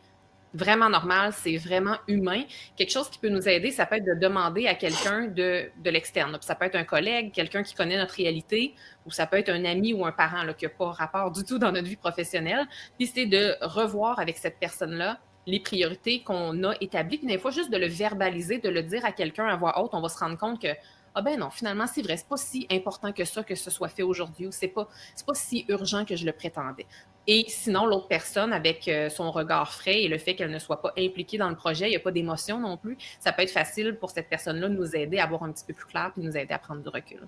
vraiment 0.54 0.90
normal, 0.90 1.34
c'est 1.34 1.58
vraiment 1.58 1.98
humain. 2.08 2.44
Quelque 2.76 2.92
chose 2.92 3.10
qui 3.10 3.20
peut 3.20 3.30
nous 3.30 3.48
aider, 3.48 3.72
ça 3.72 3.86
peut 3.86 3.96
être 3.96 4.06
de 4.06 4.20
demander 4.20 4.68
à 4.68 4.76
quelqu'un 4.76 5.28
de, 5.28 5.70
de 5.84 5.90
l'externe. 5.90 6.38
Ça 6.42 6.56
peut 6.56 6.66
être 6.66 6.76
un 6.76 6.84
collègue, 6.84 7.32
quelqu'un 7.32 7.64
qui 7.64 7.76
connaît 7.76 7.98
notre 7.98 8.16
réalité, 8.16 8.74
ou 9.06 9.12
ça 9.12 9.28
peut 9.28 9.38
être 9.38 9.50
un 9.50 9.66
ami 9.66 9.94
ou 9.94 10.06
un 10.06 10.12
parent 10.12 10.42
qui 10.58 10.66
n'a 10.66 10.70
pas 10.70 10.92
rapport 10.92 11.32
du 11.32 11.44
tout 11.44 11.60
dans 11.60 11.72
notre 11.72 11.88
vie 11.88 11.96
professionnelle. 11.96 12.66
Puis 12.98 13.08
c'est 13.08 13.26
de 13.26 13.56
revoir 13.62 14.20
avec 14.20 14.38
cette 14.38 14.60
personne-là 14.60 15.20
les 15.46 15.62
priorités 15.62 16.24
qu'on 16.24 16.64
a 16.66 16.76
établies. 16.82 17.18
Puis 17.18 17.28
des 17.28 17.38
fois, 17.38 17.52
juste 17.52 17.72
de 17.72 17.78
le 17.78 17.88
verbaliser, 17.88 18.60
de 18.60 18.70
le 18.70 18.84
dire 18.84 19.06
à 19.06 19.14
quelqu'un 19.14 19.48
à 19.48 19.56
voix 19.56 19.82
haute, 19.82 19.92
on 19.94 20.02
va 20.02 20.10
se 20.10 20.20
rendre 20.20 20.38
compte 20.38 20.62
que 20.62 20.68
ah 21.16 21.22
ben 21.24 21.40
non, 21.40 21.50
finalement, 21.50 21.88
c'est 21.88 22.04
vrai, 22.04 22.16
c'est 22.16 22.28
pas 22.28 22.38
si 22.38 22.68
important 22.70 23.12
que 23.12 23.26
ça 23.26 23.44
que 23.44 23.56
ce 23.56 23.72
soit 23.72 23.88
fait 23.88 24.04
aujourd'hui 24.04 24.46
ou 24.46 24.52
c'est 24.52 24.68
pas, 24.68 24.88
pas 25.26 25.34
si 25.34 25.66
urgent 25.68 26.06
que 26.06 26.16
je 26.16 26.28
le 26.28 26.32
prétendais. 26.32 26.86
Et 27.30 27.44
sinon, 27.50 27.86
l'autre 27.86 28.08
personne, 28.08 28.54
avec 28.54 28.88
euh, 28.88 29.10
son 29.10 29.32
regard 29.32 29.74
frais 29.74 30.04
et 30.04 30.08
le 30.08 30.18
fait 30.18 30.36
qu'elle 30.36 30.50
ne 30.50 30.60
soit 30.60 30.82
pas 30.82 30.94
impliquée 30.98 31.38
dans 31.38 31.50
le 31.50 31.58
projet, 31.58 31.88
il 31.88 31.90
n'y 31.90 31.98
a 31.98 32.00
pas 32.00 32.12
d'émotion 32.12 32.58
non 32.58 32.78
plus, 32.78 32.98
ça 33.20 33.34
peut 33.34 33.42
être 33.42 33.52
facile 33.52 33.98
pour 34.00 34.12
cette 34.12 34.30
personne-là 34.30 34.70
de 34.70 34.76
nous 34.76 34.96
aider 34.96 35.20
à 35.20 35.28
voir 35.28 35.44
un 35.44 35.52
petit 35.52 35.66
peu 35.66 35.74
plus 35.74 35.86
clair 35.86 36.14
et 36.18 36.22
nous 36.22 36.38
aider 36.38 36.54
à 36.54 36.60
prendre 36.60 36.82
du 36.82 36.88
recul. 36.88 37.28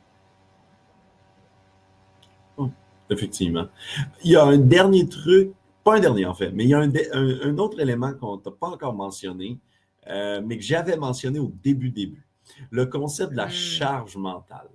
Oh, 2.56 2.70
effectivement. 3.10 3.68
Il 4.24 4.32
y 4.32 4.36
a 4.38 4.44
un 4.46 4.58
dernier 4.58 5.08
truc, 5.10 5.52
pas 5.84 5.98
un 5.98 6.00
dernier 6.00 6.26
en 6.26 6.34
fait, 6.34 6.52
mais 6.52 6.64
il 6.64 6.70
y 6.70 6.74
a 6.74 6.80
un, 6.80 7.58
autre 7.58 7.82
élément 7.82 8.14
qu'on 8.14 8.38
t'a 8.38 8.52
pas 8.52 8.68
encore 8.68 8.94
mentionné, 8.94 9.60
euh, 10.08 10.42
mais 10.46 10.58
que 10.58 10.64
j'avais 10.64 10.96
mentionné 10.96 11.40
au 11.40 11.52
début 11.62 11.90
début. 11.90 12.26
Le 12.72 12.86
concept 12.86 13.34
de 13.34 13.38
la 13.38 13.48
hmm. 13.48 13.52
charge 13.52 14.16
mentale. 14.16 14.70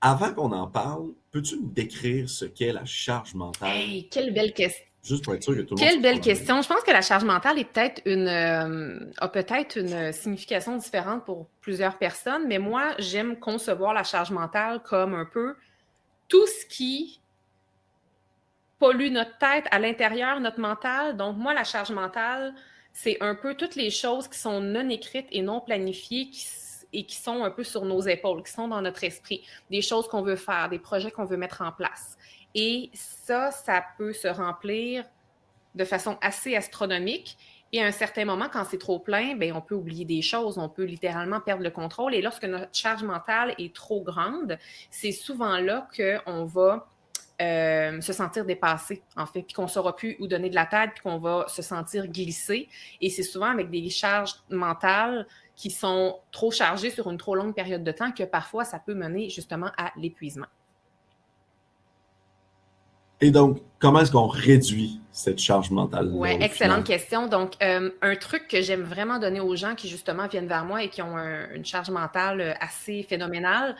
Avant 0.00 0.32
qu'on 0.32 0.52
en 0.52 0.66
parle, 0.66 1.10
peux-tu 1.38 1.56
me 1.56 1.68
décrire 1.68 2.28
ce 2.28 2.44
qu'est 2.44 2.72
la 2.72 2.84
charge 2.84 3.34
mentale? 3.34 3.70
Hey, 3.70 4.08
quelle 4.08 4.34
belle 4.34 4.52
question. 4.52 4.84
Juste 5.04 5.24
pour 5.24 5.34
être 5.34 5.42
sûr 5.44 5.54
que 5.54 5.60
tout 5.60 5.76
le 5.76 5.80
Quelle 5.80 6.02
belle 6.02 6.20
question. 6.20 6.60
Je 6.60 6.68
pense 6.68 6.82
que 6.82 6.90
la 6.90 7.00
charge 7.00 7.24
mentale 7.24 7.58
est 7.60 7.64
peut-être 7.64 8.02
une, 8.04 8.26
euh, 8.26 8.98
a 9.18 9.28
peut-être 9.28 9.78
une 9.78 10.12
signification 10.12 10.76
différente 10.76 11.24
pour 11.24 11.46
plusieurs 11.60 11.96
personnes, 11.96 12.46
mais 12.48 12.58
moi, 12.58 12.94
j'aime 12.98 13.38
concevoir 13.38 13.94
la 13.94 14.02
charge 14.02 14.32
mentale 14.32 14.82
comme 14.82 15.14
un 15.14 15.24
peu 15.24 15.54
tout 16.26 16.46
ce 16.46 16.66
qui 16.66 17.20
pollue 18.80 19.10
notre 19.10 19.38
tête 19.38 19.66
à 19.70 19.78
l'intérieur, 19.78 20.40
notre 20.40 20.60
mental. 20.60 21.16
Donc, 21.16 21.36
moi, 21.36 21.54
la 21.54 21.64
charge 21.64 21.90
mentale, 21.90 22.52
c'est 22.92 23.16
un 23.20 23.36
peu 23.36 23.54
toutes 23.54 23.76
les 23.76 23.90
choses 23.90 24.26
qui 24.26 24.38
sont 24.38 24.60
non 24.60 24.88
écrites 24.88 25.28
et 25.30 25.42
non 25.42 25.60
planifiées, 25.60 26.30
qui 26.30 26.44
et 26.92 27.04
qui 27.04 27.16
sont 27.16 27.44
un 27.44 27.50
peu 27.50 27.64
sur 27.64 27.84
nos 27.84 28.00
épaules, 28.00 28.42
qui 28.42 28.52
sont 28.52 28.68
dans 28.68 28.80
notre 28.80 29.04
esprit, 29.04 29.44
des 29.70 29.82
choses 29.82 30.08
qu'on 30.08 30.22
veut 30.22 30.36
faire, 30.36 30.68
des 30.68 30.78
projets 30.78 31.10
qu'on 31.10 31.24
veut 31.24 31.36
mettre 31.36 31.62
en 31.62 31.72
place. 31.72 32.16
Et 32.54 32.90
ça, 32.94 33.50
ça 33.50 33.84
peut 33.96 34.12
se 34.12 34.28
remplir 34.28 35.04
de 35.74 35.84
façon 35.84 36.18
assez 36.20 36.56
astronomique. 36.56 37.36
Et 37.72 37.82
à 37.82 37.86
un 37.86 37.92
certain 37.92 38.24
moment, 38.24 38.48
quand 38.50 38.64
c'est 38.64 38.78
trop 38.78 38.98
plein, 38.98 39.36
bien, 39.36 39.54
on 39.54 39.60
peut 39.60 39.74
oublier 39.74 40.06
des 40.06 40.22
choses, 40.22 40.56
on 40.56 40.70
peut 40.70 40.84
littéralement 40.84 41.40
perdre 41.40 41.62
le 41.62 41.70
contrôle. 41.70 42.14
Et 42.14 42.22
lorsque 42.22 42.44
notre 42.44 42.74
charge 42.74 43.02
mentale 43.02 43.54
est 43.58 43.74
trop 43.74 44.02
grande, 44.02 44.58
c'est 44.90 45.12
souvent 45.12 45.58
là 45.58 45.86
qu'on 45.94 46.46
va 46.46 46.88
euh, 47.42 48.00
se 48.00 48.12
sentir 48.12 48.46
dépassé, 48.46 49.02
en 49.16 49.26
fait, 49.26 49.42
puis 49.42 49.52
qu'on 49.52 49.64
ne 49.64 49.68
saura 49.68 49.94
plus 49.94 50.16
où 50.18 50.26
donner 50.26 50.48
de 50.48 50.54
la 50.54 50.66
tête, 50.66 50.92
puis 50.94 51.02
qu'on 51.02 51.18
va 51.18 51.44
se 51.46 51.60
sentir 51.62 52.08
glissé. 52.08 52.68
Et 53.02 53.10
c'est 53.10 53.22
souvent 53.22 53.50
avec 53.50 53.70
des 53.70 53.90
charges 53.90 54.34
mentales 54.50 55.26
qui 55.58 55.72
sont 55.72 56.20
trop 56.30 56.52
chargées 56.52 56.90
sur 56.90 57.10
une 57.10 57.18
trop 57.18 57.34
longue 57.34 57.52
période 57.52 57.82
de 57.82 57.90
temps 57.90 58.12
que 58.12 58.22
parfois 58.22 58.64
ça 58.64 58.78
peut 58.78 58.94
mener 58.94 59.28
justement 59.28 59.70
à 59.76 59.90
l'épuisement. 59.96 60.46
Et 63.20 63.32
donc, 63.32 63.58
comment 63.80 63.98
est-ce 63.98 64.12
qu'on 64.12 64.28
réduit 64.28 65.00
cette 65.10 65.40
charge 65.40 65.72
mentale? 65.72 66.12
Oui, 66.14 66.30
excellente 66.40 66.84
question. 66.84 67.26
Donc, 67.26 67.54
euh, 67.60 67.90
un 68.00 68.14
truc 68.14 68.46
que 68.46 68.62
j'aime 68.62 68.82
vraiment 68.82 69.18
donner 69.18 69.40
aux 69.40 69.56
gens 69.56 69.74
qui 69.74 69.88
justement 69.88 70.28
viennent 70.28 70.46
vers 70.46 70.64
moi 70.64 70.84
et 70.84 70.88
qui 70.88 71.02
ont 71.02 71.18
une 71.18 71.64
charge 71.64 71.90
mentale 71.90 72.56
assez 72.60 73.02
phénoménale, 73.02 73.74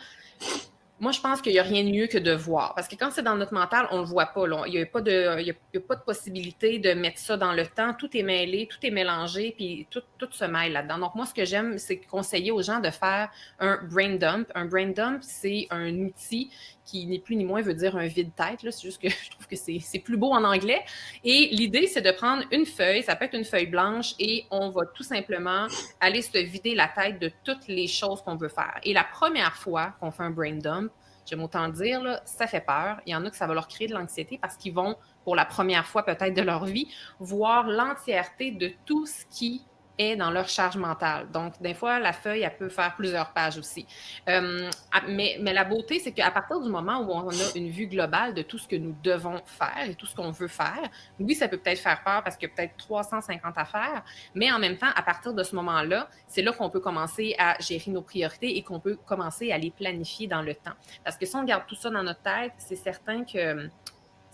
moi, 0.99 1.11
je 1.11 1.21
pense 1.21 1.41
qu'il 1.41 1.53
n'y 1.53 1.59
a 1.59 1.63
rien 1.63 1.83
de 1.83 1.89
mieux 1.89 2.07
que 2.07 2.17
de 2.17 2.33
voir. 2.33 2.73
Parce 2.75 2.87
que 2.87 2.95
quand 2.95 3.09
c'est 3.11 3.21
dans 3.21 3.35
notre 3.35 3.53
mental, 3.53 3.87
on 3.91 3.97
ne 3.97 4.01
le 4.01 4.07
voit 4.07 4.27
pas. 4.27 4.43
Il 4.67 4.71
n'y 4.71 4.81
a, 4.81 4.85
pas 4.85 5.01
de, 5.01 5.79
pas 5.79 5.95
de 5.95 6.01
possibilité 6.01 6.79
de 6.79 6.93
mettre 6.93 7.19
ça 7.19 7.37
dans 7.37 7.53
le 7.53 7.65
temps. 7.65 7.93
Tout 7.93 8.15
est 8.17 8.23
mêlé, 8.23 8.67
tout 8.67 8.77
est 8.83 8.91
mélangé, 8.91 9.53
puis 9.55 9.87
tout, 9.89 10.01
tout 10.17 10.29
se 10.31 10.45
mêle 10.45 10.73
là-dedans. 10.73 10.99
Donc, 10.99 11.15
moi, 11.15 11.25
ce 11.25 11.33
que 11.33 11.45
j'aime, 11.45 11.77
c'est 11.77 11.97
conseiller 11.97 12.51
aux 12.51 12.61
gens 12.61 12.79
de 12.79 12.89
faire 12.89 13.29
un 13.59 13.79
brain 13.89 14.15
dump. 14.15 14.51
Un 14.55 14.65
brain 14.65 14.87
dump, 14.87 15.19
c'est 15.21 15.67
un 15.69 15.93
outil 15.99 16.51
qui 16.89 17.05
n'est 17.05 17.19
plus 17.19 17.35
ni 17.35 17.45
moins 17.45 17.61
veut 17.61 17.73
dire 17.73 17.95
un 17.95 18.07
vide-tête. 18.07 18.59
C'est 18.61 18.81
juste 18.81 19.01
que 19.01 19.09
je 19.09 19.29
trouve 19.29 19.47
que 19.47 19.55
c'est 19.55 19.99
plus 19.99 20.17
beau 20.17 20.31
en 20.31 20.43
anglais. 20.43 20.83
Et 21.23 21.49
l'idée, 21.51 21.87
c'est 21.87 22.01
de 22.01 22.11
prendre 22.11 22.43
une 22.51 22.65
feuille, 22.65 23.03
ça 23.03 23.15
peut 23.15 23.25
être 23.25 23.35
une 23.35 23.45
feuille 23.45 23.67
blanche, 23.67 24.15
et 24.19 24.45
on 24.51 24.69
va 24.69 24.85
tout 24.85 25.03
simplement 25.03 25.67
aller 25.99 26.21
se 26.21 26.37
vider 26.37 26.75
la 26.75 26.87
tête 26.87 27.19
de 27.19 27.31
toutes 27.43 27.67
les 27.67 27.87
choses 27.87 28.21
qu'on 28.21 28.35
veut 28.35 28.49
faire. 28.49 28.79
Et 28.83 28.93
la 28.93 29.03
première 29.03 29.55
fois 29.55 29.93
qu'on 29.99 30.11
fait 30.11 30.23
un 30.23 30.31
brain 30.31 30.57
dump, 30.57 30.91
j'aime 31.25 31.43
autant 31.43 31.69
dire, 31.69 32.19
ça 32.25 32.47
fait 32.47 32.61
peur. 32.61 32.99
Il 33.05 33.11
y 33.11 33.15
en 33.15 33.25
a 33.25 33.29
que 33.29 33.37
ça 33.37 33.45
va 33.45 33.53
leur 33.53 33.67
créer 33.67 33.87
de 33.87 33.93
l'anxiété 33.93 34.39
parce 34.41 34.57
qu'ils 34.57 34.73
vont, 34.73 34.95
pour 35.23 35.35
la 35.35 35.45
première 35.45 35.85
fois 35.85 36.03
peut-être 36.03 36.33
de 36.33 36.41
leur 36.41 36.65
vie, 36.65 36.87
voir 37.19 37.67
l'entièreté 37.67 38.51
de 38.51 38.71
tout 38.85 39.05
ce 39.05 39.25
qui 39.29 39.61
est 39.99 40.15
dans 40.15 40.31
leur 40.31 40.47
charge 40.47 40.77
mentale. 40.77 41.29
Donc, 41.31 41.61
des 41.61 41.73
fois, 41.73 41.99
la 41.99 42.13
feuille, 42.13 42.41
elle 42.41 42.55
peut 42.55 42.69
faire 42.69 42.95
plusieurs 42.95 43.31
pages 43.33 43.57
aussi. 43.57 43.85
Euh, 44.29 44.69
mais, 45.07 45.37
mais, 45.41 45.53
la 45.53 45.65
beauté, 45.65 45.99
c'est 45.99 46.13
qu'à 46.13 46.31
partir 46.31 46.61
du 46.61 46.69
moment 46.69 47.01
où 47.01 47.11
on 47.11 47.29
a 47.29 47.55
une 47.55 47.69
vue 47.69 47.87
globale 47.87 48.33
de 48.33 48.41
tout 48.41 48.57
ce 48.57 48.67
que 48.67 48.77
nous 48.77 48.95
devons 49.03 49.41
faire 49.45 49.89
et 49.89 49.95
tout 49.95 50.05
ce 50.05 50.15
qu'on 50.15 50.31
veut 50.31 50.47
faire, 50.47 50.89
oui, 51.19 51.35
ça 51.35 51.47
peut 51.47 51.57
peut-être 51.57 51.79
faire 51.79 52.01
peur 52.03 52.23
parce 52.23 52.37
qu'il 52.37 52.47
y 52.47 52.51
a 52.51 52.55
peut-être 52.55 52.77
350 52.77 53.57
à 53.57 53.65
faire, 53.65 54.03
mais 54.33 54.51
en 54.51 54.57
même 54.57 54.77
temps, 54.77 54.89
à 54.95 55.03
partir 55.03 55.33
de 55.33 55.43
ce 55.43 55.55
moment-là, 55.55 56.09
c'est 56.27 56.41
là, 56.41 56.53
qu'on 56.53 56.69
peut 56.69 56.79
commencer 56.79 57.35
à 57.37 57.59
gérer 57.59 57.91
nos 57.91 58.01
priorités 58.01 58.57
et 58.57 58.63
qu'on 58.63 58.79
peut 58.79 58.97
commencer 59.05 59.51
à 59.51 59.57
les 59.57 59.71
planifier 59.71 60.27
dans 60.27 60.41
le 60.41 60.55
temps. 60.55 60.73
Parce 61.03 61.17
que 61.17 61.25
si 61.25 61.35
on 61.35 61.43
garde 61.43 61.63
tout 61.67 61.75
ça 61.75 61.89
dans 61.89 62.03
notre 62.03 62.21
tête, 62.21 62.53
c'est 62.57 62.75
certain 62.75 63.25
que 63.25 63.69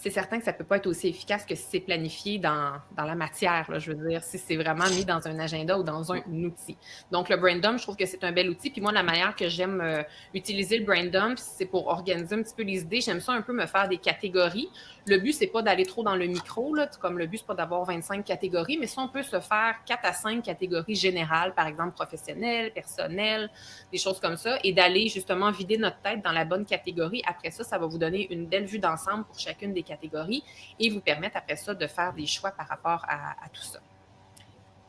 c'est 0.06 0.12
certain 0.12 0.38
que 0.38 0.46
ça 0.46 0.52
ne 0.52 0.58
peut 0.58 0.64
pas 0.64 0.78
être 0.78 0.86
aussi 0.86 1.08
efficace 1.08 1.48
que 1.48 1.56
si 1.56 1.66
c'est 1.68 1.80
planifié 1.80 2.38
dans, 2.38 2.74
la 2.96 3.16
matière, 3.16 3.66
là, 3.72 3.80
je 3.80 3.92
veux 3.92 4.08
dire, 4.08 4.24
si 4.24 4.38
c'est 4.38 4.56
vraiment 4.56 4.88
mis 4.92 5.04
dans 5.04 5.28
un 5.28 5.40
agenda 5.40 5.80
ou 5.80 5.82
dans 5.82 6.14
un 6.14 6.22
outil. 6.28 6.78
Donc, 7.12 7.28
le 7.28 7.38
brain 7.38 7.58
dump, 7.58 7.80
je 7.80 7.84
trouve 7.84 7.96
que 7.96 8.06
c'est 8.06 8.24
un 8.24 8.32
bel 8.32 8.48
outil. 8.48 8.70
Puis 8.70 8.82
moi, 8.82 8.92
la 8.92 9.02
manière 9.02 9.36
que 9.36 9.50
j'aime 9.50 9.82
euh, 9.82 10.04
utiliser 10.36 10.78
le 10.78 10.86
brain 10.86 11.06
dump, 11.06 11.40
c'est 11.40 11.66
pour 11.66 11.88
organiser 11.88 12.36
un 12.36 12.44
petit 12.44 12.54
peu 12.54 12.62
les 12.62 12.82
idées. 12.82 13.02
J'aime 13.02 13.20
ça 13.20 13.32
un 13.32 13.42
peu 13.42 13.52
me 13.52 13.66
faire 13.66 13.88
des 13.88 13.98
catégories. 13.98 14.70
Le 15.08 15.20
but, 15.20 15.34
c'est 15.34 15.48
pas 15.48 15.62
d'aller 15.62 15.86
trop 15.86 16.02
dans 16.02 16.16
le 16.16 16.26
micro, 16.26 16.74
là, 16.74 16.90
comme 17.00 17.20
le 17.20 17.28
but, 17.28 17.38
c'est 17.38 17.46
pas 17.46 17.54
d'avoir 17.54 17.84
25 17.86 18.26
catégories, 18.26 18.80
mais 18.80 18.88
si 18.88 18.98
on 18.98 19.08
peut 19.08 19.22
se 19.22 19.40
faire 19.40 19.76
4 19.86 20.00
à 20.04 20.14
5 20.14 20.42
catégories 20.42 20.96
générales, 20.96 21.54
par 21.54 21.68
exemple 21.68 21.94
professionnelles, 21.94 22.74
personnelles, 22.74 23.52
des 23.92 24.00
choses 24.00 24.20
comme 24.20 24.36
ça, 24.36 24.58
et 24.64 24.74
d'aller 24.74 25.08
justement 25.08 25.52
vider 25.52 25.78
notre 25.78 26.00
tête 26.00 26.24
dans 26.24 26.32
la 26.32 26.44
bonne 26.44 26.66
catégorie. 26.66 27.22
Après 27.28 27.52
ça, 27.52 27.64
ça 27.64 27.78
va 27.78 27.86
vous 27.86 28.00
donner 28.00 28.34
une 28.34 28.48
belle 28.48 28.66
vue 28.66 28.80
d'ensemble 28.80 29.26
pour 29.26 29.38
chacune 29.38 29.74
des 29.74 29.84
catégories 29.84 30.44
et 30.80 30.90
vous 30.90 31.02
permettre 31.02 31.38
après 31.38 31.56
ça 31.56 31.76
de 31.76 31.86
faire 31.86 32.12
des 32.14 32.26
choix 32.26 32.50
par 32.50 32.68
rapport 32.68 33.06
à, 33.08 33.48
tout 33.54 33.62
ça. 33.62 33.80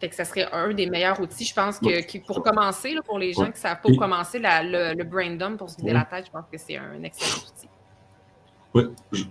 Fait 0.01 0.09
que 0.09 0.15
ça 0.15 0.25
serait 0.25 0.51
un 0.51 0.73
des 0.73 0.89
meilleurs 0.89 1.21
outils, 1.21 1.45
je 1.45 1.55
pense, 1.55 1.79
que, 1.79 2.19
pour 2.25 2.43
commencer, 2.43 2.95
là, 2.95 3.03
pour 3.03 3.19
les 3.19 3.35
gens 3.35 3.51
qui 3.53 3.61
savent 3.61 3.83
pas 3.83 3.95
commencer 3.99 4.39
le, 4.39 4.95
le, 4.95 5.05
brain 5.05 5.37
dump 5.37 5.59
pour 5.59 5.69
se 5.69 5.77
vider 5.77 5.93
la 5.93 6.05
tête, 6.07 6.25
je 6.27 6.31
pense 6.31 6.47
que 6.51 6.57
c'est 6.57 6.77
un 6.79 7.03
excellent 7.03 7.43
outil. 7.49 7.69
Oui, 8.75 9.27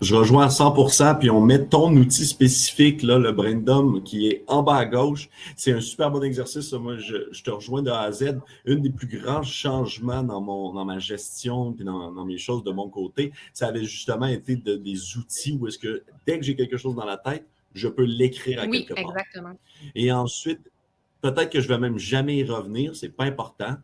Je 0.00 0.14
rejoins 0.14 0.46
à 0.46 0.48
100%, 0.48 1.18
puis 1.18 1.28
on 1.28 1.42
met 1.42 1.66
ton 1.66 1.94
outil 1.94 2.24
spécifique, 2.24 3.02
là, 3.02 3.18
le 3.18 3.32
Brandom, 3.32 4.02
qui 4.02 4.28
est 4.28 4.44
en 4.46 4.62
bas 4.62 4.76
à 4.76 4.86
gauche. 4.86 5.28
C'est 5.56 5.72
un 5.72 5.80
super 5.80 6.10
bon 6.10 6.22
exercice. 6.22 6.72
Moi, 6.72 6.96
je, 6.96 7.42
te 7.42 7.50
rejoins 7.50 7.82
de 7.82 7.90
A 7.90 8.00
à 8.00 8.12
Z. 8.12 8.38
Une 8.64 8.80
des 8.80 8.88
plus 8.88 9.06
grands 9.06 9.42
changements 9.42 10.22
dans, 10.22 10.40
mon, 10.40 10.72
dans 10.72 10.86
ma 10.86 10.98
gestion 10.98 11.76
et 11.78 11.84
dans, 11.84 12.24
mes 12.24 12.38
choses 12.38 12.64
de 12.64 12.70
mon 12.70 12.88
côté, 12.88 13.30
ça 13.52 13.66
avait 13.66 13.84
justement 13.84 14.24
été 14.24 14.56
des 14.56 15.16
outils 15.18 15.58
où 15.60 15.66
est-ce 15.66 15.78
que 15.78 16.02
dès 16.26 16.38
que 16.38 16.46
j'ai 16.46 16.56
quelque 16.56 16.78
chose 16.78 16.94
dans 16.94 17.04
la 17.04 17.18
tête, 17.18 17.46
je 17.74 17.86
peux 17.86 18.04
l'écrire 18.04 18.62
à 18.62 18.66
oui, 18.66 18.86
quelque 18.86 18.94
part. 18.94 19.10
exactement. 19.10 19.52
Et 19.94 20.10
ensuite, 20.10 20.60
peut-être 21.20 21.50
que 21.50 21.60
je 21.60 21.68
vais 21.68 21.78
même 21.78 21.98
jamais 21.98 22.38
y 22.38 22.44
revenir, 22.44 22.96
c'est 22.96 23.10
pas 23.10 23.24
important. 23.24 23.76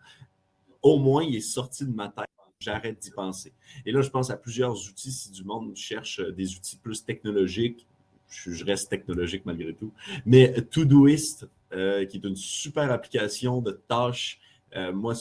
Au 0.81 0.99
moins, 0.99 1.25
il 1.25 1.37
est 1.37 1.41
sorti 1.41 1.85
de 1.85 1.93
ma 1.93 2.09
tête 2.09 2.27
j'arrête 2.61 2.99
d'y 2.99 3.11
penser. 3.11 3.53
Et 3.85 3.93
là, 3.93 4.01
je 4.01 4.11
pense 4.11 4.31
à 4.31 4.37
plusieurs 4.37 4.77
outils. 4.89 5.13
Si 5.13 5.31
du 5.31 5.45
monde 5.45 5.75
cherche 5.77 6.21
euh, 6.21 6.33
des 6.33 6.57
outils 6.57 6.77
plus 6.77 7.05
technologiques, 7.05 7.87
je, 8.29 8.65
reste 8.65 8.91
technologique 8.91 9.47
malgré 9.47 9.73
tout, 9.73 9.93
mais 10.25 10.53
Todoist, 10.63 11.49
euh, 11.73 12.05
qui 12.07 12.19
est 12.19 12.25
une 12.25 12.37
super 12.37 12.91
application 12.91 13.61
de 13.61 13.73
tâches. 13.73 14.41
Euh, 14.75 14.93
moi, 14.93 15.15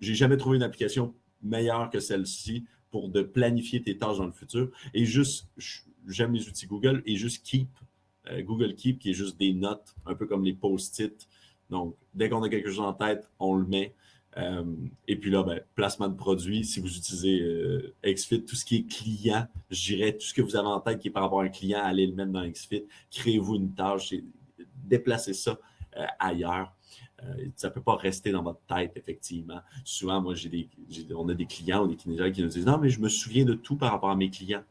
j'ai 0.00 0.14
jamais 0.14 0.36
trouvé 0.36 0.56
une 0.56 0.62
application 0.62 1.14
meilleure 1.42 1.90
que 1.90 2.00
celle-ci 2.00 2.64
pour 2.90 3.08
de 3.08 3.22
planifier 3.22 3.82
tes 3.82 3.96
tâches 3.96 4.18
dans 4.18 4.26
le 4.26 4.32
futur. 4.32 4.70
Et 4.94 5.04
juste, 5.04 5.48
j'aime 6.06 6.32
les 6.32 6.48
outils 6.48 6.66
Google 6.66 7.02
et 7.04 7.16
juste 7.16 7.44
Keep, 7.44 7.68
euh, 8.30 8.42
Google 8.42 8.74
Keep, 8.74 9.00
qui 9.00 9.10
est 9.10 9.14
juste 9.14 9.38
des 9.38 9.52
notes, 9.52 9.94
un 10.06 10.14
peu 10.14 10.26
comme 10.26 10.44
les 10.44 10.54
post-it. 10.54 11.28
Donc, 11.70 11.96
dès 12.14 12.28
qu'on 12.28 12.42
a 12.42 12.48
quelque 12.48 12.70
chose 12.70 12.80
en 12.80 12.94
tête, 12.94 13.28
on 13.38 13.54
le 13.54 13.66
met. 13.66 13.94
Euh, 14.38 14.64
et 15.08 15.16
puis 15.16 15.30
là, 15.30 15.42
ben, 15.42 15.60
placement 15.74 16.08
de 16.08 16.14
produits, 16.14 16.64
si 16.64 16.80
vous 16.80 16.96
utilisez 16.96 17.40
euh, 17.40 17.94
XFIT, 18.04 18.44
tout 18.44 18.54
ce 18.54 18.64
qui 18.64 18.76
est 18.76 18.82
client, 18.84 19.46
je 19.70 19.94
dirais, 19.94 20.12
tout 20.12 20.26
ce 20.26 20.34
que 20.34 20.42
vous 20.42 20.56
avez 20.56 20.68
en 20.68 20.80
tête 20.80 21.00
qui 21.00 21.08
est 21.08 21.10
par 21.10 21.24
rapport 21.24 21.40
à 21.40 21.44
un 21.44 21.48
client, 21.48 21.80
allez 21.82 22.06
le 22.06 22.14
mettre 22.14 22.30
dans 22.30 22.46
XFIT, 22.46 22.86
créez-vous 23.10 23.56
une 23.56 23.74
tâche, 23.74 24.14
déplacez 24.84 25.34
ça 25.34 25.58
euh, 25.96 26.06
ailleurs. 26.20 26.72
ça 27.56 27.68
ne 27.68 27.72
peut 27.72 27.80
pas 27.80 27.96
rester 27.96 28.30
dans 28.30 28.42
votre 28.42 28.60
tête, 28.68 28.92
effectivement. 28.94 29.60
Souvent, 29.84 30.20
moi, 30.20 30.34
on 31.16 31.28
a 31.28 31.34
des 31.34 31.46
clients 31.46 31.82
ou 31.84 31.88
des 31.88 31.96
kinésiologues 31.96 32.32
qui 32.32 32.42
nous 32.42 32.48
disent 32.48 32.66
Non, 32.66 32.78
mais 32.78 32.90
je 32.90 33.00
me 33.00 33.08
souviens 33.08 33.44
de 33.44 33.54
tout 33.54 33.76
par 33.76 33.90
rapport 33.90 34.10
à 34.10 34.16
mes 34.16 34.30
clients. 34.30 34.62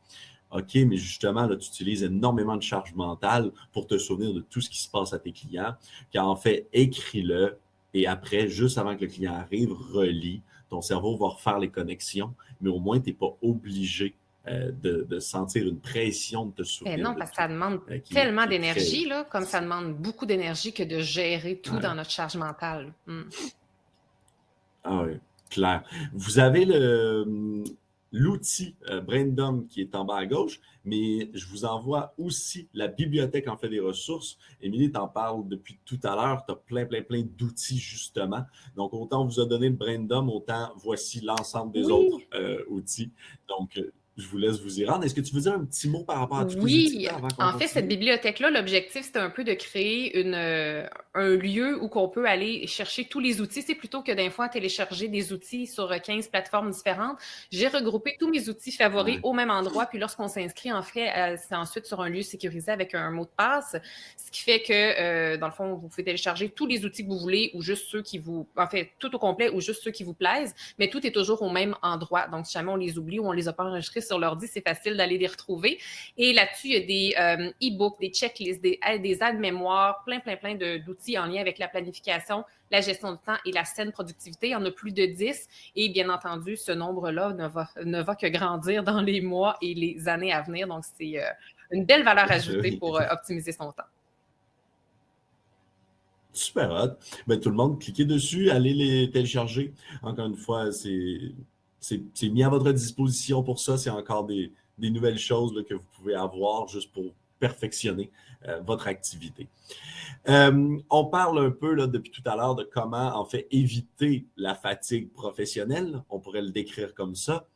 OK, 0.52 0.76
mais 0.76 0.96
justement, 0.96 1.46
là, 1.46 1.58
tu 1.58 1.68
utilises 1.68 2.04
énormément 2.04 2.56
de 2.56 2.62
charge 2.62 2.94
mentale 2.96 3.52
pour 3.74 3.86
te 3.86 3.98
souvenir 3.98 4.34
de 4.34 4.40
tout 4.40 4.62
ce 4.62 4.70
qui 4.70 4.80
se 4.80 4.90
passe 4.90 5.12
à 5.12 5.20
tes 5.20 5.34
clients. 5.34 5.76
Car 6.10 6.26
en 6.26 6.38
fait, 6.38 6.70
écris-le, 6.72 7.58
et 7.94 8.08
après, 8.08 8.48
juste 8.48 8.78
avant 8.78 8.96
que 8.96 9.02
le 9.02 9.08
client 9.08 9.34
arrive, 9.34 9.72
relis. 9.72 10.42
Ton 10.70 10.82
cerveau 10.82 11.16
va 11.18 11.30
refaire 11.30 11.60
les 11.60 11.70
connexions, 11.70 12.34
mais 12.60 12.70
au 12.70 12.80
moins, 12.80 13.00
tu 13.00 13.10
n'es 13.10 13.16
pas 13.16 13.36
obligé 13.42 14.14
euh, 14.48 14.72
de, 14.72 15.20
sentir 15.20 15.68
une 15.68 15.80
pression 15.80 16.46
de 16.46 16.52
te 16.52 16.64
souvenir. 16.64 16.98
non, 17.00 17.16
parce 17.16 17.32
que 17.32 17.38
ça 17.38 17.48
demande 17.48 17.80
euh, 17.90 18.00
tellement 18.10 18.46
d'énergie, 18.46 19.10
comme 19.30 19.46
ça 19.46 19.62
demande 19.62 19.96
beaucoup 19.96 20.26
d'énergie 20.26 20.74
que 20.74 20.84
de 20.84 21.00
gérer 21.00 21.58
tout 21.58 21.80
dans 21.80 21.96
notre 21.96 22.12
charge 22.12 22.36
mentale. 22.36 22.94
Hmm. 23.08 23.24
Ah 24.84 25.04
oui, 25.06 25.20
clair. 25.50 25.84
Vous 26.14 26.40
avez 26.40 26.66
le, 26.66 27.64
l'outil 28.12 28.76
euh, 28.90 29.02
Braindom 29.02 29.66
qui 29.68 29.82
est 29.82 29.96
en 29.96 30.06
bas 30.06 30.18
à 30.18 30.26
gauche, 30.26 30.60
mais 30.86 31.30
je 31.34 31.48
vous 31.48 31.66
envoie 31.66 32.14
aussi 32.18 32.68
la 32.74 32.88
bibliothèque 32.88 33.48
en 33.48 33.58
fait 33.58 33.70
des 33.70 33.80
ressources. 33.80 34.38
Émilie 34.62 34.92
t'en 34.92 35.08
parle 35.08 35.48
depuis 35.48 35.80
tout 35.86 36.00
à 36.04 36.16
l'heure. 36.16 36.44
Tu 36.46 36.54
as 36.54 36.56
plein, 36.56 36.86
plein, 36.86 37.02
plein 37.02 37.24
d'outils 37.24 37.80
justement. 37.80 38.44
Donc, 38.76 38.94
autant 38.94 39.24
on 39.24 39.26
vous 39.26 39.40
a 39.40 39.46
donné 39.46 39.70
le 39.70 39.76
Braindom, 39.76 40.30
autant 40.30 40.72
voici 40.78 41.22
l'ensemble 41.22 41.74
des 41.74 41.90
autres 41.90 42.24
euh, 42.34 42.64
outils. 42.70 43.12
Donc, 43.50 43.78
euh, 43.78 43.92
je 44.18 44.28
vous 44.28 44.38
laisse 44.38 44.60
vous 44.60 44.80
y 44.80 44.86
rendre. 44.86 45.06
Est-ce 45.06 45.14
que 45.14 45.22
tu 45.22 45.36
veux 45.36 45.42
dire 45.42 45.54
un 45.54 45.64
petit 45.64 45.88
mot 45.88 46.04
par 46.04 46.20
rapport 46.20 46.40
à 46.40 46.46
tout 46.46 46.58
Oui, 46.60 47.08
en 47.38 47.58
fait, 47.58 47.68
cette 47.68 47.88
bibliothèque-là, 47.88 48.50
l'objectif, 48.50 49.06
c'était 49.06 49.20
un 49.20 49.30
peu 49.30 49.44
de 49.44 49.54
créer 49.54 50.20
une, 50.20 50.34
euh, 50.34 50.88
un 51.14 51.36
lieu 51.36 51.82
où 51.82 51.90
on 51.94 52.10
peut 52.10 52.26
aller 52.26 52.66
chercher 52.66 53.06
tous 53.06 53.20
les 53.20 53.42
outils. 53.42 53.62
C'est 53.62 53.76
plutôt 53.76 54.02
que 54.02 54.12
d'un 54.12 54.32
fois 54.32 54.50
télécharger 54.50 55.08
des 55.08 55.34
outils 55.34 55.68
sur 55.68 55.90
15 55.90 56.30
plateformes 56.30 56.72
différentes. 56.72 57.18
J'ai 57.52 57.68
regroupé 57.68 58.18
tous 58.20 58.30
mes 58.30 58.50
outils 58.50 58.72
favoris 58.72 59.20
au 59.22 59.34
même 59.34 59.52
endroit. 59.52 59.86
Puis 59.86 60.00
lorsqu'on 60.00 60.28
s'inscrit, 60.28 60.74
en 60.74 60.82
fait, 60.82 61.10
euh, 61.16 61.38
c'est 61.48 61.56
ensuite 61.56 61.86
sur 61.86 62.02
un 62.02 62.10
lieu 62.10 62.24
sécurisé 62.24 62.72
avec 62.72 62.96
un 62.96 63.12
mot 63.12 63.26
de 63.26 63.32
passe. 63.38 63.76
Ce 64.18 64.32
qui 64.32 64.42
fait 64.42 64.62
que, 64.64 64.74
euh, 64.74 65.38
dans 65.38 65.48
le 65.48 65.54
fond, 65.54 65.76
vous 65.76 65.90
pouvez 65.90 66.04
télécharger 66.04 66.50
tous 66.50 66.66
les 66.66 66.86
outils 66.86 67.04
que 67.04 67.10
vous 67.10 67.20
voulez 67.20 67.52
ou 67.54 67.62
juste 67.62 67.88
ceux 67.90 68.02
qui 68.02 68.18
vous, 68.18 68.48
en 68.58 68.68
fait, 68.68 68.94
tout 68.98 69.16
au 69.16 69.20
complet 69.20 69.50
ou 69.50 69.62
juste 69.62 69.84
ceux 69.84 69.92
qui 69.92 70.04
vous 70.04 70.16
plaisent. 70.16 70.56
Mais 70.80 70.90
tout 70.90 71.06
est 71.06 71.12
toujours 71.12 71.44
au 71.44 71.52
même 71.52 71.76
endroit. 71.84 72.28
Donc, 72.28 72.48
si 72.48 72.54
jamais 72.54 72.72
on 72.72 72.76
les 72.76 72.98
oublie 72.98 73.20
ou 73.20 73.28
on 73.28 73.32
les 73.32 73.48
a 73.48 73.54
pas 73.54 73.64
enregistrés 73.64 74.02
sur 74.08 74.20
l'ordi, 74.20 74.48
c'est 74.48 74.62
facile 74.62 74.98
d'aller 74.98 75.18
les 75.18 75.28
retrouver. 75.28 75.80
Et 76.18 76.34
là-dessus, 76.34 76.68
il 76.68 76.74
y 76.74 76.78
a 76.78 76.80
des 76.80 77.44
euh, 77.44 77.52
e-books, 77.62 78.00
des 78.00 78.10
checklists, 78.10 78.62
des, 78.62 78.80
des 79.00 79.20
aides-mémoires, 79.22 80.04
plein, 80.06 80.20
plein, 80.20 80.38
plein 80.38 80.56
d'outils 80.56 81.18
en 81.18 81.26
lien 81.26 81.42
avec 81.42 81.60
la 81.60 81.68
planification, 81.68 82.44
la 82.72 82.82
gestion 82.82 83.14
du 83.14 83.20
temps 83.20 83.38
et 83.46 83.52
la 83.52 83.66
saine 83.66 83.92
productivité. 83.92 84.48
Il 84.48 84.52
y 84.52 84.56
en 84.56 84.66
a 84.66 84.72
plus 84.72 84.92
de 84.92 85.06
10 85.06 85.48
et 85.76 85.90
bien 85.90 86.10
entendu, 86.10 86.58
ce 86.58 86.72
nombre-là 86.72 87.34
ne 87.34 87.48
va, 87.48 87.68
ne 87.84 88.02
va 88.02 88.16
que 88.16 88.28
grandir 88.28 88.84
dans 88.84 89.02
les 89.02 89.22
mois 89.22 89.58
et 89.62 89.74
les 89.74 90.08
années 90.08 90.34
à 90.34 90.42
venir. 90.42 90.68
Donc, 90.68 90.84
c'est 90.98 91.22
euh, 91.22 91.30
une 91.72 91.86
belle 91.86 92.04
valeur 92.04 92.32
ajoutée 92.32 92.78
pour 92.78 93.00
euh, 93.00 93.06
optimiser 93.12 93.52
son 93.52 93.72
temps. 93.72 93.84
Super 96.34 96.70
hot. 96.72 96.98
Ben, 97.26 97.40
tout 97.40 97.50
le 97.50 97.56
monde, 97.56 97.80
cliquez 97.82 98.06
dessus, 98.06 98.52
allez 98.52 98.74
les 98.74 99.10
télécharger. 99.10 99.74
Encore 100.04 100.28
une 100.28 100.36
fois, 100.36 100.72
c'est 100.72 101.20
c'est 102.14 102.30
mis 102.30 102.44
à 102.44 102.50
votre 102.50 102.72
disposition 102.72 103.44
pour 103.44 103.60
ça. 103.60 103.78
C'est 103.78 103.90
encore 103.90 104.26
des, 104.26 104.52
nouvelles 104.78 105.18
choses 105.18 105.64
que 105.68 105.74
vous 105.74 105.86
pouvez 105.94 106.16
avoir 106.16 106.68
juste 106.68 106.92
pour 106.92 107.14
perfectionner 107.40 108.12
euh, 108.48 108.60
votre 108.62 108.88
activité. 108.88 109.48
Euh, 110.28 110.78
on 110.90 111.06
parle 111.06 111.46
un 111.46 111.52
peu 111.52 111.76
depuis 111.88 112.12
tout 112.12 112.24
à 112.26 112.36
l'heure 112.36 112.56
de 112.56 112.64
comment 112.64 113.16
en 113.16 113.26
fait 113.26 113.48
éviter 113.52 114.26
la 114.36 114.56
fatigue 114.56 115.12
professionnelle. 115.14 116.04
On 116.10 116.20
pourrait 116.20 116.42
le 116.42 116.50
décrire 116.50 116.94
comme 116.94 117.16
ça. 117.16 117.48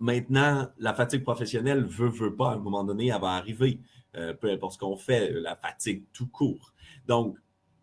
Maintenant, 0.00 0.68
la 0.78 0.94
fatigue 0.94 1.22
professionnelle 1.22 1.84
veut, 1.84 2.08
veut 2.08 2.34
pas, 2.34 2.50
à 2.50 2.54
un 2.54 2.58
moment 2.58 2.84
donné, 2.84 3.08
elle 3.08 3.20
va 3.20 3.32
arriver. 3.32 3.80
Euh, 4.16 4.32
peu 4.32 4.50
importe 4.50 4.74
ce 4.74 4.78
qu'on 4.78 4.96
fait, 4.96 5.32
la 5.32 5.54
fatigue 5.54 6.04
tout 6.12 6.28
court. 6.28 6.72
Donc, 7.06 7.36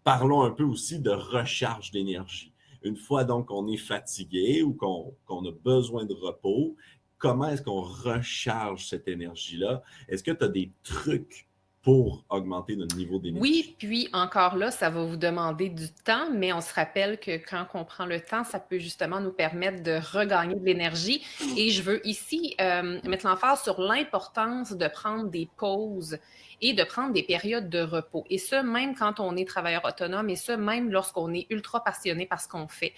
parlons 0.03 0.43
un 0.43 0.51
peu 0.51 0.63
aussi 0.63 0.99
de 0.99 1.11
recharge 1.11 1.91
d'énergie. 1.91 2.51
Une 2.85 2.95
fois 2.95 3.23
donc 3.23 3.47
qu'on 3.47 3.67
est 3.67 3.77
fatigué 3.77 4.61
ou 4.61 4.73
qu'on 4.73 5.45
a 5.45 5.51
besoin 5.51 6.05
de 6.05 6.13
repos, 6.13 6.75
comment 7.17 7.47
est-ce 7.47 7.63
qu'on 7.63 7.81
recharge 7.81 8.87
cette 8.87 9.07
énergie-là? 9.07 9.81
Est-ce 10.07 10.23
que 10.23 10.29
tu 10.29 10.43
as 10.43 10.47
des 10.47 10.71
trucs 10.83 11.47
pour 11.85 12.23
augmenter 12.29 12.75
notre 12.75 12.97
niveau 12.97 13.19
d'énergie? 13.19 13.39
Oui, 13.39 13.75
puis 13.77 14.09
encore 14.11 14.55
là, 14.55 14.71
ça 14.71 14.89
va 14.89 15.03
vous 15.03 15.17
demander 15.17 15.69
du 15.69 15.87
temps, 15.91 16.31
mais 16.33 16.51
on 16.51 16.59
se 16.59 16.73
rappelle 16.73 17.19
que 17.19 17.37
quand 17.37 17.67
on 17.75 17.85
prend 17.85 18.07
le 18.07 18.19
temps, 18.19 18.43
ça 18.43 18.59
peut 18.59 18.79
justement 18.79 19.21
nous 19.21 19.31
permettre 19.31 19.83
de 19.83 19.99
regagner 20.11 20.55
de 20.55 20.65
l'énergie. 20.65 21.23
Et 21.55 21.69
je 21.69 21.83
veux 21.83 22.05
ici 22.05 22.55
euh, 22.59 22.99
mettre 23.07 23.27
l'emphase 23.27 23.61
sur 23.61 23.79
l'importance 23.79 24.73
de 24.73 24.87
prendre 24.87 25.29
des 25.29 25.47
pauses 25.57 26.17
et 26.59 26.73
de 26.73 26.83
prendre 26.83 27.13
des 27.13 27.21
périodes 27.21 27.69
de 27.69 27.81
repos. 27.81 28.25
Et 28.31 28.39
ce, 28.39 28.55
même 28.55 28.95
quand 28.95 29.19
on 29.19 29.35
est 29.35 29.47
travailleur 29.47 29.85
autonome 29.85 30.29
et 30.29 30.35
ce, 30.35 30.53
même 30.53 30.89
lorsqu'on 30.89 31.33
est 31.35 31.45
ultra 31.51 31.83
passionné 31.83 32.25
par 32.25 32.41
ce 32.41 32.47
qu'on 32.47 32.67
fait. 32.67 32.93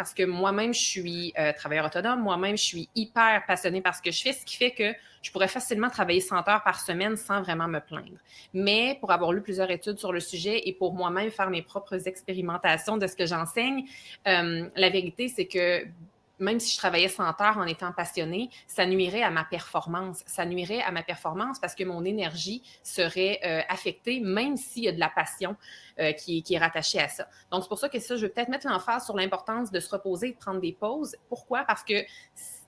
Parce 0.00 0.14
que 0.14 0.22
moi-même, 0.22 0.72
je 0.72 0.80
suis 0.80 1.34
euh, 1.38 1.52
travailleur 1.52 1.84
autonome, 1.84 2.22
moi-même, 2.22 2.56
je 2.56 2.64
suis 2.64 2.88
hyper 2.94 3.44
passionné 3.46 3.82
par 3.82 3.94
ce 3.94 4.00
que 4.00 4.10
je 4.10 4.22
fais, 4.22 4.32
ce 4.32 4.46
qui 4.46 4.56
fait 4.56 4.70
que 4.70 4.94
je 5.20 5.30
pourrais 5.30 5.46
facilement 5.46 5.90
travailler 5.90 6.22
100 6.22 6.48
heures 6.48 6.62
par 6.64 6.80
semaine 6.80 7.18
sans 7.18 7.42
vraiment 7.42 7.68
me 7.68 7.80
plaindre. 7.80 8.16
Mais 8.54 8.96
pour 8.98 9.10
avoir 9.10 9.30
lu 9.34 9.42
plusieurs 9.42 9.70
études 9.70 9.98
sur 9.98 10.10
le 10.10 10.20
sujet 10.20 10.62
et 10.66 10.72
pour 10.72 10.94
moi-même 10.94 11.30
faire 11.30 11.50
mes 11.50 11.60
propres 11.60 12.08
expérimentations 12.08 12.96
de 12.96 13.06
ce 13.06 13.14
que 13.14 13.26
j'enseigne, 13.26 13.84
euh, 14.26 14.70
la 14.74 14.88
vérité, 14.88 15.28
c'est 15.28 15.44
que 15.44 15.84
même 16.40 16.58
si 16.58 16.72
je 16.72 16.78
travaillais 16.78 17.08
100 17.08 17.40
heures 17.40 17.58
en 17.58 17.64
étant 17.64 17.92
passionnée, 17.92 18.50
ça 18.66 18.86
nuirait 18.86 19.22
à 19.22 19.30
ma 19.30 19.44
performance. 19.44 20.22
Ça 20.26 20.44
nuirait 20.44 20.80
à 20.80 20.90
ma 20.90 21.02
performance 21.02 21.58
parce 21.58 21.74
que 21.74 21.84
mon 21.84 22.04
énergie 22.04 22.62
serait 22.82 23.40
euh, 23.44 23.60
affectée, 23.68 24.20
même 24.20 24.56
s'il 24.56 24.84
y 24.84 24.88
a 24.88 24.92
de 24.92 25.00
la 25.00 25.10
passion 25.10 25.56
euh, 25.98 26.12
qui, 26.12 26.42
est 26.50 26.58
rattachée 26.58 26.98
à 26.98 27.08
ça. 27.08 27.28
Donc, 27.50 27.62
c'est 27.62 27.68
pour 27.68 27.78
ça 27.78 27.88
que 27.88 28.00
ça, 28.00 28.16
je 28.16 28.22
vais 28.22 28.28
peut-être 28.30 28.48
mettre 28.48 28.66
l'emphase 28.66 29.04
sur 29.04 29.16
l'importance 29.16 29.70
de 29.70 29.78
se 29.80 29.90
reposer, 29.90 30.32
de 30.32 30.36
prendre 30.36 30.60
des 30.60 30.72
pauses. 30.72 31.14
Pourquoi? 31.28 31.64
Parce 31.64 31.84
que 31.84 32.04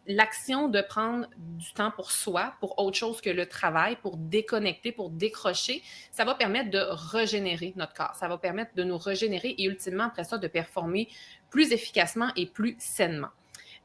l'action 0.06 0.68
de 0.68 0.80
prendre 0.80 1.26
du 1.36 1.72
temps 1.72 1.92
pour 1.92 2.10
soi, 2.10 2.54
pour 2.60 2.78
autre 2.78 2.96
chose 2.96 3.20
que 3.20 3.30
le 3.30 3.46
travail, 3.46 3.96
pour 3.96 4.16
déconnecter, 4.16 4.92
pour 4.92 5.10
décrocher, 5.10 5.82
ça 6.10 6.24
va 6.24 6.34
permettre 6.34 6.70
de 6.70 6.84
régénérer 6.90 7.72
notre 7.76 7.94
corps. 7.94 8.14
Ça 8.14 8.28
va 8.28 8.36
permettre 8.38 8.74
de 8.74 8.84
nous 8.84 8.98
régénérer 8.98 9.54
et 9.58 9.64
ultimement, 9.64 10.04
après 10.04 10.24
ça, 10.24 10.38
de 10.38 10.48
performer 10.48 11.08
plus 11.50 11.72
efficacement 11.72 12.30
et 12.36 12.46
plus 12.46 12.76
sainement. 12.78 13.28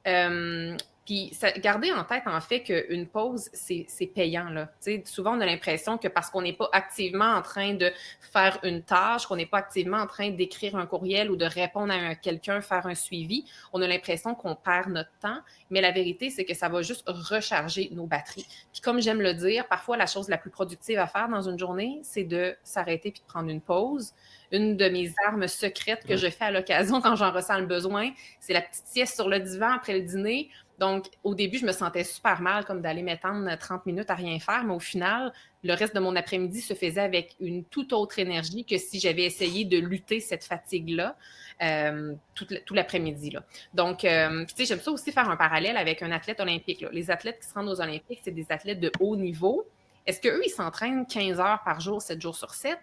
Euh, 0.07 0.77
Puis 1.07 1.29
ça, 1.33 1.51
gardez 1.53 1.89
en 1.93 2.03
tête, 2.03 2.23
en 2.25 2.41
fait, 2.41 2.63
qu'une 2.63 3.07
pause, 3.07 3.49
c'est 3.53 4.11
payant. 4.13 4.49
Là. 4.49 4.69
souvent, 5.05 5.37
on 5.37 5.39
a 5.39 5.45
l'impression 5.45 5.97
que 5.97 6.09
parce 6.09 6.29
qu'on 6.29 6.41
n'est 6.41 6.51
pas 6.51 6.69
activement 6.73 7.33
en 7.33 7.41
train 7.41 7.75
de 7.75 7.93
faire 8.19 8.59
une 8.63 8.83
tâche, 8.83 9.25
qu'on 9.25 9.37
n'est 9.37 9.45
pas 9.45 9.59
activement 9.59 9.99
en 9.99 10.05
train 10.05 10.31
d'écrire 10.31 10.75
un 10.75 10.85
courriel 10.85 11.31
ou 11.31 11.37
de 11.37 11.45
répondre 11.45 11.93
à 11.93 12.15
quelqu'un, 12.15 12.59
faire 12.59 12.87
un 12.87 12.93
suivi, 12.93 13.45
on 13.71 13.81
a 13.81 13.87
l'impression 13.87 14.35
qu'on 14.35 14.53
perd 14.53 14.89
notre 14.89 15.17
temps. 15.21 15.39
Mais 15.69 15.79
la 15.79 15.91
vérité, 15.91 16.29
c'est 16.29 16.43
que 16.43 16.53
ça 16.53 16.67
va 16.67 16.81
juste 16.81 17.05
recharger 17.07 17.87
nos 17.93 18.05
batteries. 18.05 18.45
Puis 18.73 18.81
comme 18.81 18.99
j'aime 18.99 19.21
le 19.21 19.33
dire, 19.33 19.65
parfois, 19.69 19.95
la 19.95 20.07
chose 20.07 20.27
la 20.27 20.37
plus 20.37 20.51
productive 20.51 20.99
à 20.99 21.07
faire 21.07 21.29
dans 21.29 21.47
une 21.49 21.57
journée, 21.57 22.01
c'est 22.03 22.25
de 22.25 22.53
s'arrêter 22.63 23.11
puis 23.11 23.21
de 23.21 23.27
prendre 23.27 23.49
une 23.49 23.61
pause 23.61 24.13
une 24.51 24.77
de 24.77 24.89
mes 24.89 25.13
armes 25.27 25.47
secrètes 25.47 26.05
que 26.05 26.15
je 26.15 26.29
fais 26.29 26.45
à 26.45 26.51
l'occasion 26.51 27.01
quand 27.03 27.15
j'en 27.15 27.31
ressens 27.31 27.59
le 27.59 27.65
besoin. 27.65 28.11
C'est 28.39 28.53
la 28.53 28.61
petite 28.61 28.85
sieste 28.85 29.15
sur 29.15 29.29
le 29.29 29.39
divan 29.39 29.71
après 29.71 29.93
le 29.93 30.01
dîner. 30.01 30.49
Donc, 30.77 31.07
au 31.23 31.33
début, 31.33 31.57
je 31.57 31.65
me 31.65 31.71
sentais 31.71 32.03
super 32.03 32.41
mal, 32.41 32.63
comme 32.65 32.81
d'aller 32.81 33.01
m'étendre 33.01 33.49
30 33.57 33.85
minutes 33.87 34.11
à 34.11 34.15
rien 34.15 34.39
faire, 34.39 34.63
mais 34.63 34.73
au 34.73 34.79
final, 34.79 35.33
le 35.63 35.73
reste 35.73 35.95
de 35.95 35.99
mon 35.99 36.15
après-midi 36.15 36.61
se 36.61 36.75
faisait 36.75 37.01
avec 37.01 37.35
une 37.39 37.63
toute 37.63 37.93
autre 37.93 38.19
énergie 38.19 38.63
que 38.63 38.77
si 38.77 38.99
j'avais 38.99 39.23
essayé 39.23 39.65
de 39.65 39.79
lutter 39.79 40.19
cette 40.19 40.43
fatigue-là 40.43 41.15
euh, 41.63 42.13
tout, 42.35 42.73
l'après-midi. 42.75 43.35
Donc, 43.73 44.05
euh, 44.05 44.45
tu 44.45 44.55
sais, 44.55 44.65
j'aime 44.65 44.79
ça 44.79 44.91
aussi 44.91 45.11
faire 45.11 45.29
un 45.29 45.37
parallèle 45.37 45.77
avec 45.77 46.03
un 46.03 46.11
athlète 46.11 46.39
olympique. 46.39 46.85
Les 46.91 47.09
athlètes 47.09 47.39
qui 47.39 47.47
se 47.47 47.53
rendent 47.55 47.69
aux 47.69 47.81
Olympiques, 47.81 48.19
c'est 48.23 48.31
des 48.31 48.45
athlètes 48.51 48.79
de 48.79 48.91
haut 48.99 49.15
niveau. 49.15 49.67
Est-ce 50.05 50.21
qu'eux, 50.21 50.41
ils 50.45 50.51
s'entraînent 50.51 51.07
15 51.07 51.39
heures 51.39 51.63
par 51.65 51.79
jour, 51.79 52.01
7 52.01 52.21
jours 52.21 52.35
sur 52.35 52.53
7? 52.53 52.77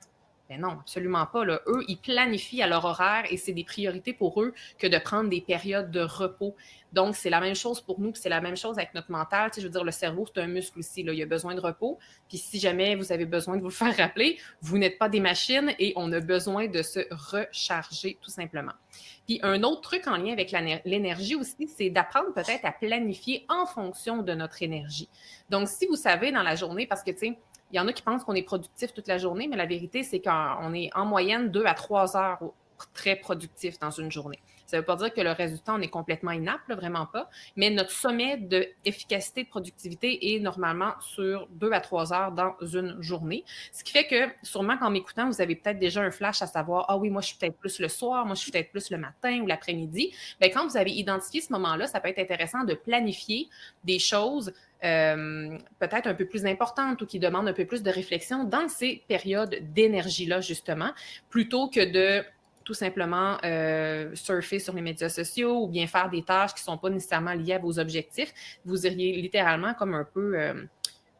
Ben 0.50 0.60
non, 0.60 0.72
absolument 0.80 1.24
pas. 1.24 1.44
Eux, 1.46 1.84
ils 1.88 1.96
planifient 1.96 2.62
à 2.62 2.66
leur 2.66 2.84
horaire 2.84 3.24
et 3.30 3.38
c'est 3.38 3.52
des 3.52 3.64
priorités 3.64 4.12
pour 4.12 4.42
eux 4.42 4.52
que 4.78 4.86
de 4.86 4.98
prendre 4.98 5.30
des 5.30 5.40
périodes 5.40 5.90
de 5.90 6.00
repos. 6.00 6.54
Donc, 6.94 7.16
c'est 7.16 7.28
la 7.28 7.40
même 7.40 7.56
chose 7.56 7.80
pour 7.80 7.98
nous, 7.98 8.12
puis 8.12 8.22
c'est 8.22 8.28
la 8.28 8.40
même 8.40 8.56
chose 8.56 8.78
avec 8.78 8.94
notre 8.94 9.10
mental. 9.10 9.50
Tu 9.50 9.56
sais, 9.56 9.60
je 9.62 9.66
veux 9.66 9.72
dire, 9.72 9.82
le 9.82 9.90
cerveau, 9.90 10.26
c'est 10.32 10.40
un 10.40 10.46
muscle 10.46 10.78
aussi. 10.78 11.00
Il 11.00 11.22
a 11.22 11.26
besoin 11.26 11.56
de 11.56 11.60
repos. 11.60 11.98
Puis 12.28 12.38
si 12.38 12.60
jamais 12.60 12.94
vous 12.94 13.10
avez 13.10 13.26
besoin 13.26 13.56
de 13.56 13.62
vous 13.62 13.68
le 13.68 13.74
faire 13.74 13.96
rappeler, 13.96 14.38
vous 14.60 14.78
n'êtes 14.78 14.96
pas 14.96 15.08
des 15.08 15.18
machines 15.18 15.74
et 15.80 15.92
on 15.96 16.12
a 16.12 16.20
besoin 16.20 16.68
de 16.68 16.82
se 16.82 17.00
recharger 17.10 18.16
tout 18.22 18.30
simplement. 18.30 18.72
Puis 19.26 19.40
un 19.42 19.64
autre 19.64 19.80
truc 19.80 20.06
en 20.06 20.16
lien 20.16 20.32
avec 20.32 20.54
l'énergie 20.84 21.34
aussi, 21.34 21.66
c'est 21.66 21.90
d'apprendre 21.90 22.32
peut-être 22.32 22.64
à 22.64 22.70
planifier 22.70 23.44
en 23.48 23.66
fonction 23.66 24.22
de 24.22 24.32
notre 24.32 24.62
énergie. 24.62 25.08
Donc, 25.50 25.68
si 25.68 25.86
vous 25.86 25.96
savez 25.96 26.30
dans 26.30 26.42
la 26.44 26.54
journée, 26.54 26.86
parce 26.86 27.02
que, 27.02 27.10
tu 27.10 27.18
sais, 27.18 27.38
il 27.72 27.76
y 27.76 27.80
en 27.80 27.88
a 27.88 27.92
qui 27.92 28.02
pensent 28.02 28.22
qu'on 28.22 28.34
est 28.34 28.42
productif 28.42 28.94
toute 28.94 29.08
la 29.08 29.18
journée, 29.18 29.48
mais 29.48 29.56
la 29.56 29.66
vérité, 29.66 30.04
c'est 30.04 30.20
qu'on 30.20 30.72
est 30.74 30.90
en 30.94 31.06
moyenne 31.06 31.50
deux 31.50 31.64
à 31.64 31.74
trois 31.74 32.16
heures 32.16 32.38
très 32.92 33.16
productif 33.16 33.80
dans 33.80 33.90
une 33.90 34.12
journée. 34.12 34.38
Ça 34.66 34.76
ne 34.76 34.82
veut 34.82 34.86
pas 34.86 34.96
dire 34.96 35.12
que 35.12 35.20
le 35.20 35.32
résultat, 35.32 35.74
on 35.74 35.80
est 35.80 35.88
complètement 35.88 36.32
inapte, 36.32 36.70
vraiment 36.72 37.06
pas, 37.06 37.28
mais 37.56 37.70
notre 37.70 37.90
sommet 37.90 38.36
d'efficacité, 38.36 39.42
de, 39.42 39.46
de 39.46 39.50
productivité 39.50 40.34
est 40.34 40.40
normalement 40.40 40.92
sur 41.00 41.46
deux 41.50 41.72
à 41.72 41.80
trois 41.80 42.12
heures 42.12 42.32
dans 42.32 42.54
une 42.60 43.00
journée. 43.00 43.44
Ce 43.72 43.84
qui 43.84 43.92
fait 43.92 44.06
que, 44.06 44.28
sûrement 44.42 44.76
qu'en 44.78 44.90
m'écoutant, 44.90 45.28
vous 45.28 45.40
avez 45.40 45.56
peut-être 45.56 45.78
déjà 45.78 46.02
un 46.02 46.10
flash 46.10 46.42
à 46.42 46.46
savoir, 46.46 46.86
ah 46.88 46.96
oui, 46.96 47.10
moi, 47.10 47.20
je 47.20 47.28
suis 47.28 47.36
peut-être 47.36 47.56
plus 47.56 47.78
le 47.78 47.88
soir, 47.88 48.26
moi, 48.26 48.34
je 48.34 48.40
suis 48.40 48.50
peut-être 48.50 48.70
plus 48.70 48.90
le 48.90 48.98
matin 48.98 49.40
ou 49.40 49.46
l'après-midi. 49.46 50.12
Bien, 50.40 50.50
quand 50.50 50.66
vous 50.66 50.76
avez 50.76 50.92
identifié 50.92 51.40
ce 51.40 51.52
moment-là, 51.52 51.86
ça 51.86 52.00
peut 52.00 52.08
être 52.08 52.18
intéressant 52.18 52.64
de 52.64 52.74
planifier 52.74 53.48
des 53.84 53.98
choses 53.98 54.52
euh, 54.84 55.56
peut-être 55.78 56.06
un 56.06 56.14
peu 56.14 56.26
plus 56.26 56.44
importantes 56.44 57.00
ou 57.00 57.06
qui 57.06 57.18
demandent 57.18 57.48
un 57.48 57.54
peu 57.54 57.64
plus 57.64 57.82
de 57.82 57.90
réflexion 57.90 58.44
dans 58.44 58.68
ces 58.68 59.02
périodes 59.08 59.56
d'énergie-là, 59.72 60.40
justement, 60.40 60.90
plutôt 61.30 61.68
que 61.68 61.80
de 61.90 62.24
tout 62.64 62.74
simplement 62.74 63.36
euh, 63.44 64.10
surfer 64.14 64.58
sur 64.58 64.74
les 64.74 64.82
médias 64.82 65.08
sociaux 65.08 65.64
ou 65.64 65.68
bien 65.68 65.86
faire 65.86 66.08
des 66.08 66.22
tâches 66.22 66.54
qui 66.54 66.62
ne 66.62 66.72
sont 66.72 66.78
pas 66.78 66.90
nécessairement 66.90 67.34
liées 67.34 67.54
à 67.54 67.58
vos 67.58 67.78
objectifs. 67.78 68.32
Vous 68.64 68.86
iriez 68.86 69.20
littéralement 69.20 69.74
comme 69.74 69.94
un 69.94 70.04
peu 70.04 70.38
euh, 70.38 70.54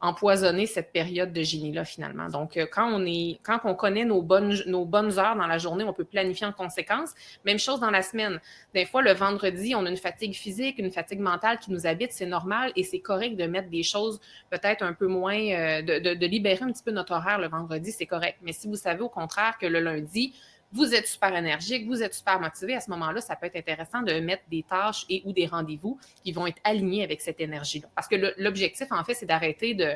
empoisonner 0.01 0.67
cette 0.67 0.93
période 0.93 1.33
de 1.33 1.43
génie-là, 1.43 1.85
finalement. 1.85 2.29
Donc, 2.29 2.57
euh, 2.57 2.67
quand 2.71 2.91
on 2.93 3.05
est, 3.07 3.39
quand 3.43 3.61
on 3.65 3.75
connaît 3.75 4.05
nos 4.05 4.23
bonnes, 4.23 4.55
nos 4.67 4.85
bonnes 4.87 5.19
heures 5.19 5.37
dans 5.37 5.47
la 5.47 5.59
journée, 5.59 5.85
on 5.85 5.93
peut 5.93 6.05
planifier 6.05 6.47
en 6.47 6.53
conséquence. 6.53 7.15
Même 7.45 7.59
chose 7.59 7.81
dans 7.81 7.91
la 7.91 8.03
semaine. 8.03 8.41
Des 8.73 8.87
fois, 8.87 9.03
le 9.03 9.13
vendredi, 9.13 9.75
on 9.75 9.85
a 9.85 9.91
une 9.91 9.97
fatigue 9.97 10.35
physique, 10.35 10.79
une 10.79 10.91
fatigue 10.91 11.21
mentale 11.21 11.59
qui 11.59 11.73
nous 11.73 11.87
habite, 11.87 12.13
c'est 12.13 12.27
normal 12.27 12.73
et 12.77 12.85
c'est 12.85 13.01
correct 13.01 13.37
de 13.37 13.45
mettre 13.47 13.69
des 13.69 13.83
choses 13.83 14.21
peut-être 14.51 14.83
un 14.83 14.93
peu 14.93 15.07
moins, 15.07 15.39
de, 15.39 16.15
de 16.15 16.27
libérer 16.27 16.65
un 16.65 16.73
petit 16.73 16.83
peu 16.83 16.91
notre 16.91 17.13
horaire 17.13 17.39
le 17.39 17.49
vendredi, 17.49 17.93
c'est 17.93 18.07
correct. 18.07 18.39
Mais 18.43 18.53
si 18.53 18.69
vous 18.69 18.77
savez 18.77 19.03
au 19.03 19.09
contraire 19.09 19.57
que 19.59 19.67
le 19.67 19.81
lundi, 19.81 20.35
vous 20.75 20.93
êtes 20.93 21.07
super 21.07 21.35
énergique, 21.37 21.87
vous 21.87 22.03
êtes 22.03 22.15
super 22.15 22.41
motivé, 22.41 22.75
à 22.75 22.81
ce 22.81 22.91
moment-là, 22.91 23.21
ça 23.21 23.37
peut 23.37 23.47
être 23.47 23.57
intéressant 23.57 24.03
de 24.03 24.19
mettre 24.19 24.43
des 24.51 24.65
tâches 24.65 25.07
et 25.09 25.23
ou 25.25 25.33
des 25.33 25.47
rendez-vous 25.47 25.99
qui 26.25 26.33
vont 26.33 26.49
être 26.49 26.61
alignés 26.65 27.05
avec 27.05 27.21
cette 27.21 27.41
énergie-là. 27.41 27.89
Parce 27.95 28.09
que 28.09 28.17
l'objectif, 28.39 28.89
en 28.91 29.05
fait, 29.05 29.15
c'est 29.15 29.27
d'arrêter 29.27 29.75
de 29.75 29.93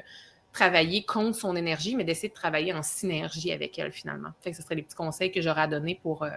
travailler 0.52 1.04
contre 1.04 1.36
son 1.36 1.56
énergie, 1.56 1.96
mais 1.96 2.04
d'essayer 2.04 2.28
de 2.28 2.34
travailler 2.34 2.72
en 2.72 2.84
synergie 2.84 3.50
avec 3.50 3.76
elle, 3.78 3.92
finalement. 3.92 4.30
Fait 4.40 4.52
ce 4.52 4.62
seraient 4.62 4.76
les 4.76 4.82
petits 4.82 4.94
conseils 4.94 5.32
que 5.32 5.42
j'aurais 5.42 5.62
à 5.62 5.66
donner 5.66 5.98
pour 6.00 6.22
euh, 6.22 6.30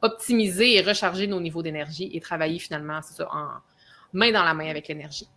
optimiser 0.00 0.76
et 0.76 0.80
recharger 0.80 1.26
nos 1.26 1.40
niveaux 1.40 1.62
d'énergie 1.62 2.10
et 2.14 2.20
travailler 2.20 2.58
finalement, 2.58 3.00
en 3.30 3.48
main 4.14 4.32
dans 4.32 4.42
la 4.42 4.54
main 4.54 4.68
avec 4.68 4.88
l'énergie. 4.88 5.28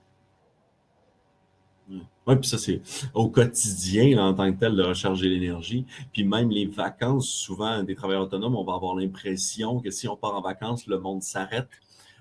Oui, 1.90 2.36
puis 2.38 2.48
ça, 2.48 2.58
c'est 2.58 2.82
au 3.14 3.30
quotidien, 3.30 4.18
en 4.18 4.34
tant 4.34 4.52
que 4.52 4.60
tel, 4.60 4.76
de 4.76 4.82
recharger 4.82 5.30
l'énergie. 5.30 5.86
Puis 6.12 6.24
même 6.24 6.50
les 6.50 6.66
vacances, 6.66 7.30
souvent, 7.30 7.84
des 7.84 7.96
travailleurs 7.96 8.24
autonomes, 8.24 8.56
on 8.56 8.64
va 8.64 8.74
avoir 8.74 8.96
l'impression 8.96 9.80
que 9.80 9.92
si 9.92 10.08
on 10.08 10.16
part 10.16 10.36
en 10.36 10.42
vacances, 10.42 10.88
le 10.88 10.98
monde 10.98 11.22
s'arrête 11.22 11.70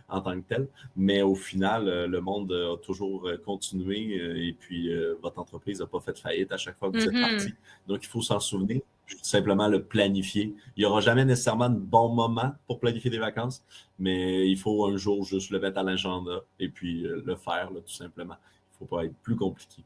en 0.09 0.21
tant 0.21 0.39
que 0.39 0.47
tel. 0.47 0.69
Mais 0.97 1.23
au 1.23 1.35
final, 1.35 1.89
euh, 1.89 2.07
le 2.07 2.21
monde 2.21 2.53
a 2.53 2.77
toujours 2.77 3.27
euh, 3.27 3.39
continué 3.39 4.21
euh, 4.21 4.37
et 4.37 4.53
puis 4.53 4.91
votre 5.23 5.39
entreprise 5.39 5.81
n'a 5.81 5.87
pas 5.87 6.01
fait 6.01 6.19
faillite 6.19 6.53
à 6.53 6.59
chaque 6.59 6.79
fois 6.79 6.91
que 6.91 6.99
vous 6.99 7.05
êtes 7.05 7.15
mm-hmm. 7.15 7.37
parti. 7.37 7.55
Donc, 7.89 8.05
il 8.05 8.09
faut 8.09 8.21
s'en 8.21 8.41
souvenir, 8.41 8.83
simplement 9.23 9.69
le 9.69 9.83
planifier. 9.83 10.55
Il 10.77 10.81
n'y 10.81 10.85
aura 10.85 11.01
jamais 11.01 11.25
nécessairement 11.25 11.71
de 11.71 11.79
bon 11.79 12.11
moment 12.11 12.53
pour 12.67 12.79
planifier 12.79 13.11
des 13.11 13.19
vacances, 13.19 13.65
mais 13.99 14.47
il 14.49 14.59
faut 14.59 14.85
un 14.85 14.99
jour 14.99 15.25
juste 15.25 15.51
le 15.51 15.61
mettre 15.61 15.79
à 15.79 15.83
l'agenda 15.83 16.43
et 16.61 16.69
puis 16.69 17.03
le 17.03 17.37
faire, 17.37 17.71
tout 17.71 17.93
simplement. 17.93 18.37
Faut 18.85 18.97
pas 18.97 19.05
être 19.05 19.17
plus 19.23 19.37
compliqué. 19.37 19.83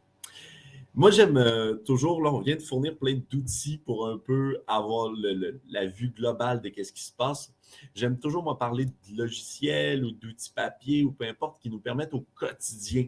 Moi, 0.94 1.12
j'aime 1.12 1.36
euh, 1.36 1.74
toujours, 1.74 2.22
là, 2.22 2.32
on 2.32 2.40
vient 2.40 2.56
de 2.56 2.60
fournir 2.62 2.96
plein 2.96 3.20
d'outils 3.30 3.78
pour 3.78 4.08
un 4.08 4.18
peu 4.18 4.58
avoir 4.66 5.12
la 5.70 5.86
vue 5.86 6.08
globale 6.08 6.60
de 6.60 6.72
ce 6.82 6.92
qui 6.92 7.02
se 7.04 7.12
passe. 7.12 7.54
J'aime 7.94 8.18
toujours, 8.18 8.42
moi, 8.42 8.58
parler 8.58 8.86
de 8.86 9.16
logiciels 9.16 10.04
ou 10.04 10.10
d'outils 10.10 10.52
papier 10.52 11.04
ou 11.04 11.12
peu 11.12 11.24
importe 11.24 11.60
qui 11.62 11.70
nous 11.70 11.78
permettent 11.78 12.14
au 12.14 12.24
quotidien 12.34 13.06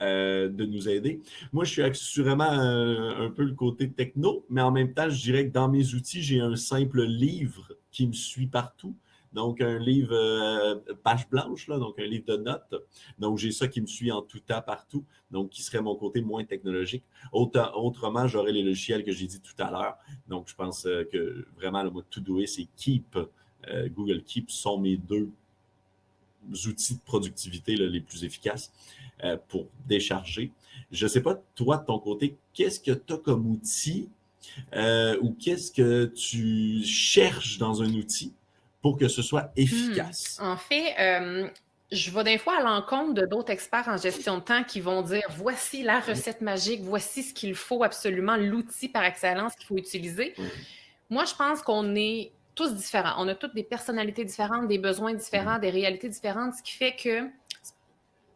euh, 0.00 0.48
de 0.48 0.64
nous 0.64 0.88
aider. 0.88 1.20
Moi, 1.52 1.64
je 1.64 1.72
suis 1.72 1.82
assurément 1.82 2.50
un 2.50 3.30
peu 3.30 3.42
le 3.42 3.54
côté 3.54 3.90
techno, 3.90 4.46
mais 4.48 4.62
en 4.62 4.70
même 4.70 4.94
temps, 4.94 5.10
je 5.10 5.20
dirais 5.20 5.48
que 5.48 5.52
dans 5.52 5.68
mes 5.68 5.94
outils, 5.94 6.22
j'ai 6.22 6.40
un 6.40 6.56
simple 6.56 7.02
livre 7.02 7.72
qui 7.90 8.06
me 8.06 8.12
suit 8.12 8.46
partout. 8.46 8.94
Donc, 9.32 9.60
un 9.60 9.78
livre 9.78 10.14
euh, 10.14 10.76
page 11.02 11.28
blanche, 11.28 11.68
là, 11.68 11.78
donc 11.78 11.98
un 11.98 12.06
livre 12.06 12.24
de 12.26 12.36
notes. 12.36 12.74
Donc, 13.18 13.38
j'ai 13.38 13.52
ça 13.52 13.68
qui 13.68 13.80
me 13.80 13.86
suit 13.86 14.10
en 14.10 14.22
tout 14.22 14.40
temps 14.40 14.62
partout, 14.62 15.04
donc 15.30 15.50
qui 15.50 15.62
serait 15.62 15.82
mon 15.82 15.96
côté 15.96 16.20
moins 16.20 16.44
technologique. 16.44 17.04
autrement, 17.32 18.26
j'aurais 18.26 18.52
les 18.52 18.62
logiciels 18.62 19.04
que 19.04 19.12
j'ai 19.12 19.26
dit 19.26 19.40
tout 19.40 19.62
à 19.62 19.70
l'heure. 19.70 19.96
Donc, 20.28 20.48
je 20.48 20.54
pense 20.54 20.86
euh, 20.86 21.04
que 21.04 21.46
vraiment, 21.56 21.82
le 21.82 21.90
mot 21.90 22.02
Todoist 22.02 22.58
et 22.58 22.68
Keep, 22.76 23.18
euh, 23.68 23.88
Google 23.90 24.22
Keep 24.22 24.50
sont 24.50 24.78
mes 24.78 24.96
deux 24.96 25.30
outils 26.66 26.94
de 26.94 27.00
productivité 27.04 27.76
les 27.76 28.00
plus 28.00 28.24
efficaces 28.24 28.72
pour 29.48 29.66
décharger. 29.86 30.52
Je 30.92 31.04
ne 31.04 31.08
sais 31.08 31.20
pas, 31.20 31.34
toi, 31.56 31.76
de 31.76 31.84
ton 31.84 31.98
côté, 31.98 32.36
qu'est-ce 32.54 32.78
que 32.78 32.92
tu 32.92 33.12
as 33.12 33.18
comme 33.18 33.50
outil 33.50 34.08
ou 35.20 35.34
qu'est-ce 35.38 35.72
que 35.72 36.06
tu 36.06 36.82
cherches 36.84 37.58
dans 37.58 37.82
un 37.82 37.92
outil 37.92 38.32
pour 38.88 38.98
que 38.98 39.08
ce 39.08 39.20
soit 39.20 39.42
hmm. 39.42 39.60
efficace? 39.60 40.38
En 40.40 40.56
fait, 40.56 40.94
euh, 40.98 41.46
je 41.92 42.10
vais 42.10 42.24
des 42.24 42.38
fois 42.38 42.58
à 42.58 42.62
l'encontre 42.62 43.12
de 43.12 43.26
d'autres 43.26 43.52
experts 43.52 43.86
en 43.86 43.98
gestion 43.98 44.38
de 44.38 44.42
temps 44.42 44.64
qui 44.64 44.80
vont 44.80 45.02
dire 45.02 45.24
voici 45.36 45.82
la 45.82 46.00
recette 46.00 46.40
magique, 46.40 46.80
voici 46.82 47.22
ce 47.22 47.34
qu'il 47.34 47.54
faut 47.54 47.84
absolument, 47.84 48.36
l'outil 48.36 48.88
par 48.88 49.04
excellence 49.04 49.54
qu'il 49.56 49.66
faut 49.66 49.76
utiliser. 49.76 50.34
Moi, 51.10 51.26
je 51.26 51.34
pense 51.34 51.60
qu'on 51.60 51.94
est 51.96 52.32
tous 52.54 52.74
différents. 52.74 53.14
On 53.18 53.28
a 53.28 53.34
toutes 53.34 53.54
des 53.54 53.62
personnalités 53.62 54.24
différentes, 54.24 54.68
des 54.68 54.78
besoins 54.78 55.12
différents, 55.12 55.58
des 55.58 55.70
réalités 55.70 56.08
différentes, 56.08 56.54
ce 56.54 56.62
qui 56.62 56.72
fait 56.72 56.96
que 56.96 57.28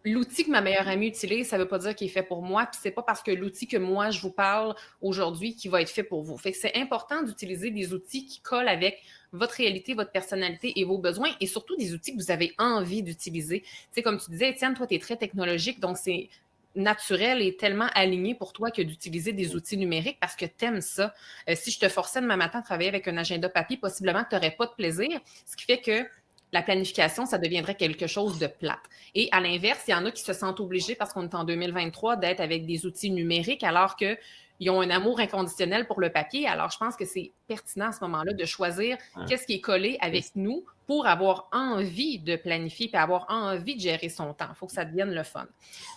l'outil 0.04 0.44
que 0.44 0.50
ma 0.50 0.60
meilleure 0.60 0.88
amie 0.88 1.08
utilise, 1.08 1.48
ça 1.48 1.56
ne 1.56 1.62
veut 1.62 1.68
pas 1.68 1.78
dire 1.78 1.94
qu'il 1.94 2.08
est 2.08 2.10
fait 2.10 2.22
pour 2.22 2.42
moi, 2.42 2.66
puis 2.66 2.80
c'est 2.82 2.90
pas 2.90 3.02
parce 3.02 3.22
que 3.22 3.30
l'outil 3.30 3.66
que 3.66 3.76
moi 3.76 4.10
je 4.10 4.20
vous 4.20 4.32
parle 4.32 4.74
aujourd'hui 5.00 5.54
qui 5.54 5.68
va 5.68 5.80
être 5.80 5.90
fait 5.90 6.02
pour 6.02 6.22
vous. 6.22 6.36
Fait 6.36 6.52
que 6.52 6.58
c'est 6.58 6.76
important 6.76 7.22
d'utiliser 7.22 7.70
des 7.70 7.92
outils 7.92 8.26
qui 8.26 8.40
collent 8.40 8.68
avec 8.68 9.02
votre 9.32 9.54
réalité, 9.54 9.94
votre 9.94 10.12
personnalité 10.12 10.78
et 10.78 10.84
vos 10.84 10.98
besoins, 10.98 11.30
et 11.40 11.46
surtout 11.46 11.76
des 11.76 11.94
outils 11.94 12.12
que 12.12 12.22
vous 12.22 12.30
avez 12.30 12.52
envie 12.58 13.02
d'utiliser. 13.02 13.62
Tu 13.62 13.68
sais, 13.92 14.02
comme 14.02 14.18
tu 14.18 14.30
disais, 14.30 14.50
Étienne, 14.50 14.74
toi, 14.74 14.86
tu 14.86 14.94
es 14.94 14.98
très 14.98 15.16
technologique, 15.16 15.80
donc 15.80 15.96
c'est 15.96 16.28
naturel 16.74 17.42
et 17.42 17.56
tellement 17.56 17.88
aligné 17.94 18.34
pour 18.34 18.52
toi 18.52 18.70
que 18.70 18.82
d'utiliser 18.82 19.32
des 19.32 19.54
outils 19.54 19.76
numériques 19.76 20.18
parce 20.20 20.36
que 20.36 20.46
tu 20.46 20.64
aimes 20.64 20.80
ça. 20.80 21.14
Euh, 21.48 21.54
si 21.54 21.70
je 21.70 21.78
te 21.78 21.88
forçais 21.88 22.20
demain 22.20 22.36
matin 22.36 22.60
à 22.60 22.62
travailler 22.62 22.88
avec 22.88 23.08
un 23.08 23.16
agenda 23.16 23.48
papier, 23.48 23.76
possiblement 23.76 24.24
que 24.24 24.30
tu 24.30 24.34
n'aurais 24.36 24.52
pas 24.52 24.66
de 24.66 24.72
plaisir, 24.72 25.20
ce 25.44 25.56
qui 25.56 25.64
fait 25.64 25.80
que 25.80 26.06
la 26.52 26.62
planification, 26.62 27.26
ça 27.26 27.38
deviendrait 27.38 27.74
quelque 27.74 28.06
chose 28.06 28.38
de 28.38 28.46
plate. 28.46 28.82
Et 29.14 29.28
à 29.32 29.40
l'inverse, 29.40 29.84
il 29.88 29.92
y 29.92 29.94
en 29.94 30.04
a 30.04 30.10
qui 30.10 30.22
se 30.22 30.32
sentent 30.32 30.60
obligés 30.60 30.94
parce 30.94 31.12
qu'on 31.12 31.24
est 31.24 31.34
en 31.34 31.44
2023 31.44 32.16
d'être 32.16 32.40
avec 32.40 32.66
des 32.66 32.84
outils 32.86 33.10
numériques 33.10 33.64
alors 33.64 33.96
que 33.96 34.18
ils 34.62 34.70
ont 34.70 34.80
un 34.80 34.90
amour 34.90 35.18
inconditionnel 35.18 35.88
pour 35.88 36.00
le 36.00 36.10
papier. 36.10 36.46
Alors, 36.46 36.70
je 36.70 36.78
pense 36.78 36.94
que 36.94 37.04
c'est 37.04 37.32
pertinent 37.48 37.88
à 37.88 37.92
ce 37.92 37.98
moment-là 38.04 38.32
de 38.32 38.44
choisir 38.44 38.96
qu'est-ce 39.26 39.44
qui 39.44 39.54
est 39.54 39.60
collé 39.60 39.98
avec 40.00 40.36
nous 40.36 40.64
pour 40.86 41.08
avoir 41.08 41.48
envie 41.50 42.20
de 42.20 42.36
planifier 42.36 42.88
et 42.92 42.96
avoir 42.96 43.26
envie 43.28 43.74
de 43.74 43.80
gérer 43.80 44.08
son 44.08 44.34
temps. 44.34 44.46
Il 44.50 44.54
faut 44.54 44.66
que 44.66 44.72
ça 44.72 44.84
devienne 44.84 45.12
le 45.12 45.24
fun. 45.24 45.46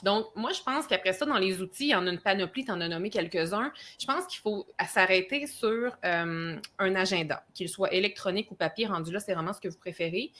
Donc, 0.01 0.25
moi, 0.35 0.51
je 0.51 0.63
pense 0.63 0.87
qu'après 0.87 1.13
ça, 1.13 1.27
dans 1.27 1.37
les 1.37 1.61
outils, 1.61 1.87
il 1.87 1.91
y 1.91 1.95
en 1.95 2.07
a 2.07 2.09
une 2.09 2.19
panoplie, 2.19 2.65
tu 2.65 2.71
en 2.71 2.81
as 2.81 2.87
nommé 2.87 3.11
quelques-uns. 3.11 3.71
Je 3.99 4.07
pense 4.07 4.25
qu'il 4.25 4.39
faut 4.39 4.65
s'arrêter 4.87 5.45
sur 5.45 5.95
euh, 6.03 6.59
un 6.79 6.95
agenda, 6.95 7.43
qu'il 7.53 7.69
soit 7.69 7.93
électronique 7.93 8.49
ou 8.49 8.55
papier. 8.55 8.87
Rendu 8.87 9.11
là, 9.11 9.19
c'est 9.19 9.35
vraiment 9.35 9.53
ce 9.53 9.61
que 9.61 9.67
vous 9.67 9.77
préférez. 9.77 10.31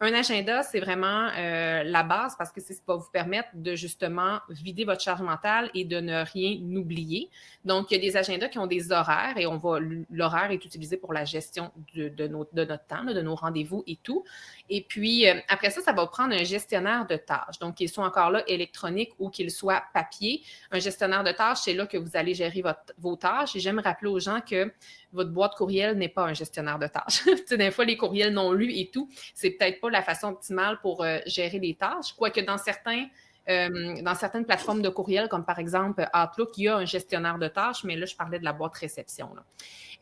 Un 0.00 0.12
agenda, 0.12 0.64
c'est 0.64 0.80
vraiment 0.80 1.28
euh, 1.36 1.84
la 1.84 2.02
base 2.02 2.34
parce 2.36 2.50
que 2.50 2.60
c'est 2.60 2.74
ce 2.74 2.80
qui 2.80 2.86
va 2.86 2.96
vous 2.96 3.10
permettre 3.12 3.50
de 3.54 3.76
justement 3.76 4.40
vider 4.48 4.84
votre 4.84 5.00
charge 5.00 5.22
mentale 5.22 5.70
et 5.72 5.84
de 5.84 6.00
ne 6.00 6.24
rien 6.24 6.58
oublier. 6.76 7.30
Donc, 7.64 7.90
il 7.90 7.94
y 7.94 7.96
a 7.98 8.00
des 8.00 8.16
agendas 8.16 8.48
qui 8.48 8.58
ont 8.58 8.66
des 8.66 8.90
horaires 8.90 9.38
et 9.38 9.46
on 9.46 9.56
va 9.56 9.78
l'horaire 10.10 10.50
est 10.50 10.64
utilisé 10.64 10.96
pour 10.96 11.12
la 11.12 11.24
gestion 11.24 11.70
de, 11.94 12.26
notre 12.26 12.86
temps, 12.86 13.04
de 13.04 13.22
nos 13.22 13.36
rendez-vous 13.36 13.84
et 13.86 13.96
tout. 14.02 14.24
Et 14.68 14.82
puis, 14.82 15.28
euh, 15.28 15.34
après 15.48 15.70
ça, 15.70 15.80
ça 15.80 15.92
va 15.92 16.06
prendre 16.08 16.34
un 16.34 16.42
gestionnaire 16.42 17.06
de 17.06 17.16
tâches. 17.16 17.60
Donc, 17.60 17.76
qu'ils 17.76 17.88
soient 17.88 18.04
encore 18.04 18.30
là 18.30 18.42
électronique 18.48 19.12
ou 19.20 19.30
qu'ils 19.30 19.52
soient 19.52 19.84
papier. 19.94 20.42
Un 20.72 20.80
gestionnaire 20.80 21.22
de 21.22 21.30
tâches, 21.30 21.58
c'est 21.62 21.74
là 21.74 21.86
que 21.86 21.96
vous 21.96 22.10
allez 22.14 22.34
gérer 22.34 22.62
votre, 22.62 22.92
vos 22.98 23.14
tâches. 23.14 23.54
Et 23.54 23.60
j'aime 23.60 23.78
rappeler 23.78 24.08
aux 24.08 24.18
gens 24.18 24.40
que 24.40 24.72
votre 25.12 25.30
boîte 25.30 25.54
courriel 25.54 25.96
n'est 25.96 26.08
pas 26.08 26.24
un 26.24 26.34
gestionnaire 26.34 26.80
de 26.80 26.88
tâches. 26.88 27.24
des 27.50 27.70
fois, 27.70 27.84
les 27.84 27.96
courriels 27.96 28.32
non 28.32 28.52
lus 28.52 28.72
et 28.74 28.90
tout, 28.92 29.08
c'est 29.34 29.50
peut-être 29.50 29.80
pas 29.84 29.90
la 29.90 30.02
façon 30.02 30.28
optimale 30.28 30.78
pour 30.80 31.04
euh, 31.04 31.18
gérer 31.26 31.58
les 31.58 31.74
tâches. 31.74 32.14
Quoique 32.16 32.40
dans 32.40 32.56
certains, 32.56 33.06
euh, 33.50 34.00
dans 34.00 34.14
certaines 34.14 34.46
plateformes 34.46 34.80
de 34.80 34.88
courriel, 34.88 35.28
comme 35.28 35.44
par 35.44 35.58
exemple 35.58 36.08
Outlook, 36.14 36.56
il 36.56 36.64
y 36.64 36.68
a 36.68 36.78
un 36.78 36.84
gestionnaire 36.86 37.38
de 37.38 37.48
tâches, 37.48 37.84
mais 37.84 37.94
là, 37.94 38.06
je 38.06 38.16
parlais 38.16 38.38
de 38.38 38.44
la 38.44 38.54
boîte 38.54 38.74
réception. 38.76 39.30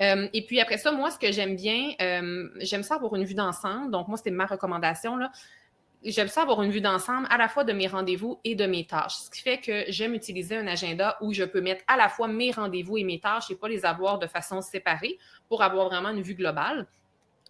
Euh, 0.01 0.28
et 0.33 0.47
puis 0.47 0.61
après 0.61 0.78
ça, 0.78 0.93
moi, 0.93 1.11
ce 1.11 1.18
que 1.18 1.33
j'aime 1.33 1.57
bien, 1.57 1.91
j'aime 2.61 2.85
ça 2.85 2.95
avoir 2.95 3.16
une 3.16 3.24
vue 3.24 3.35
d'ensemble. 3.35 3.91
Donc, 3.91 4.07
moi, 4.07 4.16
c'était 4.16 4.30
ma 4.30 4.47
recommandation. 4.47 5.18
J'aime 6.05 6.28
ça 6.28 6.43
avoir 6.43 6.62
une 6.62 6.70
vue 6.70 6.80
d'ensemble 6.80 7.26
à 7.30 7.37
la 7.37 7.49
fois 7.49 7.64
de 7.64 7.72
mes 7.72 7.89
rendez-vous 7.89 8.41
et 8.45 8.55
de 8.55 8.66
mes 8.66 8.87
tâches. 8.87 9.16
Ce 9.16 9.30
qui 9.30 9.41
fait 9.41 9.59
que 9.59 9.85
j'aime 9.89 10.14
utiliser 10.14 10.57
un 10.57 10.66
agenda 10.68 11.16
où 11.20 11.33
je 11.33 11.45
peux 11.45 11.61
mettre 11.61 11.85
à 11.89 11.97
la 11.97 12.09
fois 12.09 12.28
mes 12.28 12.53
rendez-vous 12.53 12.99
et 12.99 13.05
mes 13.05 13.18
tâches 13.18 13.51
et 13.51 13.57
pas 13.57 13.68
les 13.68 13.85
avoir 13.85 14.20
de 14.20 14.28
façon 14.28 14.61
séparée 14.61 15.18
pour 15.49 15.62
avoir 15.62 15.89
vraiment 15.89 16.11
une 16.11 16.22
vue 16.22 16.35
globale. 16.35 16.87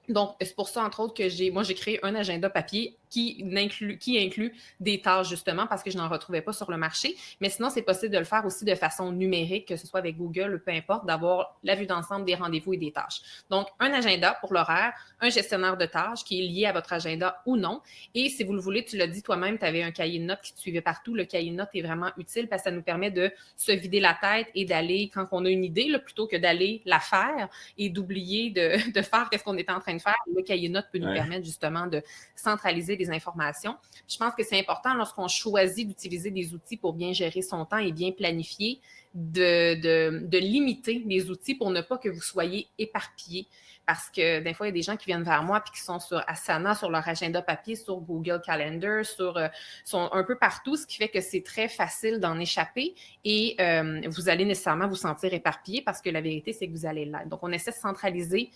Donc, 0.09 0.35
c'est 0.41 0.55
pour 0.55 0.69
ça, 0.69 0.85
entre 0.85 1.01
autres, 1.01 1.15
que 1.15 1.29
j'ai, 1.29 1.51
moi, 1.51 1.63
j'ai 1.63 1.75
créé 1.75 2.05
un 2.05 2.15
agenda 2.15 2.51
papier 2.51 2.99
qui 3.13 3.45
inclut, 3.55 3.99
qui 3.99 4.19
inclut 4.19 4.55
des 4.81 5.03
tâches, 5.03 5.29
justement, 5.29 5.67
parce 5.67 5.83
que 5.83 5.91
je 5.91 5.99
n'en 5.99 6.09
retrouvais 6.09 6.41
pas 6.41 6.55
sur 6.55 6.71
le 6.71 6.79
marché. 6.79 7.15
Mais 7.43 7.51
sinon, 7.51 7.69
c'est 7.69 7.83
possible 7.83 8.13
de 8.15 8.19
le 8.19 8.25
faire 8.25 8.45
aussi 8.47 8.65
de 8.65 8.75
façon 8.75 9.13
numérique, 9.13 9.69
que 9.69 9.77
ce 9.77 9.87
soit 9.87 10.01
avec 10.01 10.17
Google 10.17 10.55
ou 10.55 10.59
peu 10.59 10.73
importe, 10.73 11.05
d'avoir 11.05 11.59
la 11.63 11.75
vue 11.75 11.85
d'ensemble 11.85 12.25
des 12.25 12.35
rendez-vous 12.35 12.73
et 12.73 12.79
des 12.79 12.91
tâches. 12.91 13.21
Donc, 13.51 13.69
un 13.81 13.93
agenda 13.93 14.39
pour 14.41 14.55
l'horaire, 14.55 14.95
un 15.21 15.29
gestionnaire 15.29 15.77
de 15.77 15.85
tâches 15.85 16.25
qui 16.25 16.41
est 16.41 16.49
lié 16.49 16.65
à 16.65 16.73
votre 16.73 16.91
agenda 16.95 17.43
ou 17.45 17.59
non. 17.59 17.83
Et 18.15 18.31
si 18.31 18.45
vous 18.45 18.55
le 18.55 18.61
voulez, 18.61 18.83
tu 18.83 18.97
l'as 18.97 19.07
dit 19.07 19.23
toi-même, 19.23 19.59
tu 19.59 19.67
avais 19.67 19.83
un 19.83 19.91
cahier 19.91 20.19
de 20.19 20.25
notes 20.25 20.41
qui 20.41 20.55
te 20.55 20.61
suivait 20.61 20.81
partout. 20.81 21.15
Le 21.15 21.27
cahier 21.27 21.51
de 21.51 21.57
notes 21.57 21.71
est 21.75 21.83
vraiment 21.83 22.13
utile 22.17 22.49
parce 22.49 22.63
que 22.63 22.71
ça 22.71 22.75
nous 22.75 22.83
permet 22.83 23.11
de 23.11 23.31
se 23.59 23.73
vider 23.73 24.01
la 24.01 24.15
tête 24.15 24.49
et 24.55 24.65
d'aller, 24.65 25.11
quand 25.13 25.27
on 25.33 25.45
a 25.45 25.51
une 25.51 25.65
idée, 25.65 25.89
là, 25.89 25.99
plutôt 25.99 26.27
que 26.27 26.37
d'aller 26.37 26.81
la 26.87 26.99
faire 26.99 27.51
et 27.77 27.91
d'oublier 27.91 28.49
de, 28.49 28.91
de 28.93 29.03
faire 29.03 29.29
ce 29.31 29.45
qu'on 29.45 29.59
est 29.59 29.71
en 29.71 29.81
train 29.81 29.95
de 29.95 30.01
faire. 30.01 30.17
Le 30.35 30.43
cahier 30.43 30.69
de 30.69 30.75
notes 30.75 30.89
peut 30.91 30.99
nous 30.99 31.13
permettre 31.13 31.45
justement 31.45 31.87
de 31.87 32.03
centraliser 32.35 32.97
informations. 33.11 33.77
Je 34.09 34.17
pense 34.17 34.35
que 34.35 34.43
c'est 34.43 34.59
important 34.59 34.95
lorsqu'on 34.95 35.29
choisit 35.29 35.87
d'utiliser 35.87 36.31
des 36.31 36.55
outils 36.55 36.77
pour 36.77 36.93
bien 36.93 37.13
gérer 37.13 37.43
son 37.43 37.65
temps 37.65 37.79
et 37.79 37.93
bien 37.93 38.13
planifier, 38.13 38.81
de, 39.15 40.39
limiter 40.39 41.03
les 41.07 41.31
outils 41.31 41.55
pour 41.55 41.71
ne 41.71 41.81
pas 41.81 41.99
que 41.99 42.09
vous 42.09 42.23
soyez 42.23 42.69
éparpillés. 42.79 43.49
Parce 43.85 44.11
que 44.11 44.39
des 44.41 44.55
fois, 44.55 44.67
il 44.67 44.71
y 44.71 44.73
a 44.73 44.75
des 44.75 44.83
gens 44.83 44.97
qui 44.97 45.07
viennent 45.07 45.25
vers 45.25 45.43
moi 45.43 45.63
et 45.67 45.71
qui 45.71 45.83
sont 45.83 45.99
sur 45.99 46.23
Asana, 46.29 46.77
sur 46.77 46.89
leur 46.89 47.07
agenda 47.09 47.43
papier, 47.43 47.75
sur 47.75 47.97
Google 47.97 48.41
Calendar, 48.45 49.05
sur 49.05 49.37
euh, 49.37 49.49
sont 49.85 50.09
un 50.13 50.23
peu 50.23 50.39
partout, 50.39 50.77
ce 50.77 50.87
qui 50.87 50.99
fait 50.99 51.09
que 51.09 51.21
c'est 51.21 51.43
très 51.43 51.69
facile 51.69 52.21
d'en 52.21 52.39
échapper 52.39 52.95
et 53.25 53.57
euh, 53.61 54.01
vous 54.09 54.29
allez 54.29 54.45
nécessairement 54.45 54.87
vous 54.87 54.95
sentir 54.95 55.35
éparpillé 55.35 55.83
parce 55.83 56.01
que 56.01 56.11
la 56.11 56.21
vérité, 56.21 56.53
c'est 56.53 56.69
que 56.69 56.73
vous 56.73 56.87
allez 56.87 57.07
là. 57.07 57.25
Donc, 57.25 57.41
on 57.43 57.51
essaie 57.51 57.73
de 57.73 57.77
centraliser 57.77 58.51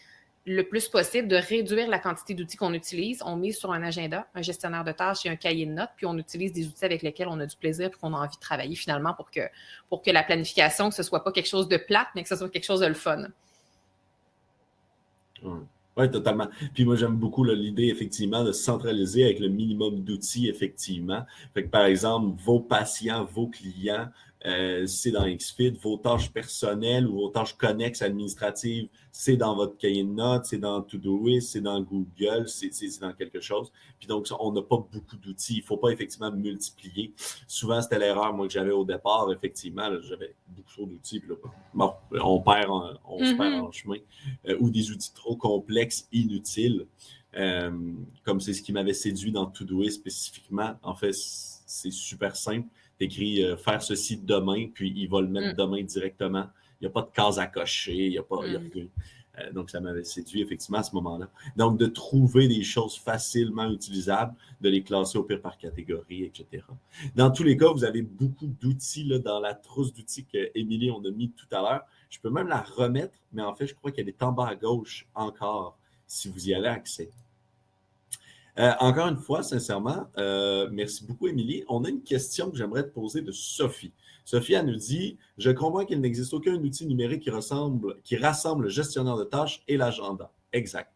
le 0.47 0.63
plus 0.63 0.89
possible 0.89 1.27
de 1.27 1.37
réduire 1.37 1.89
la 1.89 1.99
quantité 1.99 2.33
d'outils 2.33 2.57
qu'on 2.57 2.73
utilise. 2.73 3.21
On 3.27 3.37
mise 3.37 3.59
sur 3.59 3.73
un 3.73 3.83
agenda, 3.83 4.29
un 4.35 4.43
gestionnaire 4.43 4.85
de 4.85 4.93
tâches 4.93 5.27
et 5.27 5.29
un 5.29 5.37
cahier 5.37 5.67
de 5.67 5.73
notes, 5.73 5.91
puis 5.97 6.07
on 6.07 6.17
utilise 6.17 6.53
des 6.53 6.67
outils 6.69 6.85
avec 6.85 7.03
lesquels 7.03 7.27
on 7.29 7.41
a 7.41 7.47
du 7.47 7.57
plaisir 7.57 7.89
et 7.89 7.91
qu'on 7.91 8.15
a 8.15 8.19
envie 8.19 8.37
de 8.37 8.41
travailler 8.41 8.77
finalement 8.77 9.13
pour 9.13 9.31
que, 9.31 10.11
la 10.11 10.23
planification, 10.23 10.89
que 10.89 10.95
ce 10.95 11.03
soit 11.03 11.25
pas 11.25 11.33
quelque 11.33 11.49
chose 11.49 11.67
de 11.69 11.77
plate, 11.77 12.07
mais 12.15 12.23
que 12.23 12.29
ce 12.29 12.37
soit 12.37 12.49
quelque 12.49 12.65
chose 12.65 12.81
de 12.81 12.87
le 12.87 12.95
fun. 12.95 13.27
Oui, 15.97 16.11
totalement. 16.11 16.49
Puis 16.75 16.85
moi, 16.85 16.95
j'aime 16.95 17.17
beaucoup 17.17 17.43
l'idée, 17.43 17.89
effectivement, 17.89 18.45
de 18.45 18.53
centraliser 18.53 19.25
avec 19.25 19.41
le 19.41 19.49
minimum 19.49 20.05
d'outils, 20.05 20.49
effectivement. 20.49 21.27
Par 21.73 21.87
exemple, 21.87 22.41
vos 22.45 22.61
patients, 22.61 23.25
vos 23.25 23.49
clients, 23.49 24.09
euh, 24.47 24.87
c'est 24.87 25.11
dans 25.11 25.27
XFIT. 25.27 25.73
Vos 25.83 25.97
tâches 25.97 26.31
personnelles 26.31 27.09
ou 27.09 27.15
vos 27.15 27.29
tâches 27.29 27.57
connexes 27.57 28.01
administratives, 28.01 28.89
c'est 29.11 29.37
dans 29.37 29.57
votre 29.57 29.77
cahier 29.77 30.05
de 30.05 30.11
notes, 30.11 30.45
c'est 30.45 30.59
dans 30.59 30.81
Todoist, 30.83 31.51
c'est 31.51 31.61
dans 31.61 31.81
Google, 31.81 32.49
c'est 32.49 32.71
dans 33.01 33.13
quelque 33.13 33.41
chose. 33.41 33.73
Puis 33.99 34.07
donc, 34.07 34.29
on 34.39 34.53
n'a 34.53 34.63
pas 34.63 34.77
beaucoup 34.77 35.17
d'outils. 35.17 35.55
Il 35.55 35.61
ne 35.61 35.65
faut 35.65 35.79
pas 35.79 35.91
effectivement 35.91 36.31
multiplier. 36.31 37.13
Souvent, 37.49 37.83
c'était 37.83 37.99
l'erreur, 37.99 38.33
moi, 38.35 38.47
que 38.47 38.53
j'avais 38.53 38.71
au 38.71 38.85
départ. 38.85 39.33
Effectivement, 39.33 39.91
j'avais 40.03 40.37
beaucoup 40.47 40.71
trop 40.71 40.87
d'outils. 40.87 41.23
Bon, 41.75 41.93
on 42.13 42.41
perd 42.41 42.71
on 43.09 43.19
se 43.19 43.35
perd 43.35 43.55
mm-hmm. 43.55 43.61
en 43.61 43.73
chemin. 43.73 43.99
Euh, 44.49 44.57
ou 44.61 44.71
des 44.71 44.91
outils 44.91 45.13
trop 45.13 45.37
complexes, 45.37 46.07
inutiles. 46.13 46.87
Euh, 47.37 47.71
comme 48.25 48.41
c'est 48.41 48.55
ce 48.55 48.63
qui 48.63 48.73
m'avait 48.73 48.95
séduit 48.95 49.33
dans 49.33 49.47
Todoist 49.47 49.97
spécifiquement. 49.97 50.77
En 50.83 50.95
fait, 50.95 51.13
c'est 51.15 51.91
super 51.91 52.37
simple 52.37 52.69
écrit 53.01 53.45
euh, 53.45 53.57
faire 53.57 53.83
ceci 53.83 54.17
demain, 54.19 54.69
puis 54.73 54.93
il 54.97 55.09
va 55.09 55.21
le 55.21 55.29
mettre 55.29 55.55
mm. 55.55 55.57
demain 55.57 55.83
directement. 55.83 56.47
Il 56.81 56.85
n'y 56.85 56.89
a 56.89 56.91
pas 56.91 57.03
de 57.03 57.11
case 57.15 57.39
à 57.39 57.47
cocher, 57.47 58.07
il 58.07 58.11
n'y 58.11 58.19
a 58.19 58.23
pas 58.23 58.37
mm. 58.37 58.41
rien. 58.41 58.61
Euh, 59.39 59.53
donc, 59.53 59.71
ça 59.71 59.81
m'avait 59.81 60.05
séduit 60.05 60.41
effectivement 60.41 60.79
à 60.79 60.83
ce 60.83 60.95
moment-là. 60.95 61.29
Donc, 61.57 61.79
de 61.79 61.87
trouver 61.87 62.49
des 62.49 62.63
choses 62.63 62.97
facilement 62.97 63.71
utilisables, 63.71 64.35
de 64.61 64.69
les 64.69 64.83
classer 64.83 65.19
au 65.19 65.25
pire 65.25 65.41
par 65.41 65.59
catégorie, 65.59 66.25
etc. 66.25 66.65
Dans 67.15 67.31
tous 67.31 67.43
les 67.43 67.57
cas, 67.57 67.71
vous 67.71 67.85
avez 67.85 68.03
beaucoup 68.03 68.47
d'outils 68.47 69.07
dans 69.21 69.41
la 69.41 69.55
trousse 69.55 69.93
d'outils 69.93 70.25
qu'Émilie, 70.25 70.91
on 70.91 71.05
a 71.05 71.11
mis 71.11 71.31
tout 71.31 71.47
à 71.55 71.61
l'heure. 71.61 71.83
Je 72.09 72.19
peux 72.21 72.31
même 72.31 72.49
la 72.49 72.63
remettre, 72.63 73.19
mais 73.33 73.43
en 73.43 73.55
fait, 73.55 73.67
je 73.67 73.75
crois 73.75 73.91
qu'elle 73.91 74.09
est 74.09 74.23
en 74.23 74.33
bas 74.33 74.49
à 74.49 74.55
gauche 74.55 75.07
encore, 75.15 75.77
si 76.07 76.29
vous 76.29 76.49
y 76.49 76.55
avez 76.55 76.69
accès. 76.69 77.11
Euh, 78.59 78.73
encore 78.81 79.09
une 79.09 79.19
fois, 79.19 79.43
sincèrement, 79.43 80.09
euh, 80.17 80.69
merci 80.73 81.05
beaucoup, 81.05 81.29
Émilie. 81.29 81.65
On 81.69 81.85
a 81.85 81.91
une 81.91 82.03
question 82.03 82.51
que 82.51 82.57
j'aimerais 82.57 82.85
te 82.85 82.89
poser 82.89 83.21
de 83.21 83.31
Sophie. 83.33 83.93
Sophie, 84.25 84.55
elle 84.55 84.67
nous 84.67 84.77
dit 84.77 85.19
Je 85.37 85.51
comprends 85.51 85.85
qu'il 85.85 86.01
n'existe 86.01 86.33
aucun 86.33 86.55
outil 86.55 86.87
numérique 86.87 87.23
qui, 87.23 87.31
ressemble, 87.31 88.01
qui 88.03 88.17
rassemble 88.17 88.65
le 88.65 88.71
gestionnaire 88.71 89.17
de 89.17 89.25
tâches 89.25 89.63
et 89.69 89.77
l'agenda. 89.77 90.33
Exact. 90.53 90.91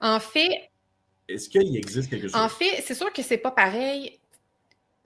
En 0.00 0.18
fait. 0.18 0.70
Est-ce 1.28 1.48
qu'il 1.48 1.76
existe 1.76 2.10
quelque 2.10 2.28
chose? 2.28 2.36
En 2.36 2.48
fait, 2.48 2.82
c'est 2.84 2.94
sûr 2.94 3.12
que 3.12 3.22
ce 3.22 3.30
n'est 3.30 3.38
pas 3.38 3.52
pareil 3.52 4.18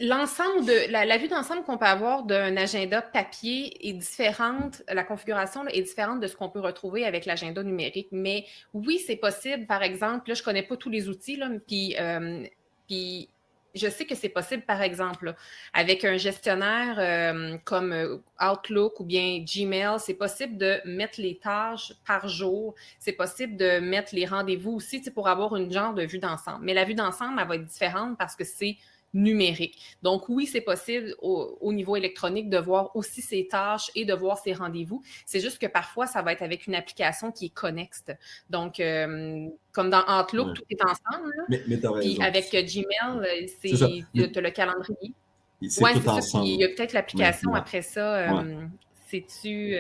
l'ensemble 0.01 0.65
de 0.65 0.91
la, 0.93 1.19
vue 1.19 1.29
d'ensemble 1.29 1.65
qu'on 1.65 1.77
peut 1.77 1.87
avoir 1.87 2.23
d'un 2.23 2.57
agenda 2.57 3.03
papier 3.03 3.89
est 3.89 3.93
différente, 3.95 4.83
la 4.89 5.03
configuration 5.03 5.67
est 5.67 5.83
différente 5.83 6.21
de 6.21 6.27
ce 6.27 6.37
qu'on 6.37 6.49
peut 6.49 6.61
retrouver 6.61 7.05
avec 7.05 7.27
l'agenda 7.27 7.63
numérique. 7.63 8.09
Mais 8.13 8.47
oui, 8.75 9.03
c'est 9.05 9.17
possible. 9.17 9.67
Par 9.67 9.83
exemple, 9.83 10.29
là, 10.29 10.35
je 10.35 10.43
connais 10.43 10.63
pas 10.63 10.77
tous 10.77 10.91
les 10.91 11.09
outils, 11.09 11.37
là, 11.37 11.49
puis, 11.67 11.97
euh, 11.99 12.45
puis 12.87 13.29
je 13.75 13.89
sais 13.89 14.07
que 14.07 14.15
c'est 14.15 14.29
possible, 14.29 14.63
par 14.63 14.83
exemple, 14.83 15.35
avec 15.73 16.05
un 16.05 16.17
gestionnaire 16.17 16.97
euh, 16.99 17.59
comme 17.65 17.93
euh, 17.93 18.17
Outlook 18.41 19.01
ou 19.01 19.05
bien 19.05 19.45
Gmail, 19.45 19.99
c'est 19.99 20.15
possible 20.15 20.57
de 20.57 20.81
mettre 20.85 21.21
les 21.21 21.39
tâches 21.39 21.93
par 22.07 22.29
jour. 22.29 22.75
C'est 22.99 23.13
possible 23.13 23.57
de 23.57 23.79
mettre 23.81 24.15
les 24.15 24.27
rendez-vous 24.27 24.73
aussi 24.73 25.01
pour 25.11 25.29
avoir 25.29 25.57
une 25.57 25.73
genre 25.73 25.95
de 25.95 26.03
vue 26.05 26.19
d'ensemble. 26.19 26.65
Mais 26.65 26.75
la 26.75 26.85
vue 26.85 26.95
d'ensemble, 26.95 27.39
elle 27.41 27.49
va 27.49 27.57
être 27.57 27.67
différente 27.67 28.17
parce 28.17 28.37
que 28.37 28.45
c'est 28.45 28.77
numérique. 29.15 29.79
Donc 30.03 30.29
oui, 30.29 30.47
c'est 30.47 30.61
possible 30.61 31.15
au, 31.21 31.73
niveau 31.73 31.97
électronique 31.97 32.51
de 32.51 32.59
voir 32.59 32.95
aussi 32.95 33.23
ses 33.23 33.49
tâches 33.49 33.91
et 33.95 34.05
de 34.05 34.15
voir 34.15 34.39
ses 34.39 34.53
rendez-vous. 34.53 35.03
C'est 35.27 35.41
juste 35.41 35.59
que 35.59 35.67
parfois, 35.67 36.07
ça 36.07 36.23
va 36.23 36.33
être 36.33 36.43
avec 36.43 36.67
une 36.67 36.75
application 36.75 37.33
qui 37.33 37.47
est 37.47 37.55
connexe. 37.55 38.05
Donc, 38.51 38.81
euh, 38.81 39.47
comme 39.73 39.91
dans 39.91 40.03
Outlook, 40.21 40.55
tout 40.55 40.65
est 40.71 40.83
ensemble. 40.83 41.33
Mais, 41.49 41.63
mais 41.67 41.79
Puis 42.01 42.19
avec 42.21 42.51
Gmail, 42.51 42.87
euh, 43.21 43.47
c'est 43.61 44.05
le 44.15 44.51
calendrier. 44.51 45.15
Oui, 45.61 45.69
c'est 45.81 46.23
ça. 46.23 46.41
il 46.45 46.61
y 46.61 46.65
a 46.65 46.69
peut-être 46.69 46.93
l'application 46.93 47.55
après 47.55 47.83
ça. 47.83 48.17
Euh, 48.17 48.67
c'est-tu 49.09 49.75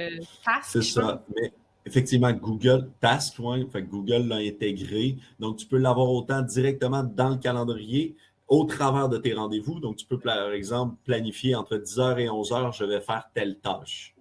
C'est 0.62 0.82
ça. 0.82 1.24
Mais 1.36 1.52
Effectivement, 1.88 2.32
Google 2.32 2.90
Task, 3.00 3.40
fait 3.72 3.82
Google 3.82 4.28
l'a 4.28 4.36
intégré. 4.36 5.16
Donc, 5.40 5.56
tu 5.56 5.64
peux 5.64 5.78
l'avoir 5.78 6.10
autant 6.10 6.42
directement 6.42 7.02
dans 7.02 7.30
le 7.30 7.36
calendrier 7.36 8.14
au 8.48 8.64
travers 8.64 9.08
de 9.08 9.18
tes 9.18 9.34
rendez-vous. 9.34 9.78
Donc, 9.78 9.96
tu 9.96 10.06
peux, 10.06 10.18
par 10.18 10.52
exemple, 10.52 10.96
planifier 11.04 11.54
entre 11.54 11.76
10h 11.76 12.18
et 12.18 12.28
11h, 12.28 12.76
je 12.76 12.84
vais 12.84 13.00
faire 13.00 13.28
telle 13.34 13.58
tâche. 13.58 14.14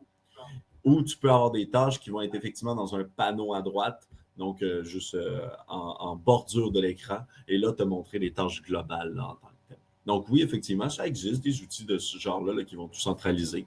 Ou 0.83 1.01
tu 1.01 1.17
peux 1.17 1.29
avoir 1.29 1.51
des 1.51 1.69
tâches 1.69 1.99
qui 1.99 2.09
vont 2.09 2.21
être 2.21 2.35
effectivement 2.35 2.75
dans 2.75 2.95
un 2.95 3.03
panneau 3.03 3.53
à 3.53 3.61
droite, 3.61 4.07
donc 4.37 4.61
euh, 4.61 4.83
juste 4.83 5.15
euh, 5.15 5.47
en, 5.67 6.15
bordure 6.15 6.71
de 6.71 6.79
l'écran. 6.79 7.19
Et 7.47 7.57
là, 7.57 7.73
te 7.73 7.83
montrer 7.83 8.19
les 8.19 8.31
tâches 8.31 8.61
globales 8.61 9.19
en 9.19 9.35
tant 9.35 9.47
que 9.69 9.75
Donc, 10.05 10.29
oui, 10.29 10.41
effectivement, 10.41 10.89
ça 10.89 11.07
existe 11.07 11.43
des 11.43 11.61
outils 11.61 11.85
de 11.85 11.97
ce 11.97 12.17
genre-là 12.17 12.63
qui 12.63 12.75
vont 12.75 12.87
tout 12.87 12.99
centraliser. 12.99 13.65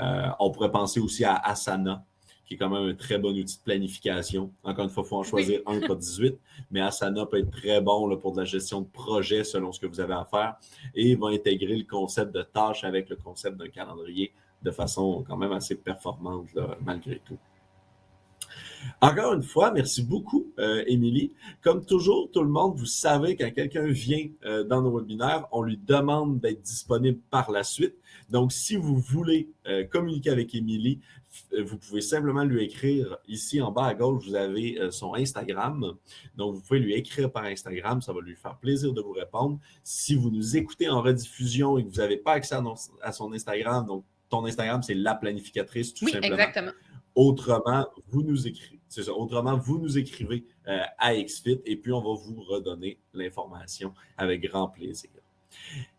Euh, 0.00 0.28
on 0.40 0.50
pourrait 0.50 0.72
penser 0.72 1.00
aussi 1.00 1.24
à 1.24 1.36
Asana, 1.36 2.04
qui 2.46 2.54
est 2.54 2.56
quand 2.56 2.70
même 2.70 2.88
un 2.88 2.94
très 2.94 3.18
bon 3.18 3.36
outil 3.36 3.58
de 3.58 3.62
planification. 3.62 4.52
Encore 4.62 4.84
une 4.84 4.90
fois, 4.90 5.02
il 5.04 5.08
faut 5.08 5.16
en 5.16 5.22
choisir 5.22 5.60
un, 5.66 5.80
pas 5.80 5.94
18, 5.94 6.38
mais 6.70 6.80
Asana 6.80 7.26
peut 7.26 7.38
être 7.38 7.50
très 7.50 7.80
bon 7.80 8.16
pour 8.16 8.32
de 8.32 8.38
la 8.38 8.44
gestion 8.44 8.80
de 8.82 8.86
projet 8.86 9.44
selon 9.44 9.72
ce 9.72 9.80
que 9.80 9.86
vous 9.86 10.00
avez 10.00 10.14
à 10.14 10.24
faire 10.24 10.56
et 10.94 11.10
il 11.10 11.18
va 11.18 11.28
intégrer 11.28 11.76
le 11.76 11.84
concept 11.84 12.32
de 12.32 12.42
tâche 12.42 12.84
avec 12.84 13.08
le 13.08 13.16
concept 13.16 13.56
d'un 13.56 13.68
calendrier 13.68 14.32
de 14.62 14.70
façon 14.70 15.24
quand 15.26 15.36
même 15.36 15.52
assez 15.52 15.74
performante 15.74 16.46
malgré 16.84 17.20
tout. 17.24 17.38
Encore 19.00 19.34
une 19.34 19.42
fois, 19.42 19.72
merci 19.72 20.02
beaucoup, 20.02 20.52
euh, 20.58 20.82
Émilie. 20.86 21.32
Comme 21.62 21.84
toujours, 21.84 22.30
tout 22.30 22.42
le 22.42 22.48
monde, 22.48 22.76
vous 22.76 22.86
savez, 22.86 23.36
quand 23.36 23.50
quelqu'un 23.52 23.86
vient 23.86 24.26
euh, 24.44 24.64
dans 24.64 24.82
nos 24.82 24.96
webinaires, 24.96 25.46
on 25.52 25.62
lui 25.62 25.76
demande 25.76 26.40
d'être 26.40 26.62
disponible 26.62 27.18
par 27.30 27.50
la 27.50 27.62
suite. 27.62 27.94
Donc, 28.30 28.52
si 28.52 28.76
vous 28.76 28.96
voulez 28.96 29.50
euh, 29.66 29.84
communiquer 29.84 30.30
avec 30.30 30.54
Émilie, 30.54 31.00
vous 31.64 31.78
pouvez 31.78 32.00
simplement 32.00 32.44
lui 32.44 32.64
écrire 32.64 33.16
ici 33.28 33.60
en 33.60 33.72
bas 33.72 33.86
à 33.86 33.94
gauche, 33.94 34.24
vous 34.24 34.34
avez 34.34 34.78
son 34.90 35.14
Instagram. 35.14 35.94
Donc, 36.36 36.54
vous 36.54 36.60
pouvez 36.60 36.80
lui 36.80 36.94
écrire 36.94 37.30
par 37.30 37.44
Instagram, 37.44 38.00
ça 38.02 38.12
va 38.12 38.20
lui 38.20 38.36
faire 38.36 38.56
plaisir 38.56 38.92
de 38.92 39.00
vous 39.00 39.12
répondre. 39.12 39.58
Si 39.82 40.14
vous 40.14 40.30
nous 40.30 40.56
écoutez 40.56 40.88
en 40.88 41.02
rediffusion 41.02 41.78
et 41.78 41.84
que 41.84 41.88
vous 41.88 41.96
n'avez 41.96 42.16
pas 42.16 42.32
accès 42.32 42.56
à, 43.02 43.12
son 43.12 43.32
Instagram, 43.32 43.86
donc 43.86 44.04
ton 44.28 44.44
Instagram, 44.44 44.82
c'est 44.82 44.94
la 44.94 45.14
planificatrice, 45.14 45.94
tout 45.94 46.04
oui, 46.04 46.12
simplement. 46.12 46.34
Exactement. 46.34 46.72
Autrement, 47.14 47.86
vous 48.08 48.22
nous 48.22 48.46
écrivez. 48.46 48.80
C'est 48.88 49.04
ça. 49.04 49.12
Autrement, 49.12 49.56
vous 49.56 49.78
nous 49.78 49.98
écrivez 49.98 50.44
euh, 50.68 50.80
à 50.98 51.14
XFIT 51.14 51.60
et 51.64 51.76
puis 51.76 51.92
on 51.92 52.00
va 52.00 52.20
vous 52.20 52.42
redonner 52.42 52.98
l'information 53.14 53.92
avec 54.16 54.42
grand 54.42 54.68
plaisir. 54.68 55.10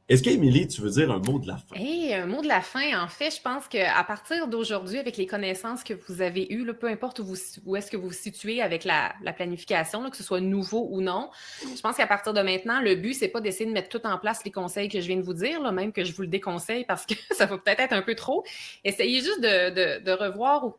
Est-ce 0.10 0.24
qu'Émilie, 0.24 0.70
tu 0.70 0.80
veux 0.80 0.92
dire 0.92 1.12
un 1.12 1.20
mot 1.20 1.38
de 1.38 1.48
la 1.48 1.58
fin? 1.58 1.76
Hey, 1.76 2.14
un 2.14 2.28
mot 2.28 2.42
de 2.42 2.48
la 2.48 2.62
fin, 2.62 3.04
en 3.04 3.10
fait, 3.10 3.30
je 3.30 3.42
pense 3.42 3.68
qu'à 3.68 4.02
partir 4.06 4.48
d'aujourd'hui, 4.48 5.00
avec 5.00 5.18
les 5.18 5.26
connaissances 5.26 5.84
que 5.84 5.94
vous 6.08 6.22
avez 6.22 6.50
eues, 6.54 6.66
peu 6.74 6.88
importe 6.88 7.20
où, 7.20 7.26
vous, 7.26 7.36
où 7.66 7.76
est-ce 7.76 7.92
que 7.92 7.98
vous 7.98 8.08
vous 8.08 8.14
situez 8.14 8.62
avec 8.62 8.86
la, 8.86 9.14
planification, 9.36 10.10
que 10.10 10.16
ce 10.16 10.24
soit 10.24 10.40
nouveau 10.40 10.88
ou 10.92 11.02
non, 11.02 11.30
je 11.62 11.82
pense 11.82 11.98
qu'à 11.98 12.08
partir 12.08 12.34
de 12.34 12.40
maintenant, 12.40 12.80
le 12.80 12.96
but, 12.96 13.16
c'est 13.16 13.28
pas 13.28 13.42
d'essayer 13.42 13.66
de 13.66 13.74
mettre 13.74 13.90
tout 13.90 14.08
en 14.08 14.18
place 14.18 14.46
les 14.46 14.52
conseils 14.52 14.88
que 14.88 15.02
je 15.02 15.08
viens 15.08 15.18
de 15.18 15.24
vous 15.24 15.34
dire, 15.34 15.74
même 15.74 15.92
que 15.92 16.06
je 16.06 16.14
vous 16.14 16.22
le 16.22 16.30
déconseille 16.30 16.86
parce 16.86 17.06
que 17.06 17.14
ça 17.32 17.46
va 17.46 17.58
peut-être 17.58 17.82
être 17.82 17.94
un 17.94 18.02
peu 18.02 18.16
trop. 18.16 18.46
Essayez 18.86 19.20
juste 19.20 19.42
de, 19.42 20.00
de, 20.00 20.12
revoir, 20.12 20.66
ou, 20.66 20.74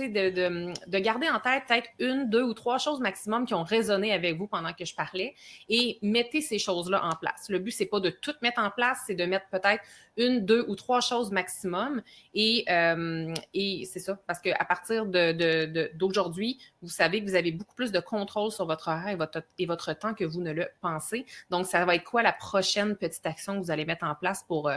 de, 0.00 0.30
de, 0.30 0.72
de 0.86 0.98
garder 0.98 1.28
en 1.28 1.38
tête 1.40 1.64
peut-être 1.68 1.88
une, 1.98 2.28
deux 2.30 2.42
ou 2.42 2.54
trois 2.54 2.78
choses 2.78 3.00
maximum 3.00 3.46
qui 3.46 3.54
ont 3.54 3.62
résonné 3.62 4.12
avec 4.12 4.36
vous 4.36 4.46
pendant 4.46 4.72
que 4.72 4.84
je 4.84 4.94
parlais 4.94 5.34
et 5.68 5.98
mettez 6.02 6.40
ces 6.40 6.58
choses-là 6.58 7.04
en 7.04 7.14
place. 7.14 7.48
Le 7.48 7.58
but, 7.58 7.72
c'est 7.72 7.86
pas 7.86 8.00
de 8.00 8.10
tout 8.10 8.34
mettre 8.42 8.60
en 8.60 8.70
place, 8.70 8.98
c'est 9.06 9.14
de 9.14 9.24
mettre 9.24 9.46
peut-être 9.50 9.82
une, 10.16 10.44
deux 10.44 10.64
ou 10.68 10.76
trois 10.76 11.00
choses 11.00 11.30
maximum. 11.30 12.02
Et, 12.34 12.64
euh, 12.70 13.34
c'est 13.54 14.00
ça, 14.00 14.18
parce 14.26 14.40
qu'à 14.40 14.64
partir 14.64 15.06
d'aujourd'hui, 15.06 16.58
vous 16.82 16.88
savez 16.88 17.22
que 17.22 17.28
vous 17.28 17.34
avez 17.34 17.52
beaucoup 17.52 17.74
plus 17.74 17.92
de 17.92 18.00
contrôle 18.00 18.50
sur 18.50 18.66
votre 18.66 18.88
horaire 18.88 19.08
et 19.08 19.16
votre, 19.16 19.42
et 19.58 19.66
votre 19.66 19.92
temps 19.92 20.14
que 20.14 20.24
vous 20.24 20.40
ne 20.40 20.52
le 20.52 20.68
pensez. 20.80 21.26
Donc, 21.50 21.66
ça 21.66 21.84
va 21.84 21.94
être 21.94 22.04
quoi 22.04 22.22
la 22.22 22.32
prochaine 22.32 22.96
petite 22.96 23.26
action 23.26 23.54
que 23.54 23.64
vous 23.64 23.70
allez 23.70 23.84
mettre 23.84 24.04
en 24.04 24.14
place 24.14 24.44
pour 24.46 24.68
euh, 24.68 24.76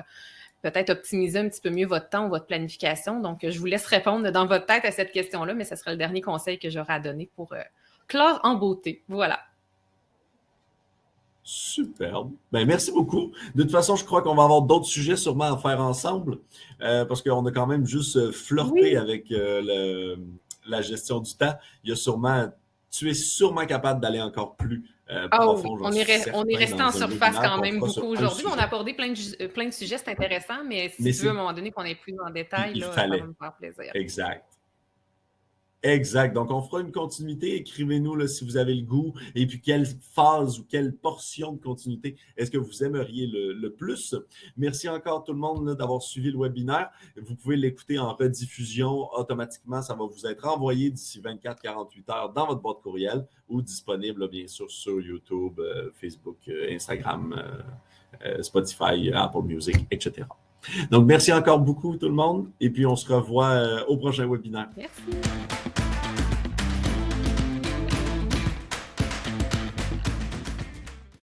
peut-être 0.71 0.89
optimiser 0.89 1.39
un 1.39 1.49
petit 1.49 1.61
peu 1.61 1.69
mieux 1.69 1.87
votre 1.87 2.09
temps 2.09 2.27
ou 2.27 2.29
votre 2.29 2.45
planification? 2.45 3.19
Donc, 3.19 3.45
je 3.47 3.59
vous 3.59 3.65
laisse 3.65 3.85
répondre 3.85 4.29
dans 4.31 4.45
votre 4.45 4.65
tête 4.65 4.85
à 4.85 4.91
cette 4.91 5.11
question-là, 5.11 5.53
mais 5.53 5.65
ce 5.65 5.75
sera 5.75 5.91
le 5.91 5.97
dernier 5.97 6.21
conseil 6.21 6.59
que 6.59 6.69
j'aurai 6.69 6.93
à 6.93 6.99
donner 6.99 7.29
pour 7.35 7.53
euh, 7.53 7.61
clore 8.07 8.39
en 8.43 8.55
beauté. 8.55 9.03
Voilà. 9.07 9.39
Superbe. 11.47 12.31
Ben, 12.51 12.65
merci 12.65 12.91
beaucoup. 12.91 13.31
De 13.53 13.61
toute 13.61 13.71
façon, 13.71 13.95
je 13.95 14.03
crois 14.03 14.23
qu'on 14.23 14.33
va 14.33 14.43
avoir 14.43 14.63
d'autres 14.63 14.87
sujets 14.87 15.15
sûrement 15.15 15.53
à 15.53 15.57
faire 15.57 15.79
ensemble 15.79 16.39
euh, 16.81 17.05
parce 17.05 17.21
qu'on 17.21 17.45
a 17.45 17.51
quand 17.51 17.67
même 17.67 17.85
juste 17.85 18.17
euh, 18.17 18.31
flirté 18.31 18.97
avec 18.97 19.31
euh, 19.31 20.15
la 20.65 20.81
gestion 20.81 21.19
du 21.19 21.35
temps. 21.35 21.53
Il 21.83 21.91
y 21.91 21.93
a 21.93 21.95
sûrement, 21.95 22.47
tu 22.89 23.11
es 23.11 23.13
sûrement 23.13 23.67
capable 23.67 24.01
d'aller 24.01 24.21
encore 24.21 24.55
plus 24.55 24.89
euh, 25.11 25.27
profond. 25.29 25.77
on, 25.81 25.91
est, 25.91 26.31
on 26.33 26.45
est 26.45 26.55
resté 26.55 26.81
en 26.81 26.91
surface 26.91 27.35
quand 27.35 27.61
même 27.61 27.79
beaucoup 27.79 28.07
aujourd'hui. 28.07 28.45
On 28.47 28.57
a 28.57 28.63
abordé 28.63 28.93
plein 28.93 29.09
de, 29.09 29.47
plein 29.47 29.65
de 29.65 29.73
sujets, 29.73 29.97
c'est 29.97 30.09
intéressant, 30.09 30.63
mais 30.67 30.89
si 30.89 31.03
tu 31.03 31.23
veux 31.23 31.29
à 31.29 31.31
un 31.31 31.35
moment 31.35 31.53
donné 31.53 31.71
qu'on 31.71 31.83
ait 31.83 31.95
plus 31.95 32.15
en 32.25 32.29
détail, 32.31 32.75
là, 32.75 32.91
ça 32.93 33.07
va 33.07 33.17
me 33.17 33.33
faire 33.39 33.53
plaisir. 33.53 33.91
Exact. 33.93 34.54
Exact. 35.85 36.33
Donc, 36.33 36.49
on 36.49 36.63
fera 36.63 36.81
une 36.81 36.91
continuité. 36.91 37.55
Écrivez-nous 37.57 38.25
si 38.27 38.43
vous 38.43 38.57
avez 38.57 38.73
le 38.73 38.81
goût. 38.81 39.13
Et 39.35 39.45
puis, 39.45 39.61
quelle 39.61 39.85
phase 39.85 40.59
ou 40.59 40.65
quelle 40.67 40.95
portion 40.95 41.53
de 41.53 41.61
continuité 41.61 42.15
est-ce 42.37 42.49
que 42.49 42.57
vous 42.57 42.83
aimeriez 42.83 43.27
le, 43.27 43.69
plus? 43.69 44.15
Merci 44.57 44.89
encore 44.89 45.23
tout 45.23 45.33
le 45.33 45.39
monde 45.39 45.75
d'avoir 45.75 46.01
suivi 46.01 46.31
le 46.31 46.39
webinaire. 46.39 46.89
Vous 47.17 47.35
pouvez 47.35 47.55
l'écouter 47.55 47.99
en 47.99 48.13
rediffusion 48.15 49.09
automatiquement. 49.13 49.81
Ça 49.83 49.93
va 49.93 50.05
vous 50.05 50.25
être 50.25 50.47
envoyé 50.47 50.89
d'ici 50.89 51.21
24-48 51.21 52.11
heures 52.11 52.33
dans 52.33 52.47
votre 52.47 52.61
boîte 52.61 52.81
courriel 52.81 53.27
ou 53.47 53.61
disponible, 53.61 54.27
bien 54.27 54.47
sûr, 54.47 54.69
sur 54.71 54.99
YouTube, 54.99 55.59
euh, 55.59 55.91
Facebook, 55.93 56.37
euh, 56.47 56.73
Instagram, 56.73 57.35
euh, 58.25 58.41
Spotify, 58.41 59.11
Apple 59.13 59.43
Music, 59.43 59.75
etc. 59.91 60.27
Donc, 60.89 61.05
merci 61.05 61.31
encore 61.31 61.59
beaucoup 61.59 61.95
tout 61.95 62.07
le 62.07 62.15
monde. 62.15 62.49
Et 62.59 62.71
puis, 62.71 62.87
on 62.87 62.95
se 62.95 63.11
revoit 63.11 63.87
au 63.87 63.97
prochain 63.97 64.27
webinaire. 64.27 64.69
Merci. 64.75 65.64